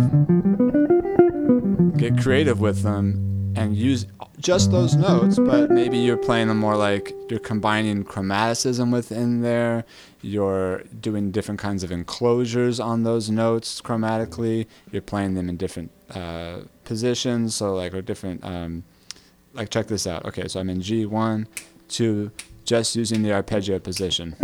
get 1.98 2.18
creative 2.22 2.60
with 2.60 2.82
them 2.84 3.54
and 3.56 3.76
use 3.76 4.08
just 4.40 4.72
those 4.72 4.96
notes, 4.96 5.38
but 5.38 5.70
maybe 5.70 5.98
you're 5.98 6.18
playing 6.18 6.48
them 6.48 6.58
more 6.58 6.76
like 6.76 7.14
you're 7.30 7.40
combining 7.40 8.04
chromaticism 8.04 8.92
within 8.92 9.42
there. 9.42 9.86
You're 10.22 10.84
doing 11.00 11.32
different 11.32 11.60
kinds 11.60 11.84
of 11.84 11.92
enclosures 11.92 12.80
on 12.80 13.04
those 13.04 13.30
notes 13.30 13.82
chromatically. 13.82 14.68
You're 14.92 15.02
playing 15.02 15.34
them 15.34 15.50
in 15.50 15.58
different 15.58 15.92
uh, 16.14 16.62
positions, 16.84 17.56
so 17.56 17.74
like 17.76 17.94
or 17.94 18.02
different. 18.02 18.44
Um, 18.44 18.84
like 19.54 19.70
check 19.70 19.88
this 19.88 20.06
out. 20.08 20.26
Okay, 20.26 20.48
so 20.48 20.60
I'm 20.60 20.70
in 20.70 20.82
G 20.82 21.06
one, 21.06 21.48
two, 21.88 22.32
just 22.64 22.96
using 22.96 23.24
the 23.24 23.34
arpeggio 23.34 23.80
position. 23.80 24.36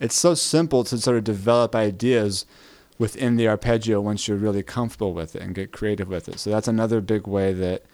It's 0.00 0.16
so 0.16 0.34
simple 0.34 0.84
to 0.84 0.98
sort 0.98 1.16
of 1.16 1.24
develop 1.24 1.74
ideas 1.74 2.46
within 2.98 3.36
the 3.36 3.48
arpeggio 3.48 4.00
once 4.00 4.28
you're 4.28 4.36
really 4.36 4.62
comfortable 4.62 5.12
with 5.12 5.34
it 5.34 5.42
and 5.42 5.54
get 5.54 5.72
creative 5.72 6.08
with 6.08 6.28
it. 6.28 6.38
So 6.38 6.50
that's 6.50 6.68
another 6.68 7.00
big 7.00 7.26
way 7.26 7.52
that 7.52 7.84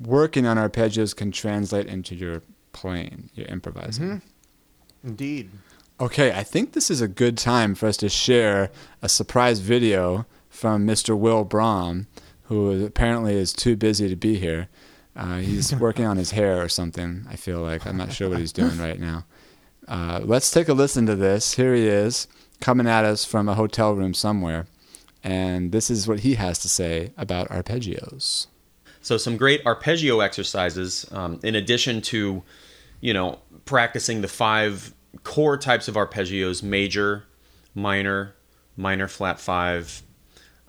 working 0.00 0.46
on 0.46 0.56
arpeggios 0.56 1.14
can 1.14 1.32
translate 1.32 1.86
into 1.86 2.14
your 2.14 2.42
playing, 2.72 3.30
your 3.34 3.46
improvising. 3.46 4.04
Mm-hmm. 4.04 5.08
Indeed. 5.08 5.50
Okay, 6.00 6.32
I 6.32 6.44
think 6.44 6.72
this 6.72 6.90
is 6.90 7.00
a 7.00 7.08
good 7.08 7.36
time 7.36 7.74
for 7.74 7.86
us 7.86 7.96
to 7.98 8.08
share 8.08 8.70
a 9.02 9.08
surprise 9.08 9.58
video 9.58 10.26
from 10.48 10.86
Mr. 10.86 11.18
Will 11.18 11.44
Brahm, 11.44 12.06
who 12.44 12.84
apparently 12.84 13.36
is 13.36 13.52
too 13.52 13.76
busy 13.76 14.08
to 14.08 14.16
be 14.16 14.38
here. 14.38 14.68
Uh, 15.16 15.38
he's 15.38 15.74
working 15.86 16.04
on 16.04 16.16
his 16.16 16.30
hair 16.30 16.62
or 16.62 16.68
something, 16.68 17.26
I 17.28 17.36
feel 17.36 17.60
like. 17.60 17.86
I'm 17.86 17.96
not 17.96 18.12
sure 18.12 18.30
what 18.30 18.38
he's 18.38 18.52
doing 18.52 18.78
right 18.78 19.00
now. 19.00 19.24
Uh, 19.88 20.20
let's 20.22 20.50
take 20.50 20.68
a 20.68 20.74
listen 20.74 21.06
to 21.06 21.16
this. 21.16 21.54
Here 21.54 21.74
he 21.74 21.86
is, 21.86 22.28
coming 22.60 22.86
at 22.86 23.04
us 23.04 23.24
from 23.24 23.48
a 23.48 23.54
hotel 23.54 23.94
room 23.94 24.12
somewhere. 24.12 24.66
And 25.24 25.72
this 25.72 25.90
is 25.90 26.06
what 26.06 26.20
he 26.20 26.34
has 26.34 26.58
to 26.60 26.68
say 26.68 27.12
about 27.16 27.48
arpeggios. 27.48 28.46
So, 29.00 29.16
some 29.16 29.36
great 29.36 29.64
arpeggio 29.64 30.20
exercises, 30.20 31.06
um, 31.12 31.40
in 31.42 31.54
addition 31.54 32.02
to, 32.02 32.42
you 33.00 33.14
know, 33.14 33.38
practicing 33.64 34.20
the 34.20 34.28
five 34.28 34.94
core 35.24 35.56
types 35.56 35.88
of 35.88 35.94
arpeggios 35.94 36.62
major, 36.62 37.24
minor, 37.74 38.34
minor 38.76 39.08
flat 39.08 39.40
five, 39.40 40.02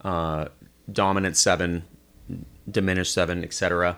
uh, 0.04 0.46
dominant 0.92 1.36
seven, 1.38 1.84
diminished 2.70 3.14
seven, 3.14 3.44
etc. 3.44 3.98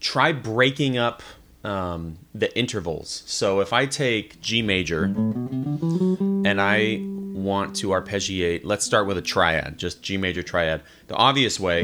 Try 0.00 0.32
breaking 0.32 0.96
up 0.96 1.22
um, 1.64 2.18
the 2.34 2.56
intervals. 2.56 3.22
So 3.26 3.60
if 3.60 3.72
I 3.72 3.86
take 3.86 4.40
G 4.40 4.62
major 4.62 5.04
and 5.04 6.60
I 6.60 7.00
want 7.02 7.76
to 7.76 7.88
arpeggiate, 7.88 8.62
let's 8.64 8.84
start 8.84 9.06
with 9.06 9.18
a 9.18 9.22
triad, 9.22 9.78
just 9.78 10.02
G 10.02 10.16
major 10.16 10.42
triad. 10.42 10.82
The 11.08 11.14
obvious 11.14 11.58
way 11.60 11.80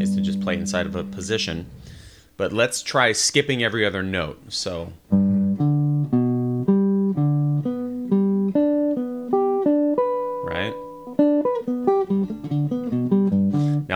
is 0.00 0.14
to 0.14 0.20
just 0.20 0.40
play 0.40 0.56
inside 0.56 0.86
of 0.86 0.96
a 0.96 1.04
position. 1.04 1.66
But 2.36 2.52
let's 2.52 2.82
try 2.82 3.12
skipping 3.12 3.62
every 3.62 3.86
other 3.86 4.02
note. 4.02 4.52
So. 4.52 4.92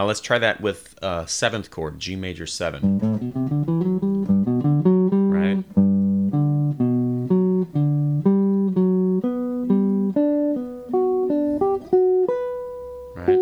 Let's 0.08 0.20
try 0.20 0.38
that 0.38 0.60
with 0.60 0.96
uh, 1.02 1.26
seventh 1.26 1.70
chord, 1.70 2.00
G 2.00 2.16
major 2.16 2.46
7. 2.46 2.98
Right? 5.28 5.62
Right? 13.14 13.38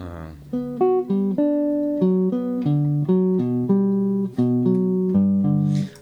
Uh, 0.00 0.32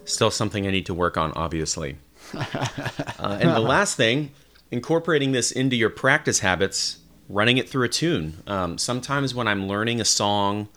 still 0.04 0.30
something 0.30 0.66
I 0.68 0.70
need 0.70 0.86
to 0.86 0.94
work 0.94 1.16
on, 1.16 1.32
obviously. 1.32 1.96
Uh, 2.32 3.38
and 3.40 3.50
the 3.50 3.60
last 3.74 3.96
thing, 3.96 4.30
incorporating 4.70 5.32
this 5.32 5.50
into 5.50 5.74
your 5.74 5.90
practice 5.90 6.38
habits, 6.38 6.98
running 7.32 7.56
it 7.56 7.68
through 7.68 7.84
a 7.84 7.88
tune. 7.88 8.34
Um, 8.46 8.78
sometimes 8.78 9.34
when 9.34 9.48
I'm 9.48 9.66
learning 9.66 10.00
a 10.00 10.04
song 10.04 10.68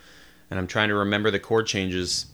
and 0.49 0.58
I'm 0.58 0.68
trying 0.68 0.89
to 0.89 0.95
remember 0.95 1.30
the 1.30 1.39
chord 1.39 1.68
changes, 1.68 2.28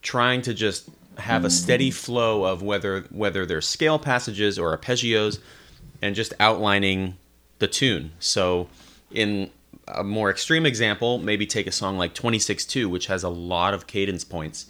trying 0.00 0.42
to 0.42 0.54
just 0.54 0.88
have 1.18 1.44
a 1.44 1.50
steady 1.50 1.90
flow 1.90 2.44
of 2.44 2.62
whether 2.62 3.02
whether 3.10 3.44
they're 3.44 3.60
scale 3.60 3.98
passages 3.98 4.58
or 4.58 4.76
arpeggios, 4.76 5.38
and 6.00 6.14
just 6.14 6.32
outlining 6.40 7.16
the 7.58 7.68
tune. 7.68 8.12
So, 8.20 8.68
in 9.10 9.50
a 9.86 10.02
more 10.02 10.30
extreme 10.30 10.64
example, 10.64 11.18
maybe 11.18 11.46
take 11.46 11.66
a 11.66 11.72
song 11.72 11.98
like 11.98 12.14
26-2, 12.14 12.86
which 12.86 13.06
has 13.08 13.22
a 13.22 13.28
lot 13.28 13.74
of 13.74 13.86
cadence 13.86 14.24
points. 14.24 14.66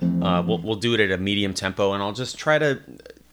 Uh, 0.00 0.42
we'll, 0.46 0.58
we'll 0.58 0.76
do 0.76 0.94
it 0.94 1.00
at 1.00 1.10
a 1.10 1.18
medium 1.18 1.52
tempo, 1.52 1.92
and 1.92 2.02
I'll 2.02 2.12
just 2.12 2.38
try 2.38 2.58
to 2.58 2.80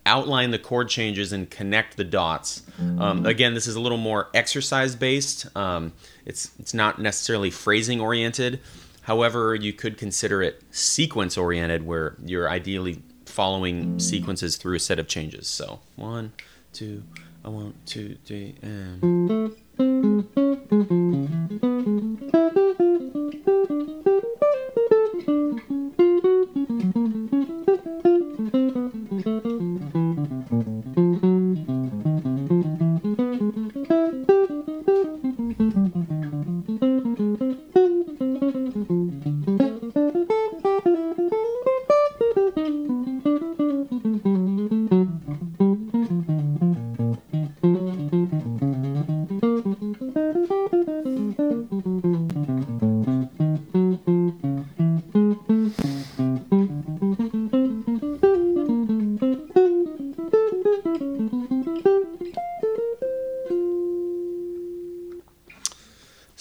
outline 0.08 0.49
the 0.51 0.58
chord 0.58 0.89
changes 0.89 1.34
and 1.34 1.49
connect 1.49 1.97
the 1.97 2.03
dots. 2.03 2.64
Um, 2.99 3.26
again, 3.26 3.53
this 3.53 3.68
is 3.68 3.76
a 3.76 3.80
little 3.80 3.97
more 3.97 4.30
exercise 4.34 4.95
based. 4.95 5.45
Um, 5.55 5.93
it's 6.26 6.51
it's 6.60 6.74
not 6.74 6.99
necessarily 6.99 7.51
phrasing 7.51 7.99
oriented. 8.01 8.60
However, 9.01 9.53
you 9.53 9.74
could 9.74 9.97
consider 9.97 10.41
it 10.41 10.64
sequence 10.72 11.38
oriented, 11.38 11.86
where 11.86 12.16
you're 12.26 12.49
ideally 12.49 13.03
following 13.26 13.99
sequences 13.99 14.58
through 14.58 14.76
a 14.76 14.80
set 14.80 14.97
of 14.99 15.08
changes. 15.08 15.47
So 15.47 15.80
one, 15.95 16.34
two, 16.74 17.03
I 17.45 17.49
want 17.49 17.76
two, 17.86 18.18
three, 18.26 18.55
and. 18.62 19.97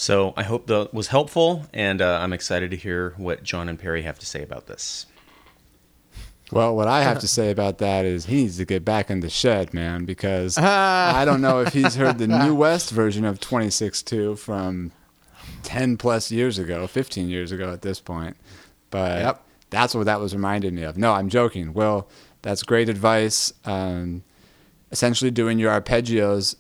So 0.07 0.33
I 0.37 0.45
hope 0.45 0.69
that 0.69 0.95
was 0.95 1.09
helpful, 1.09 1.67
and 1.75 2.01
uh, 2.01 2.21
I'm 2.23 2.33
excited 2.33 2.71
to 2.71 2.77
hear 2.77 3.13
what 3.17 3.43
John 3.43 3.69
and 3.69 3.77
Perry 3.77 4.03
have 4.03 4.21
to 4.21 4.25
say 4.25 4.41
about 4.41 4.69
this. 4.69 5.07
Well, 6.53 6.77
what 6.77 6.87
I 6.87 7.03
have 7.03 7.19
to 7.19 7.27
say 7.39 7.51
about 7.51 7.79
that 7.79 8.05
is 8.05 8.27
he 8.27 8.37
needs 8.37 8.57
to 8.59 8.65
get 8.65 8.85
back 8.85 9.11
in 9.11 9.19
the 9.19 9.29
shed, 9.29 9.75
man, 9.75 10.05
because 10.05 10.57
I 10.59 11.25
don't 11.25 11.41
know 11.41 11.59
if 11.61 11.73
he's 11.73 11.97
heard 11.97 12.19
the 12.19 12.29
New 12.29 12.55
West 12.67 12.93
version 12.93 13.25
of 13.25 13.41
26.2 13.41 14.39
from 14.39 14.93
10 15.65 15.97
plus 15.97 16.31
years 16.31 16.57
ago, 16.57 16.87
15 16.87 17.29
years 17.29 17.51
ago 17.51 17.73
at 17.73 17.83
this 17.83 17.99
point. 17.99 18.37
But 18.91 19.23
Yep. 19.23 19.43
that's 19.71 19.93
what 19.93 20.07
that 20.07 20.21
was 20.21 20.37
reminding 20.37 20.77
me 20.77 20.85
of. 20.85 20.97
No, 20.97 21.15
I'm 21.15 21.29
joking. 21.29 21.73
Well, 21.73 22.09
that's 22.43 22.63
great 22.63 22.89
advice. 22.89 23.53
Um, 23.65 24.23
essentially, 24.93 25.33
doing 25.33 25.59
your 25.59 25.73
arpeggios 25.73 26.55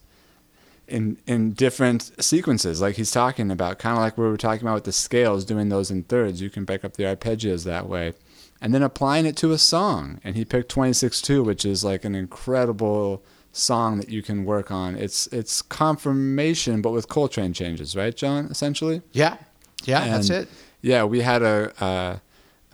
in 0.89 1.19
in 1.27 1.53
different 1.53 2.13
sequences, 2.23 2.81
like 2.81 2.97
he's 2.97 3.11
talking 3.11 3.51
about, 3.51 3.79
kind 3.79 3.97
of 3.97 4.03
like 4.03 4.17
we 4.17 4.25
were 4.25 4.37
talking 4.37 4.63
about 4.63 4.75
with 4.75 4.85
the 4.85 4.93
scales, 4.93 5.45
doing 5.45 5.69
those 5.69 5.91
in 5.91 6.05
thirds. 6.05 6.41
You 6.41 6.51
can 6.51 6.65
break 6.65 6.85
up 6.85 6.95
the 6.95 7.05
arpeggios 7.05 7.65
that 7.65 7.89
way, 7.89 8.15
and 8.61 8.75
then 8.75 8.83
applying 8.83 9.27
it 9.27 9.37
to 9.39 9.53
a 9.53 9.59
song. 9.59 10.21
And 10.23 10.37
he 10.37 10.45
picked 10.45 10.73
26.2, 10.75 11.45
which 11.45 11.65
is 11.65 11.85
like 11.85 12.05
an 12.05 12.15
incredible 12.15 13.25
song 13.53 13.99
that 13.99 14.09
you 14.09 14.23
can 14.23 14.45
work 14.45 14.71
on. 14.71 14.97
It's 14.97 15.27
it's 15.29 15.63
confirmation, 15.63 16.83
but 16.83 16.91
with 16.91 17.09
Coltrane 17.09 17.53
changes, 17.53 17.97
right, 17.97 18.15
John? 18.15 18.47
Essentially. 18.47 19.03
Yeah. 19.13 19.39
Yeah, 19.85 20.07
that's 20.09 20.31
it. 20.31 20.49
Yeah, 20.83 21.05
we 21.05 21.21
had 21.21 21.43
a, 21.43 21.73
a 21.85 22.21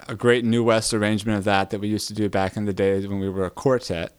a 0.09 0.15
great 0.15 0.45
New 0.45 0.65
West 0.65 0.93
arrangement 0.93 1.39
of 1.39 1.45
that 1.45 1.71
that 1.71 1.81
we 1.81 1.89
used 1.89 2.09
to 2.09 2.15
do 2.15 2.29
back 2.29 2.57
in 2.57 2.65
the 2.65 2.73
days 2.73 3.07
when 3.07 3.21
we 3.21 3.29
were 3.29 3.45
a 3.45 3.51
quartet, 3.51 4.13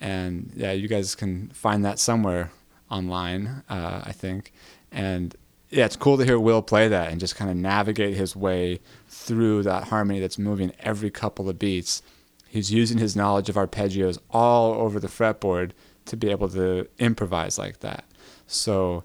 and 0.00 0.50
yeah, 0.54 0.72
you 0.72 0.88
guys 0.88 1.14
can 1.14 1.48
find 1.50 1.84
that 1.84 1.98
somewhere 1.98 2.50
online, 2.90 3.62
uh, 3.68 4.02
I 4.04 4.12
think. 4.12 4.52
And 4.90 5.34
yeah, 5.70 5.84
it's 5.84 5.96
cool 5.96 6.18
to 6.18 6.24
hear 6.24 6.38
Will 6.38 6.62
play 6.62 6.88
that 6.88 7.10
and 7.10 7.20
just 7.20 7.36
kind 7.36 7.50
of 7.50 7.56
navigate 7.56 8.16
his 8.16 8.34
way 8.34 8.80
through 9.08 9.62
that 9.64 9.84
harmony 9.84 10.20
that's 10.20 10.38
moving 10.38 10.72
every 10.80 11.10
couple 11.10 11.48
of 11.48 11.58
beats. 11.58 12.02
He's 12.48 12.72
using 12.72 12.98
his 12.98 13.14
knowledge 13.14 13.48
of 13.48 13.54
arpeggios 13.54 14.18
all 14.30 14.74
over 14.74 14.98
the 14.98 15.06
fretboard 15.06 15.70
to 16.06 16.16
be 16.16 16.30
able 16.30 16.48
to 16.48 16.88
improvise 16.98 17.58
like 17.58 17.80
that. 17.80 18.04
So, 18.48 19.04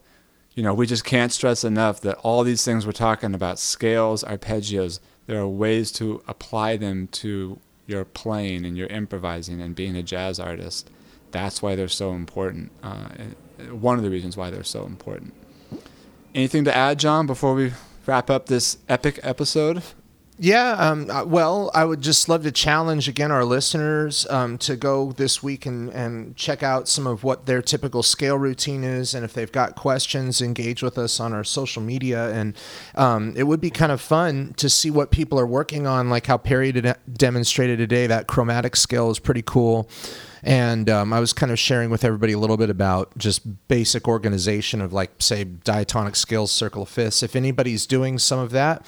you 0.55 0.63
know, 0.63 0.73
we 0.73 0.87
just 0.87 1.05
can't 1.05 1.31
stress 1.31 1.63
enough 1.63 2.01
that 2.01 2.17
all 2.17 2.43
these 2.43 2.65
things 2.65 2.85
we're 2.85 2.93
talking 2.93 3.35
about 3.35 3.59
scales, 3.59 4.23
arpeggios 4.23 4.99
there 5.27 5.39
are 5.39 5.47
ways 5.47 5.91
to 5.93 6.21
apply 6.27 6.77
them 6.77 7.07
to 7.07 7.59
your 7.87 8.05
playing 8.05 8.65
and 8.65 8.77
your 8.77 8.87
improvising 8.87 9.61
and 9.61 9.75
being 9.75 9.95
a 9.95 10.03
jazz 10.03 10.39
artist. 10.39 10.89
That's 11.31 11.61
why 11.61 11.75
they're 11.75 11.87
so 11.87 12.13
important. 12.13 12.71
Uh, 12.81 13.09
one 13.71 13.97
of 13.97 14.03
the 14.03 14.09
reasons 14.09 14.37
why 14.37 14.49
they're 14.49 14.63
so 14.63 14.85
important. 14.85 15.33
Anything 16.33 16.65
to 16.65 16.75
add, 16.75 16.99
John, 16.99 17.27
before 17.27 17.53
we 17.53 17.73
wrap 18.05 18.29
up 18.29 18.47
this 18.47 18.77
epic 18.89 19.19
episode? 19.23 19.81
Yeah, 20.37 20.71
um, 20.71 21.09
uh, 21.09 21.23
well, 21.23 21.71
I 21.73 21.85
would 21.85 22.01
just 22.01 22.27
love 22.27 22.43
to 22.43 22.51
challenge 22.51 23.07
again 23.07 23.31
our 23.31 23.45
listeners 23.45 24.27
um, 24.29 24.57
to 24.59 24.75
go 24.75 25.13
this 25.13 25.41
week 25.41 25.65
and, 25.65 25.89
and 25.91 26.35
check 26.35 26.61
out 26.61 26.89
some 26.89 27.07
of 27.07 27.23
what 27.23 27.45
their 27.45 27.61
typical 27.61 28.03
scale 28.03 28.37
routine 28.37 28.83
is. 28.83 29.13
And 29.13 29.23
if 29.23 29.31
they've 29.31 29.51
got 29.51 29.75
questions, 29.75 30.41
engage 30.41 30.83
with 30.83 30.97
us 30.97 31.21
on 31.21 31.31
our 31.31 31.45
social 31.45 31.81
media. 31.81 32.31
And 32.31 32.53
um, 32.95 33.33
it 33.37 33.43
would 33.43 33.61
be 33.61 33.69
kind 33.69 33.93
of 33.93 34.01
fun 34.01 34.53
to 34.57 34.69
see 34.69 34.91
what 34.91 35.09
people 35.09 35.39
are 35.39 35.47
working 35.47 35.87
on, 35.87 36.09
like 36.09 36.25
how 36.25 36.37
Perry 36.37 36.73
demonstrated 37.13 37.79
today. 37.79 38.05
That 38.05 38.27
chromatic 38.27 38.75
scale 38.75 39.09
is 39.11 39.19
pretty 39.19 39.43
cool. 39.45 39.89
And 40.45 40.91
um, 40.91 41.11
I 41.11 41.19
was 41.19 41.33
kind 41.33 41.51
of 41.51 41.57
sharing 41.57 41.89
with 41.89 42.05
everybody 42.05 42.33
a 42.33 42.37
little 42.37 42.55
bit 42.55 42.69
about 42.69 43.17
just 43.17 43.67
basic 43.67 44.07
organization 44.07 44.79
of, 44.79 44.93
like, 44.93 45.11
say, 45.17 45.43
diatonic 45.43 46.15
scales, 46.15 46.51
circle 46.51 46.83
of 46.83 46.89
fifths. 46.89 47.23
If 47.23 47.35
anybody's 47.35 47.87
doing 47.87 48.19
some 48.19 48.37
of 48.37 48.51
that, 48.51 48.85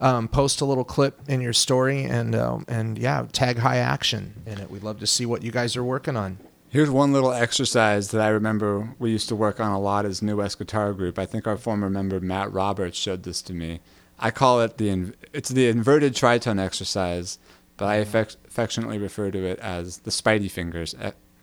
um, 0.00 0.26
post 0.26 0.60
a 0.60 0.64
little 0.64 0.84
clip 0.84 1.20
in 1.28 1.40
your 1.40 1.52
story 1.52 2.02
and 2.02 2.34
um, 2.34 2.64
and 2.68 2.98
yeah, 2.98 3.24
tag 3.32 3.58
high 3.58 3.78
action 3.78 4.34
in 4.46 4.58
it. 4.58 4.70
We'd 4.70 4.82
love 4.82 4.98
to 5.00 5.06
see 5.06 5.24
what 5.24 5.42
you 5.42 5.52
guys 5.52 5.76
are 5.76 5.84
working 5.84 6.16
on. 6.16 6.38
Here's 6.68 6.90
one 6.90 7.12
little 7.12 7.32
exercise 7.32 8.10
that 8.10 8.20
I 8.20 8.28
remember 8.28 8.94
we 8.98 9.10
used 9.10 9.28
to 9.28 9.36
work 9.36 9.60
on 9.60 9.70
a 9.70 9.78
lot 9.78 10.04
as 10.04 10.20
New 10.20 10.38
West 10.38 10.58
Guitar 10.58 10.92
Group. 10.92 11.18
I 11.18 11.24
think 11.24 11.46
our 11.46 11.56
former 11.56 11.88
member 11.88 12.20
Matt 12.20 12.52
Roberts 12.52 12.98
showed 12.98 13.22
this 13.22 13.40
to 13.42 13.54
me. 13.54 13.80
I 14.18 14.30
call 14.30 14.60
it 14.60 14.76
the 14.76 15.12
it's 15.32 15.50
the 15.50 15.68
inverted 15.68 16.14
tritone 16.14 16.60
exercise, 16.60 17.38
but 17.76 17.86
I 17.86 17.96
affect, 17.96 18.36
affectionately 18.56 18.96
refer 18.96 19.30
to 19.30 19.44
it 19.44 19.58
as 19.58 19.98
the 19.98 20.10
Spidey 20.10 20.50
fingers 20.50 20.94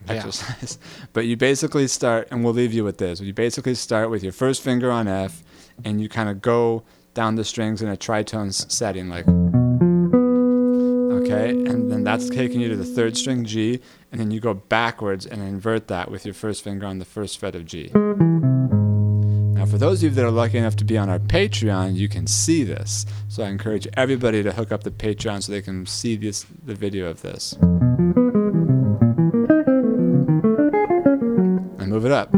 exercise. 0.09 0.79
Yeah. 0.81 1.05
but 1.13 1.27
you 1.27 1.37
basically 1.37 1.87
start, 1.87 2.27
and 2.31 2.43
we'll 2.43 2.53
leave 2.53 2.73
you 2.73 2.83
with 2.83 2.97
this. 2.97 3.21
You 3.21 3.33
basically 3.33 3.75
start 3.75 4.09
with 4.09 4.23
your 4.23 4.31
first 4.31 4.63
finger 4.63 4.89
on 4.91 5.07
F, 5.07 5.43
and 5.85 6.01
you 6.01 6.09
kind 6.09 6.27
of 6.27 6.41
go 6.41 6.81
down 7.13 7.35
the 7.35 7.43
strings 7.43 7.83
in 7.83 7.89
a 7.89 7.95
tritone 7.95 8.51
setting, 8.51 9.09
like. 9.09 9.27
Okay, 11.23 11.51
and 11.51 11.91
then 11.91 12.03
that's 12.03 12.29
taking 12.29 12.59
you 12.59 12.69
to 12.69 12.75
the 12.75 12.83
third 12.83 13.15
string 13.15 13.45
G, 13.45 13.79
and 14.11 14.19
then 14.19 14.31
you 14.31 14.39
go 14.39 14.55
backwards 14.55 15.27
and 15.27 15.43
invert 15.43 15.87
that 15.89 16.09
with 16.09 16.25
your 16.25 16.33
first 16.33 16.63
finger 16.63 16.87
on 16.87 16.97
the 16.97 17.05
first 17.05 17.37
fret 17.37 17.53
of 17.53 17.65
G. 17.65 17.91
For 19.73 19.79
those 19.79 20.03
of 20.03 20.11
you 20.11 20.15
that 20.17 20.23
are 20.23 20.29
lucky 20.29 20.59
enough 20.59 20.75
to 20.75 20.85
be 20.85 20.99
on 20.99 21.09
our 21.09 21.17
Patreon, 21.17 21.95
you 21.95 22.07
can 22.07 22.27
see 22.27 22.63
this. 22.63 23.07
So 23.27 23.41
I 23.41 23.47
encourage 23.47 23.87
everybody 23.93 24.43
to 24.43 24.51
hook 24.51 24.71
up 24.71 24.83
the 24.83 24.91
Patreon 24.91 25.41
so 25.41 25.51
they 25.51 25.63
can 25.63 25.87
see 25.87 26.15
this, 26.15 26.45
the 26.63 26.75
video 26.75 27.09
of 27.09 27.23
this. 27.23 27.53
And 31.79 31.87
move 31.87 32.05
it 32.05 32.11
up. 32.11 32.29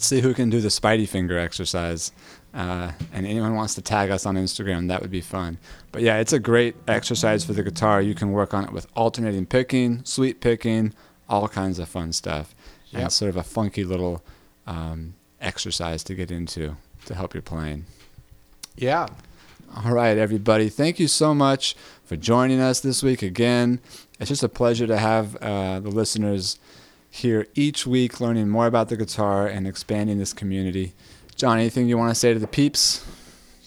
let's 0.00 0.08
see 0.08 0.22
who 0.22 0.32
can 0.32 0.48
do 0.48 0.62
the 0.62 0.68
Spidey 0.68 1.06
finger 1.06 1.38
exercise. 1.38 2.10
Uh, 2.52 2.90
and 3.12 3.26
anyone 3.26 3.54
wants 3.54 3.74
to 3.76 3.82
tag 3.82 4.10
us 4.10 4.26
on 4.26 4.34
Instagram, 4.34 4.88
that 4.88 5.00
would 5.00 5.10
be 5.10 5.20
fun. 5.20 5.58
But 5.92 6.02
yeah, 6.02 6.18
it's 6.18 6.32
a 6.32 6.40
great 6.40 6.74
exercise 6.88 7.44
for 7.44 7.52
the 7.52 7.62
guitar. 7.62 8.02
You 8.02 8.14
can 8.14 8.32
work 8.32 8.52
on 8.54 8.64
it 8.64 8.72
with 8.72 8.86
alternating 8.96 9.46
picking, 9.46 10.04
sweep 10.04 10.40
picking, 10.40 10.92
all 11.28 11.48
kinds 11.48 11.78
of 11.78 11.88
fun 11.88 12.12
stuff. 12.12 12.54
Yep. 12.86 12.94
And 12.94 13.06
it's 13.06 13.14
sort 13.14 13.28
of 13.28 13.36
a 13.36 13.44
funky 13.44 13.84
little 13.84 14.24
um, 14.66 15.14
exercise 15.40 16.02
to 16.04 16.14
get 16.14 16.30
into 16.30 16.76
to 17.06 17.14
help 17.14 17.34
your 17.34 17.42
playing. 17.42 17.86
Yeah. 18.76 19.06
All 19.76 19.92
right, 19.92 20.18
everybody. 20.18 20.68
Thank 20.68 20.98
you 20.98 21.06
so 21.06 21.32
much 21.32 21.76
for 22.04 22.16
joining 22.16 22.60
us 22.60 22.80
this 22.80 23.04
week 23.04 23.22
again. 23.22 23.78
It's 24.18 24.28
just 24.28 24.42
a 24.42 24.48
pleasure 24.48 24.88
to 24.88 24.98
have 24.98 25.36
uh, 25.36 25.78
the 25.78 25.90
listeners 25.90 26.58
here 27.08 27.46
each 27.54 27.86
week 27.86 28.20
learning 28.20 28.48
more 28.48 28.66
about 28.66 28.88
the 28.88 28.96
guitar 28.96 29.46
and 29.46 29.66
expanding 29.66 30.18
this 30.18 30.32
community. 30.32 30.94
John, 31.40 31.58
anything 31.58 31.88
you 31.88 31.96
want 31.96 32.10
to 32.10 32.14
say 32.14 32.34
to 32.34 32.38
the 32.38 32.46
peeps? 32.46 33.02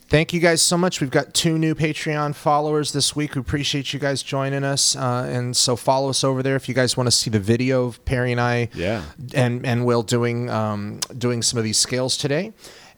Thank 0.08 0.32
you 0.32 0.40
guys 0.40 0.62
so 0.62 0.78
much. 0.78 1.02
We've 1.02 1.10
got 1.10 1.34
two 1.34 1.58
new 1.58 1.74
Patreon 1.74 2.36
followers 2.36 2.92
this 2.92 3.16
week. 3.16 3.34
We 3.34 3.42
appreciate 3.42 3.94
you 3.94 4.00
guys 4.00 4.22
joining 4.22 4.64
us, 4.64 4.96
uh, 4.96 5.28
and 5.28 5.58
so 5.58 5.76
follow 5.76 6.12
us 6.12 6.24
over 6.24 6.44
there 6.44 6.56
if 6.56 6.70
you 6.70 6.76
guys 6.76 6.96
want 6.96 7.08
to 7.08 7.12
see 7.12 7.32
the 7.32 7.40
video 7.40 7.86
of 7.86 8.06
Perry 8.06 8.32
and 8.32 8.40
I, 8.40 8.70
yeah, 8.76 9.02
and 9.34 9.66
and 9.66 9.88
Will 9.88 10.04
doing 10.04 10.52
um, 10.52 11.00
doing 11.18 11.42
some 11.42 11.58
of 11.58 11.64
these 11.64 11.80
scales 11.80 12.16
today. 12.16 12.54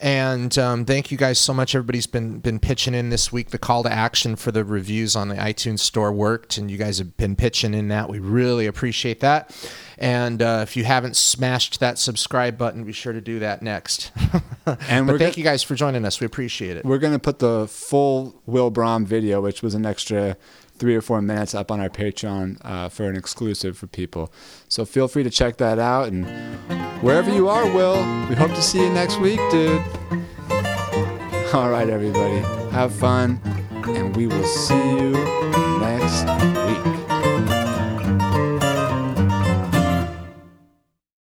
And 0.06 0.56
um, 0.60 0.86
thank 0.86 1.10
you 1.10 1.18
guys 1.18 1.39
so 1.39 1.51
much. 1.51 1.74
Everybody's 1.74 2.06
been 2.06 2.38
been 2.38 2.60
pitching 2.60 2.93
in 2.93 3.10
this 3.10 3.32
week. 3.32 3.49
The 3.49 3.58
call 3.58 3.82
to 3.82 3.91
action 3.91 4.36
for 4.36 4.51
the 4.51 4.64
reviews 4.64 5.16
on 5.16 5.30
the 5.30 5.36
iTunes 5.36 5.80
Store 5.80 6.12
worked, 6.14 6.60
and 6.60 6.70
you 6.70 6.78
guys 6.78 6.99
have 6.99 7.18
been 7.18 7.36
pitching 7.36 7.74
in 7.74 7.88
that. 7.88 8.08
We 8.08 8.20
really 8.20 8.68
appreciate 8.68 9.20
that. 9.22 9.49
And 9.97 10.43
uh, 10.43 10.60
if 10.62 10.78
you 10.78 10.84
haven't 10.84 11.16
smashed 11.16 11.80
that 11.80 11.97
subscribe 11.97 12.56
button, 12.56 12.84
be 12.84 12.91
sure 12.91 13.14
to 13.14 13.22
do 13.22 13.39
that 13.39 13.64
next. 13.64 14.12
and 14.88 15.10
thank 15.18 15.38
you 15.38 15.43
guys 15.43 15.64
for 15.64 15.74
joining 15.74 16.06
us. 16.06 16.20
We 16.20 16.28
appreciate 16.28 16.78
it. 16.78 16.86
We're 16.86 16.99
going 16.99 17.14
to 17.14 17.20
put 17.20 17.39
the 17.39 17.68
full 17.68 18.39
Will 18.45 18.70
Brahm 18.70 19.08
video, 19.08 19.41
which 19.41 19.64
was 19.64 19.74
an 19.74 19.88
extra 19.88 20.38
three 20.78 20.96
or 20.96 21.02
four 21.02 21.22
minutes 21.22 21.56
up 21.56 21.72
on 21.72 21.80
our 21.80 21.90
Patreon 21.90 22.58
uh, 22.62 22.90
for 22.90 23.10
an 23.10 23.16
exclusive 23.16 23.78
for 23.78 23.88
people. 23.88 24.32
So 24.68 24.86
feel 24.86 25.08
free 25.08 25.24
to 25.24 25.30
check 25.30 25.58
that 25.58 25.80
out. 25.80 26.10
And 26.10 26.26
wherever 27.02 27.34
you 27.34 27.48
are, 27.50 27.66
Will, 27.66 27.98
we 28.30 28.36
hope 28.36 28.52
to 28.52 28.62
see 28.62 28.84
you 28.84 28.90
next 28.90 29.20
week, 29.20 29.40
dude. 29.52 29.82
All 31.54 31.70
right, 31.70 31.90
everybody. 31.90 32.40
Have 32.72 32.94
fun. 32.94 33.40
And 33.86 34.16
we 34.16 34.28
will 34.28 34.44
see 34.44 34.76
you 34.76 35.12
next 35.80 36.26
week. 36.68 37.05